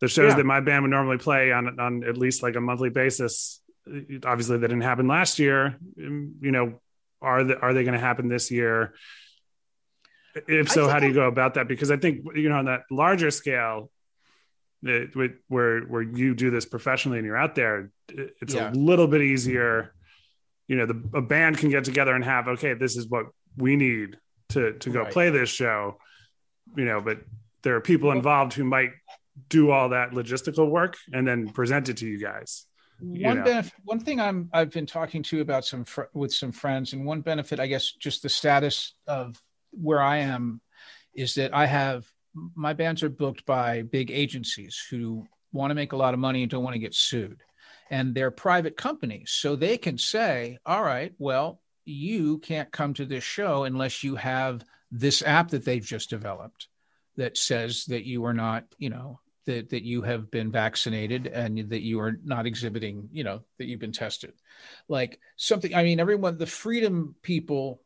the 0.00 0.08
shows 0.08 0.30
yeah. 0.30 0.36
that 0.36 0.46
my 0.46 0.60
band 0.60 0.82
would 0.82 0.90
normally 0.90 1.18
play 1.18 1.52
on 1.52 1.78
on 1.78 2.04
at 2.04 2.16
least 2.16 2.42
like 2.42 2.56
a 2.56 2.60
monthly 2.60 2.90
basis. 2.90 3.60
Obviously, 4.24 4.58
that 4.58 4.68
didn't 4.68 4.82
happen 4.82 5.06
last 5.06 5.38
year. 5.38 5.78
You 5.96 6.32
know, 6.40 6.80
are 7.20 7.44
the, 7.44 7.58
are 7.58 7.72
they 7.72 7.84
going 7.84 7.94
to 7.94 8.00
happen 8.00 8.28
this 8.28 8.50
year? 8.50 8.94
If 10.34 10.70
so, 10.70 10.88
how 10.88 10.98
do 10.98 11.06
you 11.06 11.14
go 11.14 11.28
about 11.28 11.54
that? 11.54 11.68
Because 11.68 11.90
I 11.90 11.98
think 11.98 12.24
you 12.34 12.48
know 12.48 12.56
on 12.56 12.64
that 12.64 12.82
larger 12.90 13.30
scale, 13.30 13.91
it, 14.82 15.10
where 15.48 15.80
where 15.82 16.02
you 16.02 16.34
do 16.34 16.50
this 16.50 16.66
professionally 16.66 17.18
and 17.18 17.26
you're 17.26 17.36
out 17.36 17.54
there, 17.54 17.90
it's 18.08 18.54
yeah. 18.54 18.70
a 18.70 18.72
little 18.72 19.06
bit 19.06 19.22
easier. 19.22 19.94
You 20.68 20.76
know, 20.76 20.86
the 20.86 21.02
a 21.14 21.22
band 21.22 21.58
can 21.58 21.70
get 21.70 21.84
together 21.84 22.14
and 22.14 22.24
have 22.24 22.48
okay, 22.48 22.74
this 22.74 22.96
is 22.96 23.06
what 23.06 23.26
we 23.56 23.76
need 23.76 24.18
to 24.50 24.72
to 24.74 24.90
go 24.90 25.02
right. 25.02 25.12
play 25.12 25.30
this 25.30 25.50
show. 25.50 25.98
You 26.76 26.84
know, 26.84 27.00
but 27.00 27.18
there 27.62 27.76
are 27.76 27.80
people 27.80 28.10
involved 28.12 28.54
who 28.54 28.64
might 28.64 28.90
do 29.48 29.70
all 29.70 29.90
that 29.90 30.10
logistical 30.10 30.68
work 30.68 30.96
and 31.12 31.26
then 31.26 31.48
present 31.48 31.88
it 31.88 31.98
to 31.98 32.06
you 32.06 32.18
guys. 32.18 32.66
You 33.00 33.26
one 33.26 33.42
benefit, 33.42 33.72
one 33.84 33.98
thing 33.98 34.20
I'm 34.20 34.48
I've 34.52 34.70
been 34.70 34.86
talking 34.86 35.22
to 35.24 35.40
about 35.40 35.64
some 35.64 35.84
fr- 35.84 36.02
with 36.14 36.32
some 36.32 36.52
friends, 36.52 36.92
and 36.92 37.04
one 37.04 37.20
benefit, 37.20 37.58
I 37.58 37.66
guess, 37.66 37.90
just 37.92 38.22
the 38.22 38.28
status 38.28 38.94
of 39.06 39.40
where 39.72 40.00
I 40.00 40.18
am, 40.18 40.60
is 41.14 41.34
that 41.34 41.54
I 41.54 41.66
have 41.66 42.06
my 42.34 42.72
bands 42.72 43.02
are 43.02 43.08
booked 43.08 43.44
by 43.46 43.82
big 43.82 44.10
agencies 44.10 44.82
who 44.90 45.26
want 45.52 45.70
to 45.70 45.74
make 45.74 45.92
a 45.92 45.96
lot 45.96 46.14
of 46.14 46.20
money 46.20 46.42
and 46.42 46.50
don't 46.50 46.64
want 46.64 46.74
to 46.74 46.80
get 46.80 46.94
sued. 46.94 47.42
And 47.90 48.14
they're 48.14 48.30
private 48.30 48.76
companies. 48.76 49.30
So 49.30 49.54
they 49.54 49.76
can 49.76 49.98
say, 49.98 50.58
all 50.64 50.82
right, 50.82 51.12
well, 51.18 51.60
you 51.84 52.38
can't 52.38 52.72
come 52.72 52.94
to 52.94 53.04
this 53.04 53.24
show 53.24 53.64
unless 53.64 54.02
you 54.02 54.16
have 54.16 54.64
this 54.90 55.22
app 55.22 55.50
that 55.50 55.64
they've 55.64 55.84
just 55.84 56.10
developed 56.10 56.68
that 57.16 57.36
says 57.36 57.84
that 57.86 58.06
you 58.06 58.24
are 58.24 58.32
not, 58.32 58.64
you 58.78 58.88
know, 58.88 59.20
that, 59.44 59.70
that 59.70 59.82
you 59.82 60.02
have 60.02 60.30
been 60.30 60.50
vaccinated 60.52 61.26
and 61.26 61.70
that 61.70 61.82
you 61.82 62.00
are 62.00 62.18
not 62.24 62.46
exhibiting, 62.46 63.08
you 63.12 63.24
know, 63.24 63.42
that 63.58 63.66
you've 63.66 63.80
been 63.80 63.92
tested. 63.92 64.32
Like 64.88 65.18
something, 65.36 65.74
I 65.74 65.82
mean, 65.82 66.00
everyone, 66.00 66.38
the 66.38 66.46
freedom 66.46 67.16
people 67.22 67.80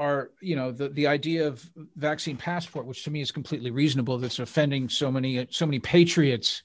are, 0.00 0.30
you 0.40 0.56
know, 0.56 0.72
the, 0.72 0.88
the 0.88 1.06
idea 1.06 1.46
of 1.46 1.62
vaccine 1.94 2.36
passport, 2.36 2.86
which 2.86 3.04
to 3.04 3.10
me 3.10 3.20
is 3.20 3.30
completely 3.30 3.70
reasonable, 3.70 4.16
that's 4.16 4.38
offending 4.38 4.88
so 4.88 5.12
many, 5.12 5.46
so 5.50 5.66
many 5.66 5.78
patriots. 5.78 6.62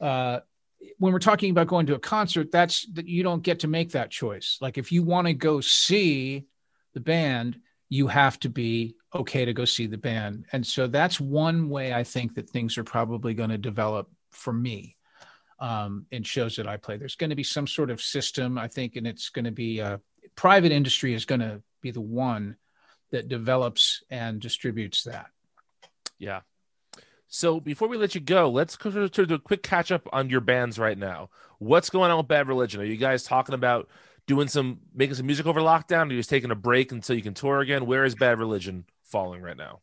Uh, 0.00 0.40
when 0.98 1.12
we're 1.12 1.18
talking 1.18 1.50
about 1.50 1.66
going 1.66 1.84
to 1.86 1.94
a 1.94 1.98
concert, 1.98 2.50
that's 2.50 2.86
that 2.94 3.06
you 3.06 3.22
don't 3.22 3.42
get 3.42 3.60
to 3.60 3.68
make 3.68 3.92
that 3.92 4.10
choice. 4.10 4.56
Like 4.62 4.78
if 4.78 4.90
you 4.90 5.02
want 5.02 5.26
to 5.26 5.34
go 5.34 5.60
see 5.60 6.46
the 6.94 7.00
band, 7.00 7.60
you 7.90 8.06
have 8.06 8.40
to 8.40 8.48
be 8.48 8.96
okay 9.14 9.44
to 9.44 9.52
go 9.52 9.66
see 9.66 9.86
the 9.86 9.98
band. 9.98 10.46
And 10.52 10.66
so 10.66 10.86
that's 10.86 11.20
one 11.20 11.68
way 11.68 11.92
I 11.92 12.02
think 12.02 12.34
that 12.36 12.48
things 12.48 12.78
are 12.78 12.84
probably 12.84 13.34
going 13.34 13.50
to 13.50 13.58
develop 13.58 14.10
for 14.30 14.52
me 14.52 14.96
um, 15.58 16.06
in 16.10 16.22
shows 16.22 16.56
that 16.56 16.66
I 16.66 16.78
play. 16.78 16.96
There's 16.96 17.16
going 17.16 17.30
to 17.30 17.36
be 17.36 17.44
some 17.44 17.66
sort 17.66 17.90
of 17.90 18.00
system, 18.00 18.56
I 18.56 18.66
think, 18.66 18.96
and 18.96 19.06
it's 19.06 19.28
going 19.28 19.44
to 19.44 19.52
be 19.52 19.82
uh, 19.82 19.98
private 20.36 20.72
industry 20.72 21.12
is 21.12 21.26
going 21.26 21.42
to 21.42 21.62
be 21.82 21.90
the 21.90 22.00
one 22.00 22.56
that 23.12 23.28
develops 23.28 24.02
and 24.10 24.40
distributes 24.40 25.04
that. 25.04 25.26
Yeah. 26.18 26.40
So 27.28 27.60
before 27.60 27.88
we 27.88 27.96
let 27.96 28.14
you 28.14 28.20
go, 28.20 28.50
let's 28.50 28.76
go 28.76 29.08
to 29.08 29.34
a 29.34 29.38
quick 29.38 29.62
catch 29.62 29.90
up 29.92 30.08
on 30.12 30.28
your 30.28 30.40
bands 30.40 30.78
right 30.78 30.98
now. 30.98 31.30
What's 31.58 31.88
going 31.88 32.10
on 32.10 32.18
with 32.18 32.28
Bad 32.28 32.48
Religion? 32.48 32.80
Are 32.80 32.84
you 32.84 32.96
guys 32.96 33.22
talking 33.22 33.54
about 33.54 33.88
doing 34.26 34.48
some 34.48 34.80
making 34.94 35.14
some 35.14 35.26
music 35.26 35.46
over 35.46 35.60
lockdown? 35.60 36.08
Are 36.08 36.12
you 36.12 36.18
just 36.18 36.30
taking 36.30 36.50
a 36.50 36.56
break 36.56 36.92
until 36.92 37.16
you 37.16 37.22
can 37.22 37.34
tour 37.34 37.60
again? 37.60 37.86
Where 37.86 38.04
is 38.04 38.14
Bad 38.14 38.38
Religion 38.38 38.84
falling 39.04 39.40
right 39.40 39.56
now? 39.56 39.80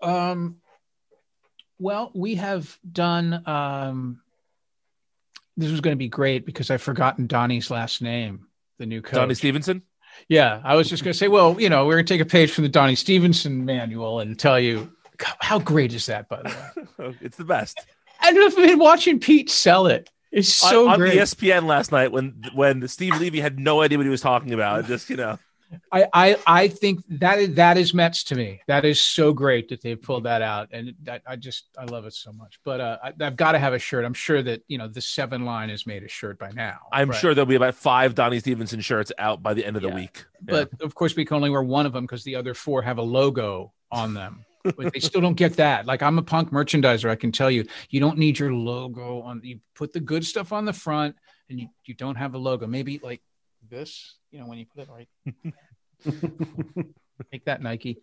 Um, 0.00 0.56
well, 1.78 2.10
we 2.14 2.36
have 2.36 2.78
done. 2.90 3.42
Um, 3.46 4.22
this 5.56 5.70
was 5.70 5.80
going 5.80 5.92
to 5.92 5.98
be 5.98 6.08
great 6.08 6.46
because 6.46 6.70
I've 6.70 6.82
forgotten 6.82 7.26
Donnie's 7.26 7.70
last 7.70 8.00
name, 8.00 8.46
the 8.78 8.86
new 8.86 9.02
coach. 9.02 9.14
Donnie 9.14 9.34
Stevenson. 9.34 9.82
Yeah, 10.28 10.60
I 10.64 10.76
was 10.76 10.88
just 10.88 11.04
going 11.04 11.12
to 11.12 11.18
say, 11.18 11.28
well, 11.28 11.60
you 11.60 11.68
know, 11.68 11.86
we're 11.86 11.94
going 11.94 12.06
to 12.06 12.14
take 12.14 12.20
a 12.20 12.28
page 12.28 12.52
from 12.52 12.62
the 12.62 12.70
Donnie 12.70 12.94
Stevenson 12.94 13.64
manual 13.64 14.20
and 14.20 14.38
tell 14.38 14.58
you 14.58 14.90
how 15.40 15.58
great 15.58 15.92
is 15.92 16.06
that, 16.06 16.28
by 16.28 16.42
the 16.42 16.84
way? 16.98 17.16
it's 17.20 17.36
the 17.36 17.44
best. 17.44 17.78
And 18.22 18.38
I've 18.38 18.56
been 18.56 18.78
watching 18.78 19.18
Pete 19.18 19.50
sell 19.50 19.86
it. 19.86 20.10
It's 20.30 20.48
so 20.48 20.86
on, 20.86 20.94
on 20.94 20.98
great. 21.00 21.18
ESPN 21.18 21.66
last 21.66 21.92
night 21.92 22.10
when 22.10 22.42
when 22.54 22.88
Steve 22.88 23.20
Levy 23.20 23.40
had 23.40 23.58
no 23.58 23.82
idea 23.82 23.98
what 23.98 24.06
he 24.06 24.10
was 24.10 24.22
talking 24.22 24.54
about. 24.54 24.86
Just 24.86 25.10
you 25.10 25.16
know. 25.16 25.38
I, 25.90 26.06
I 26.12 26.38
I 26.46 26.68
think 26.68 27.00
that 27.08 27.38
is, 27.38 27.54
that 27.54 27.76
is 27.76 27.94
Mets 27.94 28.24
to 28.24 28.34
me. 28.34 28.60
That 28.66 28.84
is 28.84 29.00
so 29.00 29.32
great 29.32 29.68
that 29.68 29.82
they've 29.82 30.00
pulled 30.00 30.24
that 30.24 30.42
out, 30.42 30.68
and 30.72 30.94
I, 31.08 31.20
I 31.26 31.36
just 31.36 31.68
I 31.78 31.84
love 31.84 32.04
it 32.06 32.14
so 32.14 32.32
much. 32.32 32.58
But 32.64 32.80
uh, 32.80 32.98
I, 33.02 33.12
have 33.20 33.36
got 33.36 33.52
to 33.52 33.58
have 33.58 33.72
a 33.72 33.78
shirt. 33.78 34.04
I'm 34.04 34.14
sure 34.14 34.42
that 34.42 34.62
you 34.68 34.78
know 34.78 34.88
the 34.88 35.00
seven 35.00 35.44
line 35.44 35.68
has 35.68 35.86
made 35.86 36.02
a 36.02 36.08
shirt 36.08 36.38
by 36.38 36.50
now. 36.50 36.78
I'm 36.92 37.10
right? 37.10 37.18
sure 37.18 37.34
there'll 37.34 37.46
be 37.46 37.54
about 37.54 37.74
five 37.74 38.14
Donnie 38.14 38.40
Stevenson 38.40 38.80
shirts 38.80 39.12
out 39.18 39.42
by 39.42 39.54
the 39.54 39.64
end 39.64 39.76
of 39.76 39.82
yeah. 39.82 39.90
the 39.90 39.96
week. 39.96 40.24
Yeah. 40.46 40.64
But 40.64 40.82
of 40.82 40.94
course, 40.94 41.16
we 41.16 41.24
can 41.24 41.36
only 41.36 41.50
wear 41.50 41.62
one 41.62 41.86
of 41.86 41.92
them 41.92 42.04
because 42.04 42.24
the 42.24 42.36
other 42.36 42.54
four 42.54 42.82
have 42.82 42.98
a 42.98 43.02
logo 43.02 43.72
on 43.90 44.14
them. 44.14 44.44
but 44.76 44.92
they 44.92 45.00
still 45.00 45.20
don't 45.20 45.34
get 45.34 45.54
that. 45.54 45.86
Like 45.86 46.02
I'm 46.02 46.18
a 46.18 46.22
punk 46.22 46.50
merchandiser. 46.50 47.10
I 47.10 47.16
can 47.16 47.32
tell 47.32 47.50
you, 47.50 47.66
you 47.90 48.00
don't 48.00 48.18
need 48.18 48.38
your 48.38 48.52
logo 48.52 49.22
on. 49.22 49.40
You 49.42 49.60
put 49.74 49.92
the 49.92 50.00
good 50.00 50.24
stuff 50.24 50.52
on 50.52 50.64
the 50.64 50.72
front, 50.72 51.16
and 51.50 51.58
you 51.58 51.68
you 51.84 51.94
don't 51.94 52.14
have 52.14 52.34
a 52.34 52.38
logo. 52.38 52.66
Maybe 52.66 53.00
like 53.02 53.22
this. 53.68 54.16
You 54.30 54.40
know, 54.40 54.46
when 54.46 54.58
you 54.58 54.66
put 54.66 54.82
it 54.82 54.88
right. 54.90 55.08
Make 57.32 57.44
that 57.44 57.62
Nike. 57.62 57.98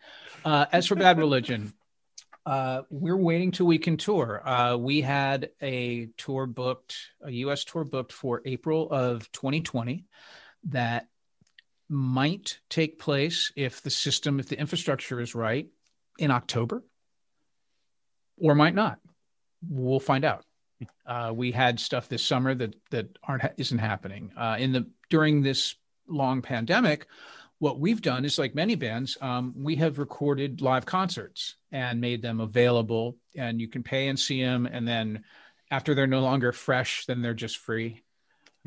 Uh, 0.46 0.66
as 0.72 0.88
for 0.88 0.96
Bad 0.96 1.18
Religion, 1.18 1.74
uh, 2.46 2.84
we're 2.90 3.18
waiting 3.18 3.52
till 3.52 3.66
we 3.66 3.78
can 3.78 3.98
tour. 3.98 4.42
Uh, 4.48 4.78
we 4.78 5.02
had 5.02 5.50
a 5.62 6.08
tour 6.18 6.46
booked, 6.46 6.96
a 7.22 7.32
U.S. 7.32 7.64
tour 7.64 7.84
booked 7.84 8.14
for 8.14 8.42
April 8.46 8.90
of 8.90 9.32
2020 9.34 10.06
that 10.66 11.08
might 11.90 12.60
take 12.70 13.00
place 13.00 13.52
if 13.56 13.82
the 13.82 13.90
system, 13.90 14.40
if 14.40 14.48
the 14.48 14.60
infrastructure 14.60 15.20
is 15.20 15.36
right, 15.36 15.68
in 16.18 16.32
October, 16.32 16.84
or 18.38 18.56
might 18.56 18.76
not. 18.76 19.00
We'll 19.68 20.00
find 20.00 20.24
out. 20.24 20.46
Uh, 21.06 21.34
we 21.36 21.52
had 21.52 21.80
stuff 21.80 22.08
this 22.08 22.24
summer 22.24 22.56
that 22.56 22.74
that 22.92 23.18
aren't 23.24 23.44
isn't 23.58 23.80
happening. 23.80 24.32
Uh, 24.38 24.56
in 24.58 24.72
the 24.72 24.88
during 25.10 25.42
this 25.42 25.76
long 26.08 26.42
pandemic, 26.42 27.08
what 27.60 27.80
we've 27.80 28.02
done 28.02 28.24
is 28.26 28.40
like 28.40 28.56
many 28.56 28.76
bands, 28.76 29.18
um, 29.22 29.54
we 29.56 29.76
have 29.76 30.00
recorded 30.00 30.62
live 30.62 30.86
concerts 30.86 31.56
and 31.72 32.00
made 32.00 32.22
them 32.22 32.40
available, 32.40 33.18
and 33.36 33.60
you 33.60 33.68
can 33.68 33.84
pay 33.84 34.08
and 34.08 34.18
see 34.18 34.42
them. 34.42 34.66
And 34.66 34.88
then 34.88 35.24
after 35.70 35.94
they're 35.94 36.08
no 36.08 36.22
longer 36.22 36.52
fresh, 36.52 37.06
then 37.06 37.22
they're 37.22 37.34
just 37.34 37.58
free. 37.58 38.02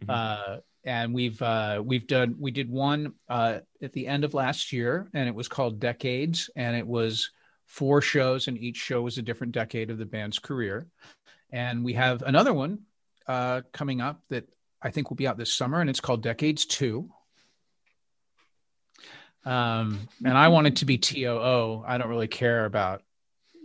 Mm-hmm. 0.01 0.11
Uh, 0.11 0.57
and 0.85 1.15
we've 1.15 1.41
uh, 1.41 1.81
we've 1.85 2.07
done 2.07 2.37
we 2.39 2.51
did 2.51 2.69
one 2.69 3.15
uh, 3.29 3.61
at 3.81 3.93
the 3.93 4.07
end 4.07 4.25
of 4.25 4.35
last 4.35 4.73
year, 4.73 5.09
and 5.15 5.29
it 5.29 5.35
was 5.35 5.49
called 5.49 5.81
Decades, 5.81 6.51
and 6.57 6.77
it 6.77 6.87
was 6.87 7.31
four 7.67 8.03
shows, 8.03 8.49
and 8.49 8.59
each 8.59 8.77
show 8.77 9.01
was 9.01 9.17
a 9.17 9.23
different 9.23 9.53
decade 9.53 9.91
of 9.91 9.99
the 9.99 10.05
band's 10.05 10.39
career. 10.39 10.87
And 11.51 11.85
we 11.85 11.95
have 11.95 12.23
another 12.23 12.53
one 12.53 12.81
uh, 13.27 13.63
coming 13.73 14.01
up 14.01 14.23
that 14.29 14.49
I 14.83 14.91
think 14.91 15.11
will 15.11 15.17
be 15.17 15.27
out 15.27 15.37
this 15.37 15.53
summer, 15.53 15.81
and 15.81 15.89
it's 15.89 16.01
called 16.01 16.23
Decades 16.23 16.67
Two 16.67 17.11
um, 19.45 20.09
and 20.25 20.37
I 20.37 20.49
want 20.49 20.67
it 20.69 20.77
to 20.77 20.85
be 20.85 20.99
TOO. 20.99 21.83
I 21.87 21.99
don't 21.99 22.09
really 22.09 22.29
care 22.29 22.65
about, 22.65 23.03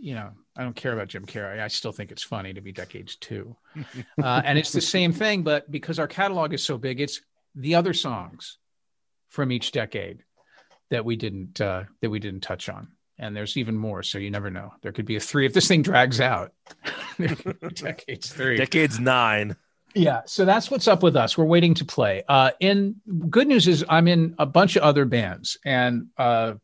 you 0.00 0.14
know, 0.14 0.30
I 0.56 0.64
don't 0.64 0.74
care 0.74 0.92
about 0.92 1.08
Jim 1.08 1.24
Carrey. 1.24 1.60
I 1.60 1.68
still 1.68 1.92
think 1.92 2.10
it's 2.10 2.22
funny 2.22 2.52
to 2.54 2.60
be 2.60 2.72
decades 2.72 3.16
two. 3.16 3.56
Uh, 4.20 4.42
and 4.44 4.58
it's 4.58 4.72
the 4.72 4.80
same 4.80 5.12
thing, 5.12 5.44
but 5.44 5.70
because 5.70 6.00
our 6.00 6.08
catalog 6.08 6.52
is 6.52 6.64
so 6.64 6.76
big, 6.76 7.00
it's 7.00 7.20
the 7.54 7.76
other 7.76 7.94
songs 7.94 8.58
from 9.28 9.52
each 9.52 9.70
decade 9.70 10.24
that 10.90 11.04
we 11.04 11.14
didn't 11.14 11.60
uh, 11.60 11.84
that 12.02 12.10
we 12.10 12.18
didn't 12.18 12.40
touch 12.40 12.68
on. 12.68 12.88
And 13.16 13.36
there's 13.36 13.56
even 13.56 13.76
more, 13.76 14.02
so 14.02 14.18
you 14.18 14.32
never 14.32 14.50
know. 14.50 14.72
There 14.82 14.90
could 14.90 15.06
be 15.06 15.14
a 15.14 15.20
three 15.20 15.46
if 15.46 15.54
this 15.54 15.68
thing 15.68 15.82
drags 15.82 16.20
out. 16.20 16.52
decades 17.74 18.32
three, 18.32 18.56
decades 18.56 18.98
nine. 18.98 19.54
Yeah, 19.98 20.22
so 20.26 20.44
that's 20.44 20.70
what's 20.70 20.86
up 20.86 21.02
with 21.02 21.16
us. 21.16 21.36
We're 21.36 21.44
waiting 21.44 21.74
to 21.74 21.84
play. 21.84 22.22
Uh, 22.28 22.52
in 22.60 22.94
good 23.28 23.48
news 23.48 23.66
is 23.66 23.84
I'm 23.88 24.06
in 24.06 24.36
a 24.38 24.46
bunch 24.46 24.76
of 24.76 24.84
other 24.84 25.04
bands, 25.04 25.58
and 25.64 26.06
uh, 26.16 26.54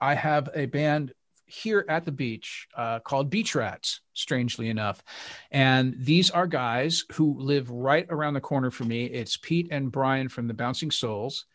I 0.00 0.14
have 0.14 0.48
a 0.52 0.66
band 0.66 1.12
here 1.46 1.86
at 1.88 2.04
the 2.04 2.10
beach 2.10 2.66
uh, 2.76 2.98
called 2.98 3.30
Beach 3.30 3.54
Rats. 3.54 4.00
Strangely 4.12 4.70
enough, 4.70 5.04
and 5.52 5.94
these 6.00 6.32
are 6.32 6.48
guys 6.48 7.04
who 7.12 7.38
live 7.38 7.70
right 7.70 8.06
around 8.10 8.34
the 8.34 8.40
corner 8.40 8.72
from 8.72 8.88
me. 8.88 9.04
It's 9.04 9.36
Pete 9.36 9.68
and 9.70 9.92
Brian 9.92 10.28
from 10.28 10.48
the 10.48 10.54
Bouncing 10.54 10.90
Souls, 10.90 11.46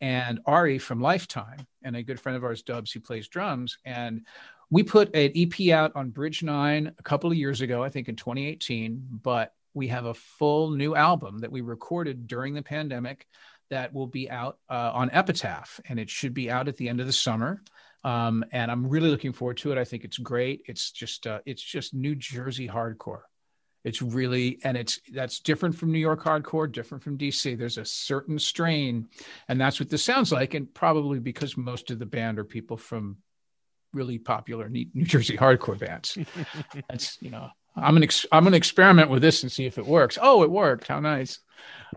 and 0.00 0.38
Ari 0.46 0.78
from 0.78 1.00
Lifetime, 1.00 1.66
and 1.82 1.96
a 1.96 2.04
good 2.04 2.20
friend 2.20 2.36
of 2.36 2.44
ours, 2.44 2.62
Dubs, 2.62 2.92
who 2.92 3.00
plays 3.00 3.26
drums. 3.26 3.78
And 3.84 4.24
we 4.70 4.84
put 4.84 5.12
an 5.16 5.32
EP 5.34 5.74
out 5.74 5.90
on 5.96 6.10
Bridge 6.10 6.44
Nine 6.44 6.92
a 6.96 7.02
couple 7.02 7.32
of 7.32 7.36
years 7.36 7.62
ago, 7.62 7.82
I 7.82 7.88
think 7.88 8.08
in 8.08 8.14
2018, 8.14 9.08
but 9.24 9.52
we 9.74 9.88
have 9.88 10.04
a 10.04 10.14
full 10.14 10.70
new 10.70 10.94
album 10.94 11.38
that 11.38 11.52
we 11.52 11.60
recorded 11.60 12.26
during 12.26 12.54
the 12.54 12.62
pandemic 12.62 13.26
that 13.70 13.94
will 13.94 14.06
be 14.06 14.30
out 14.30 14.58
uh, 14.68 14.90
on 14.92 15.10
Epitaph, 15.12 15.80
and 15.88 15.98
it 15.98 16.10
should 16.10 16.34
be 16.34 16.50
out 16.50 16.68
at 16.68 16.76
the 16.76 16.88
end 16.88 17.00
of 17.00 17.06
the 17.06 17.12
summer. 17.12 17.62
Um, 18.04 18.44
and 18.52 18.70
I'm 18.70 18.88
really 18.88 19.08
looking 19.08 19.32
forward 19.32 19.56
to 19.58 19.72
it. 19.72 19.78
I 19.78 19.84
think 19.84 20.04
it's 20.04 20.18
great. 20.18 20.62
It's 20.66 20.90
just 20.90 21.26
uh, 21.26 21.40
it's 21.46 21.62
just 21.62 21.94
New 21.94 22.14
Jersey 22.14 22.68
hardcore. 22.68 23.22
It's 23.84 24.02
really 24.02 24.60
and 24.62 24.76
it's 24.76 25.00
that's 25.12 25.40
different 25.40 25.74
from 25.74 25.90
New 25.90 25.98
York 25.98 26.22
hardcore, 26.22 26.70
different 26.70 27.02
from 27.02 27.18
DC. 27.18 27.56
There's 27.56 27.78
a 27.78 27.84
certain 27.84 28.38
strain, 28.38 29.08
and 29.48 29.60
that's 29.60 29.80
what 29.80 29.88
this 29.88 30.04
sounds 30.04 30.32
like. 30.32 30.54
And 30.54 30.72
probably 30.72 31.18
because 31.18 31.56
most 31.56 31.90
of 31.90 31.98
the 31.98 32.06
band 32.06 32.38
are 32.38 32.44
people 32.44 32.76
from 32.76 33.18
really 33.92 34.18
popular 34.18 34.68
New 34.68 34.86
Jersey 35.04 35.36
hardcore 35.36 35.78
bands. 35.78 36.18
that's 36.88 37.18
you 37.20 37.30
know 37.30 37.48
I'm 37.74 37.96
an 37.96 38.02
ex- 38.02 38.26
I'm 38.30 38.44
gonna 38.44 38.56
experiment 38.56 39.10
with 39.10 39.22
this 39.22 39.42
and 39.42 39.50
see 39.50 39.66
if 39.66 39.78
it 39.78 39.86
works. 39.86 40.18
Oh, 40.20 40.42
it 40.42 40.50
worked. 40.50 40.88
How 40.88 41.00
nice. 41.00 41.38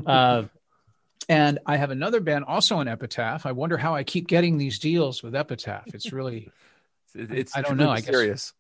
Uh, 0.06 0.44
and 1.28 1.60
I 1.66 1.78
have 1.78 1.92
another 1.92 2.20
band 2.20 2.46
also 2.46 2.78
on 2.78 2.88
Epitaph. 2.88 3.46
I 3.46 3.52
wonder 3.52 3.78
how 3.78 3.96
I 3.96 4.04
keep 4.04 4.28
getting 4.28 4.58
these 4.58 4.80
deals 4.80 5.24
with 5.24 5.36
Epitaph. 5.36 5.88
It's 5.88 6.14
really, 6.14 6.52
it's 7.16 7.58
I 7.58 7.62
don't 7.62 7.78
know. 7.78 7.90
I 7.90 8.02
guess 8.02 8.54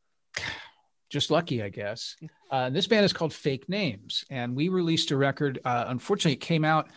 just 1.09 1.31
lucky, 1.31 1.63
I 1.63 1.69
guess. 1.69 2.17
Uh, 2.51 2.69
this 2.69 2.87
band 2.87 3.05
is 3.05 3.13
called 3.13 3.33
Fake 3.33 3.69
Names, 3.69 4.25
and 4.29 4.55
we 4.55 4.69
released 4.69 5.11
a 5.11 5.17
record. 5.17 5.59
Uh, 5.63 5.85
unfortunately, 5.87 6.33
it 6.33 6.41
came 6.41 6.65
out 6.65 6.89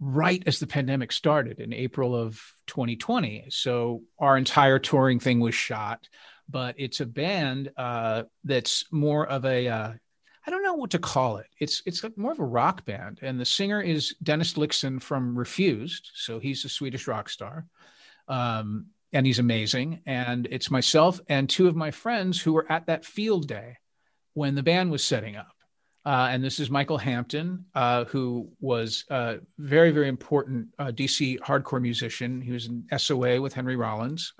right 0.00 0.42
as 0.46 0.58
the 0.58 0.66
pandemic 0.66 1.12
started 1.12 1.60
in 1.60 1.72
April 1.72 2.14
of 2.14 2.40
2020. 2.66 3.46
So 3.50 4.02
our 4.18 4.36
entire 4.36 4.78
touring 4.78 5.20
thing 5.20 5.40
was 5.40 5.54
shot, 5.54 6.08
but 6.48 6.74
it's 6.78 7.00
a 7.00 7.06
band 7.06 7.70
uh, 7.76 8.24
that's 8.44 8.84
more 8.90 9.26
of 9.26 9.44
a 9.44 9.68
uh, 9.68 9.92
I 10.46 10.50
don't 10.50 10.62
know 10.62 10.74
what 10.74 10.90
to 10.90 10.98
call 10.98 11.38
it. 11.38 11.46
It's 11.58 11.82
it's 11.86 12.04
like 12.04 12.18
more 12.18 12.32
of 12.32 12.40
a 12.40 12.44
rock 12.44 12.84
band, 12.84 13.20
and 13.22 13.40
the 13.40 13.44
singer 13.44 13.80
is 13.80 14.14
Dennis 14.22 14.54
Lyxzén 14.54 15.02
from 15.02 15.38
Refused, 15.38 16.10
so 16.14 16.38
he's 16.38 16.64
a 16.64 16.68
Swedish 16.68 17.06
rock 17.06 17.30
star, 17.30 17.66
um, 18.28 18.86
and 19.12 19.26
he's 19.26 19.38
amazing. 19.38 20.02
And 20.04 20.46
it's 20.50 20.70
myself 20.70 21.20
and 21.28 21.48
two 21.48 21.66
of 21.66 21.76
my 21.76 21.90
friends 21.90 22.40
who 22.40 22.52
were 22.52 22.70
at 22.70 22.86
that 22.86 23.06
field 23.06 23.48
day 23.48 23.78
when 24.34 24.54
the 24.54 24.62
band 24.62 24.90
was 24.90 25.02
setting 25.02 25.36
up. 25.36 25.54
Uh, 26.06 26.28
and 26.30 26.44
this 26.44 26.60
is 26.60 26.68
Michael 26.68 26.98
Hampton, 26.98 27.64
uh, 27.74 28.04
who 28.04 28.50
was 28.60 29.06
a 29.08 29.38
very, 29.56 29.90
very 29.90 30.08
important 30.08 30.68
uh, 30.78 30.88
DC 30.88 31.38
hardcore 31.38 31.80
musician. 31.80 32.42
He 32.42 32.52
was 32.52 32.66
in 32.66 32.84
SOA 32.98 33.40
with 33.40 33.54
Henry 33.54 33.76
Rollins. 33.76 34.34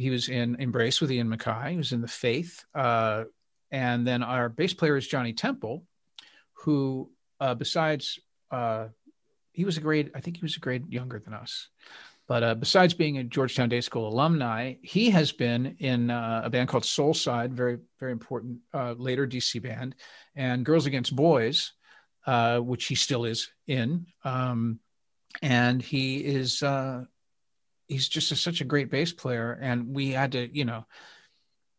Uh, 0.00 0.02
he 0.02 0.10
was 0.10 0.28
in 0.28 0.56
Embrace 0.56 1.00
with 1.00 1.12
Ian 1.12 1.28
MacKaye. 1.28 1.72
He 1.72 1.76
was 1.76 1.92
in 1.92 2.00
The 2.00 2.08
Faith. 2.08 2.64
Uh, 2.74 3.24
and 3.70 4.06
then 4.06 4.22
our 4.22 4.48
bass 4.48 4.74
player 4.74 4.96
is 4.96 5.06
Johnny 5.06 5.32
Temple, 5.32 5.84
who, 6.54 7.10
uh, 7.38 7.54
besides, 7.54 8.18
he 9.52 9.64
was 9.64 9.76
a 9.76 9.80
grade, 9.80 10.10
I 10.14 10.20
think 10.20 10.36
he 10.36 10.44
was 10.44 10.56
a 10.56 10.60
grade 10.60 10.92
younger 10.92 11.18
than 11.18 11.34
us. 11.34 11.68
But 12.26 12.42
uh, 12.44 12.54
besides 12.54 12.94
being 12.94 13.18
a 13.18 13.24
Georgetown 13.24 13.68
Day 13.68 13.80
School 13.80 14.08
alumni, 14.08 14.74
he 14.82 15.10
has 15.10 15.32
been 15.32 15.74
in 15.80 16.10
uh, 16.10 16.42
a 16.44 16.50
band 16.50 16.68
called 16.68 16.84
Soulside, 16.84 17.50
very 17.50 17.78
very 17.98 18.12
important 18.12 18.60
uh, 18.72 18.94
later 18.96 19.26
DC 19.26 19.60
band, 19.60 19.96
and 20.36 20.64
Girls 20.64 20.86
Against 20.86 21.16
Boys, 21.16 21.72
uh, 22.26 22.60
which 22.60 22.86
he 22.86 22.94
still 22.94 23.24
is 23.24 23.50
in. 23.66 24.06
Um, 24.22 24.78
and 25.42 25.82
he 25.82 26.18
is 26.18 26.62
uh, 26.62 27.04
he's 27.90 28.08
just 28.08 28.32
a, 28.32 28.36
such 28.36 28.60
a 28.60 28.64
great 28.64 28.90
bass 28.90 29.12
player, 29.12 29.58
and 29.60 29.94
we 29.94 30.10
had 30.10 30.32
to 30.32 30.48
you 30.56 30.64
know, 30.64 30.86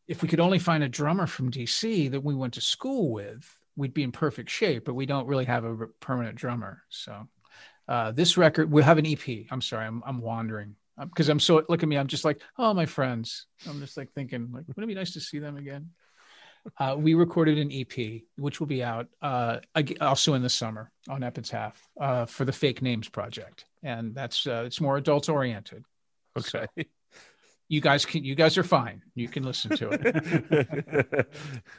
if 0.08 0.22
we 0.22 0.28
could 0.28 0.40
only 0.40 0.60
find 0.60 0.84
a 0.84 0.90
drummer 0.90 1.28
from 1.28 1.52
DC 1.52 2.12
that 2.12 2.24
we 2.24 2.36
went 2.36 2.54
to 2.56 2.62
school 2.62 3.12
with, 3.12 3.44
we'd 3.76 3.94
be 3.94 4.04
in 4.04 4.12
perfect 4.12 4.50
shape. 4.50 4.86
But 4.86 4.96
we 4.96 5.06
don't 5.06 5.28
really 5.28 5.46
have 5.46 5.64
a 5.64 5.88
permanent 6.00 6.36
drummer, 6.36 6.84
so 6.90 7.28
uh, 7.88 8.12
this 8.12 8.38
record 8.38 8.72
we'll 8.72 8.84
have 8.84 8.98
an 8.98 9.08
EP. 9.08 9.46
I'm 9.50 9.62
sorry, 9.62 9.86
I'm 9.86 10.04
I'm 10.06 10.22
wandering 10.22 10.76
because 11.00 11.30
I'm 11.30 11.40
so 11.40 11.64
look 11.70 11.84
at 11.84 11.90
me. 11.90 11.98
I'm 11.98 12.08
just 12.08 12.26
like, 12.26 12.42
oh, 12.58 12.74
my 12.74 12.86
friends. 12.86 13.48
I'm 13.68 13.80
just 13.80 13.98
like 13.98 14.12
thinking, 14.14 14.50
like, 14.52 14.68
wouldn't 14.68 14.84
it 14.84 14.88
be 14.88 14.96
nice 14.96 15.14
to 15.14 15.20
see 15.22 15.40
them 15.40 15.58
again? 15.58 15.90
Uh, 16.78 16.96
we 16.98 17.16
recorded 17.16 17.58
an 17.58 17.72
EP, 17.72 18.22
which 18.38 18.60
will 18.60 18.68
be 18.68 18.84
out 18.84 19.08
uh, 19.22 19.58
also 20.00 20.36
in 20.36 20.44
the 20.44 20.50
summer 20.50 20.92
on 21.10 21.24
Epitaph 21.24 21.90
uh, 22.00 22.26
for 22.26 22.46
the 22.46 22.52
Fake 22.52 22.82
Names 22.82 23.10
project, 23.10 23.66
and 23.82 24.14
that's 24.14 24.46
uh, 24.46 24.64
it's 24.66 24.80
more 24.80 24.98
adult 24.98 25.28
oriented. 25.28 25.84
Okay. 26.38 26.68
So, 26.78 26.84
you 27.72 27.80
guys 27.80 28.06
can 28.06 28.26
you 28.26 28.36
guys 28.36 28.58
are 28.58 28.64
fine. 28.64 29.02
You 29.16 29.30
can 29.30 29.44
listen 29.44 29.78
to 29.78 29.90
it. 29.92 31.28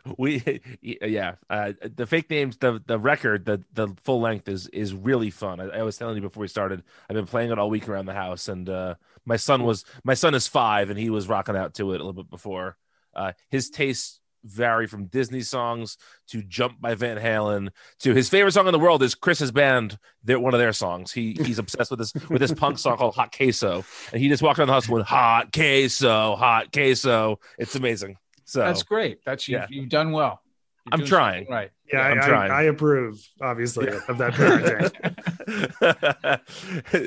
We 0.18 0.62
yeah 0.80 1.34
uh, 1.50 1.72
the 1.82 2.06
fake 2.06 2.30
names 2.30 2.56
the 2.56 2.82
the 2.86 2.98
record 2.98 3.44
the 3.44 3.62
the 3.74 3.88
full 4.02 4.22
length 4.22 4.48
is 4.48 4.68
is 4.68 4.94
really 4.94 5.28
fun. 5.28 5.60
I, 5.60 5.80
I, 5.80 5.82
was 5.82 5.98
telling 5.98 6.16
you 6.16 6.22
before 6.22 6.40
we 6.40 6.48
started 6.48 6.82
i've 7.10 7.14
been 7.14 7.26
playing 7.26 7.50
it 7.50 7.58
all 7.58 7.68
week 7.68 7.90
around 7.90 8.06
the 8.06 8.14
house 8.14 8.48
and 8.48 8.68
uh, 8.70 8.94
my 9.26 9.36
son 9.36 9.64
was 9.64 9.84
my 10.02 10.14
son 10.14 10.34
is 10.34 10.48
five 10.48 10.88
and 10.88 10.98
he 10.98 11.10
was 11.10 11.28
rocking 11.28 11.56
out 11.56 11.74
to 11.74 11.92
it 11.92 12.00
a 12.00 12.04
little 12.04 12.14
bit 12.14 12.30
before. 12.30 12.78
Uh, 13.14 13.32
his 13.50 13.68
taste 13.68 14.21
vary 14.44 14.86
from 14.86 15.06
Disney 15.06 15.40
songs 15.40 15.96
to 16.28 16.42
Jump 16.42 16.80
by 16.80 16.94
Van 16.94 17.18
Halen 17.18 17.70
to 18.00 18.14
his 18.14 18.28
favorite 18.28 18.52
song 18.52 18.66
in 18.66 18.72
the 18.72 18.78
world 18.78 19.02
is 19.02 19.14
Chris's 19.14 19.52
band. 19.52 19.98
They're 20.24 20.40
one 20.40 20.54
of 20.54 20.60
their 20.60 20.72
songs. 20.72 21.12
He 21.12 21.36
he's 21.42 21.58
obsessed 21.58 21.90
with 21.90 22.00
this 22.00 22.12
with 22.28 22.40
this 22.40 22.52
punk 22.52 22.78
song 22.78 22.96
called 22.96 23.14
Hot 23.14 23.34
Queso, 23.36 23.84
and 24.12 24.20
he 24.20 24.28
just 24.28 24.42
walked 24.42 24.58
around 24.58 24.68
the 24.68 24.74
house 24.74 24.88
with 24.88 25.06
Hot 25.06 25.52
Queso, 25.52 26.36
Hot 26.36 26.72
Queso. 26.72 27.38
It's 27.58 27.74
amazing. 27.74 28.16
So 28.44 28.60
that's 28.60 28.82
great. 28.82 29.20
That's 29.24 29.48
you, 29.48 29.56
yeah. 29.56 29.66
you've 29.70 29.88
done 29.88 30.12
well. 30.12 30.40
You're 30.86 31.00
I'm 31.00 31.06
trying. 31.06 31.46
Right. 31.48 31.70
Yeah, 31.92 32.00
I'm 32.00 32.18
I, 32.18 32.26
trying. 32.26 32.50
I, 32.50 32.54
I 32.54 32.62
approve, 32.62 33.24
obviously, 33.40 33.86
yeah. 33.86 34.00
of 34.08 34.18
that 34.18 34.32
parenting. 34.32 34.90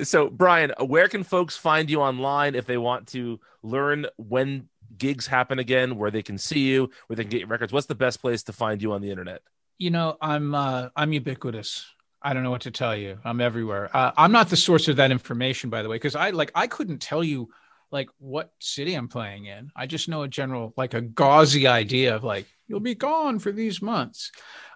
so, 0.06 0.30
Brian, 0.30 0.72
where 0.80 1.10
can 1.10 1.24
folks 1.24 1.58
find 1.58 1.90
you 1.90 2.02
online 2.02 2.56
if 2.56 2.68
they 2.68 2.78
want 2.78 3.08
to 3.10 3.42
learn 3.64 4.06
when 4.18 4.70
gigs 4.98 5.28
happen 5.28 5.60
again 5.60 5.98
where 5.98 6.12
they 6.12 6.24
can 6.24 6.38
see 6.38 6.60
you 6.60 6.90
where 7.08 7.16
they 7.16 7.24
can 7.24 7.30
get 7.30 7.40
your 7.40 7.50
records 7.50 7.74
what's 7.74 7.88
the 7.88 7.96
best 7.96 8.22
place 8.22 8.44
to 8.44 8.54
find 8.54 8.82
you 8.82 8.94
on 8.94 9.02
the 9.02 9.10
internet? 9.12 9.42
You 9.78 9.92
know 9.92 10.18
i'm 10.22 10.56
uh, 10.56 10.90
i'm 10.96 11.14
ubiquitous. 11.14 11.86
I 12.22 12.34
don't 12.34 12.42
know 12.42 12.50
what 12.50 12.62
to 12.62 12.72
tell 12.72 12.96
you. 12.96 13.20
I'm 13.24 13.42
everywhere. 13.42 13.90
Uh, 13.96 14.12
i'm 14.18 14.32
not 14.32 14.50
the 14.50 14.58
source 14.58 14.88
of 14.88 14.98
that 14.98 15.12
information 15.12 15.70
by 15.70 15.82
the 15.84 15.90
way 15.90 15.96
because 15.96 16.16
i 16.16 16.30
like 16.32 16.52
i 16.56 16.68
couldn't 16.68 17.00
tell 17.00 17.24
you 17.24 17.50
like 17.92 18.10
what 18.18 18.52
city 18.60 18.94
i'm 18.94 19.08
playing 19.08 19.46
in. 19.46 19.72
I 19.76 19.86
just 19.88 20.10
know 20.10 20.24
a 20.24 20.28
general 20.28 20.74
like 20.78 20.94
a 20.94 21.02
gauzy 21.02 21.68
idea 21.68 22.16
of 22.16 22.24
like 22.24 22.46
you'll 22.68 22.80
be 22.80 22.96
gone 22.96 23.40
for 23.40 23.52
these 23.52 23.82
months. 23.82 24.32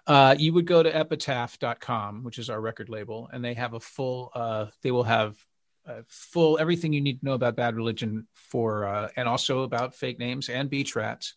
Uh, 0.06 0.34
you 0.38 0.52
would 0.52 0.66
go 0.66 0.82
to 0.82 0.94
epitaph.com 0.94 2.24
which 2.24 2.38
is 2.38 2.50
our 2.50 2.60
record 2.60 2.88
label 2.88 3.28
and 3.32 3.44
they 3.44 3.54
have 3.54 3.74
a 3.74 3.80
full 3.80 4.30
uh, 4.34 4.66
they 4.82 4.90
will 4.90 5.04
have 5.04 5.36
uh, 5.86 6.02
full 6.08 6.58
everything 6.58 6.92
you 6.92 7.00
need 7.00 7.20
to 7.20 7.24
know 7.24 7.34
about 7.34 7.56
bad 7.56 7.74
religion 7.74 8.26
for 8.34 8.86
uh, 8.86 9.08
and 9.16 9.28
also 9.28 9.62
about 9.62 9.94
fake 9.94 10.18
names 10.18 10.48
and 10.48 10.70
beach 10.70 10.94
rats. 10.96 11.34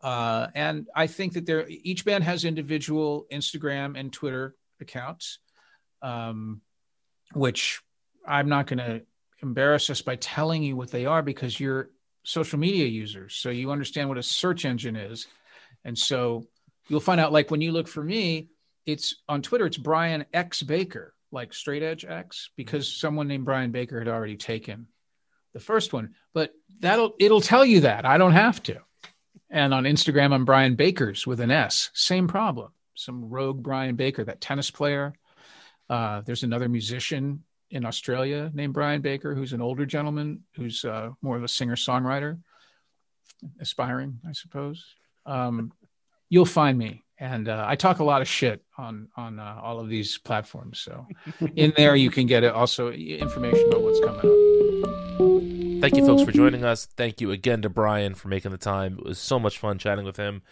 Uh, 0.00 0.48
and 0.54 0.86
i 0.94 1.06
think 1.06 1.32
that 1.32 1.46
there 1.46 1.64
each 1.68 2.04
band 2.04 2.22
has 2.22 2.44
individual 2.44 3.26
instagram 3.32 3.98
and 3.98 4.12
twitter 4.12 4.54
accounts 4.80 5.38
um, 6.02 6.60
which 7.32 7.80
i'm 8.26 8.48
not 8.48 8.66
going 8.66 8.78
to 8.78 9.00
embarrass 9.40 9.88
us 9.88 10.02
by 10.02 10.16
telling 10.16 10.62
you 10.62 10.76
what 10.76 10.90
they 10.90 11.06
are 11.06 11.22
because 11.22 11.58
you're 11.58 11.88
social 12.24 12.58
media 12.58 12.86
users. 12.86 13.34
So 13.34 13.50
you 13.50 13.70
understand 13.70 14.08
what 14.08 14.16
a 14.16 14.22
search 14.22 14.64
engine 14.64 14.96
is. 14.96 15.26
And 15.84 15.96
so 15.96 16.46
you'll 16.88 17.00
find 17.00 17.20
out 17.20 17.32
like 17.32 17.50
when 17.50 17.60
you 17.60 17.72
look 17.72 17.88
for 17.88 18.02
me 18.02 18.48
it's 18.86 19.22
on 19.28 19.40
twitter 19.42 19.66
it's 19.66 19.78
brian 19.78 20.24
x 20.32 20.62
baker 20.62 21.13
like 21.34 21.52
straight 21.52 21.82
edge 21.82 22.04
X 22.04 22.50
because 22.56 22.90
someone 22.90 23.28
named 23.28 23.44
Brian 23.44 23.72
Baker 23.72 23.98
had 23.98 24.08
already 24.08 24.36
taken 24.36 24.86
the 25.52 25.60
first 25.60 25.92
one. 25.92 26.14
But 26.32 26.52
that'll 26.80 27.14
it'll 27.18 27.40
tell 27.40 27.64
you 27.64 27.80
that. 27.80 28.06
I 28.06 28.16
don't 28.16 28.32
have 28.32 28.62
to. 28.64 28.80
And 29.50 29.74
on 29.74 29.84
Instagram, 29.84 30.32
I'm 30.32 30.44
Brian 30.44 30.74
Bakers 30.74 31.26
with 31.26 31.40
an 31.40 31.50
S. 31.50 31.90
Same 31.92 32.28
problem. 32.28 32.72
Some 32.94 33.28
rogue 33.28 33.62
Brian 33.62 33.96
Baker, 33.96 34.24
that 34.24 34.40
tennis 34.40 34.70
player. 34.70 35.12
Uh, 35.90 36.22
there's 36.22 36.44
another 36.44 36.68
musician 36.68 37.44
in 37.70 37.84
Australia 37.84 38.50
named 38.54 38.72
Brian 38.72 39.00
Baker, 39.00 39.34
who's 39.34 39.52
an 39.52 39.60
older 39.60 39.84
gentleman 39.84 40.44
who's 40.54 40.84
uh, 40.84 41.10
more 41.22 41.36
of 41.36 41.44
a 41.44 41.48
singer 41.48 41.76
songwriter, 41.76 42.38
aspiring, 43.60 44.20
I 44.28 44.32
suppose. 44.32 44.84
Um, 45.26 45.72
you'll 46.28 46.46
find 46.46 46.78
me 46.78 47.04
and 47.18 47.48
uh, 47.48 47.64
I 47.66 47.76
talk 47.76 48.00
a 48.00 48.04
lot 48.04 48.22
of 48.22 48.28
shit 48.28 48.62
on 48.76 49.08
on 49.16 49.38
uh, 49.38 49.60
all 49.62 49.80
of 49.80 49.88
these 49.88 50.18
platforms. 50.18 50.80
So 50.80 51.06
in 51.56 51.72
there 51.76 51.96
you 51.96 52.10
can 52.10 52.26
get 52.26 52.44
also 52.44 52.90
information 52.90 53.66
about 53.68 53.82
what's 53.82 54.00
coming 54.00 54.20
up. 54.20 55.80
Thank 55.80 55.96
you, 55.96 56.06
folks, 56.06 56.22
for 56.22 56.32
joining 56.32 56.64
us. 56.64 56.86
Thank 56.86 57.20
you 57.20 57.30
again 57.30 57.60
to 57.62 57.68
Brian 57.68 58.14
for 58.14 58.28
making 58.28 58.52
the 58.52 58.58
time. 58.58 58.98
It 58.98 59.04
was 59.04 59.18
so 59.18 59.38
much 59.38 59.58
fun 59.58 59.78
chatting 59.78 60.06
with 60.06 60.16
him. 60.16 60.42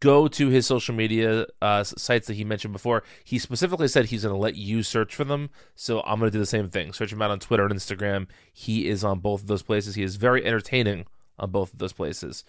Go 0.00 0.26
to 0.26 0.48
his 0.48 0.66
social 0.66 0.92
media 0.92 1.46
uh, 1.60 1.84
sites 1.84 2.26
that 2.26 2.34
he 2.34 2.42
mentioned 2.42 2.72
before. 2.72 3.04
He 3.22 3.38
specifically 3.38 3.86
said 3.86 4.06
he's 4.06 4.24
going 4.24 4.34
to 4.34 4.40
let 4.40 4.56
you 4.56 4.82
search 4.82 5.14
for 5.14 5.22
them. 5.22 5.50
So 5.76 6.00
I'm 6.00 6.18
going 6.18 6.32
to 6.32 6.34
do 6.34 6.40
the 6.40 6.46
same 6.46 6.68
thing. 6.68 6.92
Search 6.92 7.12
him 7.12 7.22
out 7.22 7.30
on 7.30 7.38
Twitter 7.38 7.64
and 7.64 7.72
Instagram. 7.72 8.26
He 8.52 8.88
is 8.88 9.04
on 9.04 9.20
both 9.20 9.42
of 9.42 9.46
those 9.46 9.62
places. 9.62 9.94
He 9.94 10.02
is 10.02 10.16
very 10.16 10.44
entertaining 10.44 11.06
on 11.38 11.52
both 11.52 11.72
of 11.72 11.78
those 11.78 11.92
places. 11.92 12.44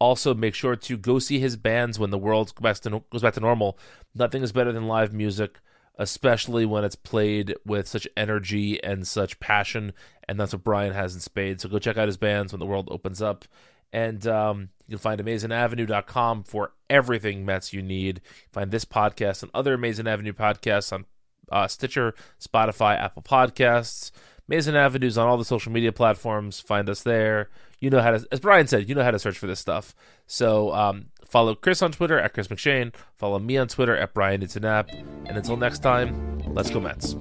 Also, 0.00 0.32
make 0.34 0.54
sure 0.54 0.76
to 0.76 0.96
go 0.96 1.18
see 1.18 1.40
his 1.40 1.56
bands 1.56 1.98
when 1.98 2.10
the 2.10 2.18
world 2.18 2.54
goes 2.54 2.62
back 2.62 2.92
to, 2.92 3.02
goes 3.10 3.22
back 3.22 3.34
to 3.34 3.40
normal. 3.40 3.78
Nothing 4.14 4.42
is 4.42 4.52
better 4.52 4.72
than 4.72 4.86
live 4.86 5.12
music, 5.12 5.60
especially 5.98 6.64
when 6.64 6.84
it's 6.84 6.94
played 6.94 7.56
with 7.66 7.88
such 7.88 8.06
energy 8.16 8.82
and 8.82 9.06
such 9.06 9.40
passion. 9.40 9.92
And 10.28 10.38
that's 10.38 10.52
what 10.52 10.62
Brian 10.62 10.92
has 10.92 11.14
in 11.14 11.20
spades. 11.20 11.62
So 11.62 11.68
go 11.68 11.80
check 11.80 11.96
out 11.96 12.06
his 12.06 12.16
bands 12.16 12.52
when 12.52 12.60
the 12.60 12.66
world 12.66 12.88
opens 12.90 13.20
up. 13.20 13.44
And 13.92 14.24
um, 14.26 14.68
you'll 14.86 15.00
find 15.00 15.20
AmazingAvenue.com 15.20 16.44
for 16.44 16.72
everything 16.88 17.44
Mets 17.44 17.72
you 17.72 17.82
need. 17.82 18.20
Find 18.52 18.70
this 18.70 18.84
podcast 18.84 19.42
and 19.42 19.50
other 19.52 19.74
Amazing 19.74 20.06
Avenue 20.06 20.34
podcasts 20.34 20.92
on 20.92 21.06
uh, 21.50 21.66
Stitcher, 21.66 22.14
Spotify, 22.40 22.96
Apple 22.98 23.22
Podcasts. 23.22 24.12
Amazing 24.48 24.76
Avenues 24.76 25.18
on 25.18 25.26
all 25.26 25.36
the 25.36 25.44
social 25.44 25.72
media 25.72 25.92
platforms. 25.92 26.60
Find 26.60 26.88
us 26.88 27.02
there 27.02 27.48
you 27.80 27.90
know 27.90 28.00
how 28.00 28.12
to, 28.12 28.26
as 28.30 28.40
Brian 28.40 28.66
said, 28.66 28.88
you 28.88 28.94
know 28.94 29.04
how 29.04 29.10
to 29.10 29.18
search 29.18 29.38
for 29.38 29.46
this 29.46 29.60
stuff. 29.60 29.94
So 30.26 30.72
um, 30.72 31.06
follow 31.24 31.54
Chris 31.54 31.82
on 31.82 31.92
Twitter 31.92 32.18
at 32.18 32.34
Chris 32.34 32.48
McShane. 32.48 32.94
Follow 33.16 33.38
me 33.38 33.56
on 33.56 33.68
Twitter 33.68 33.96
at 33.96 34.14
Brian 34.14 34.40
Intonap. 34.40 34.92
And 35.26 35.36
until 35.36 35.56
next 35.56 35.80
time, 35.80 36.38
let's 36.46 36.70
go 36.70 36.80
Mets. 36.80 37.14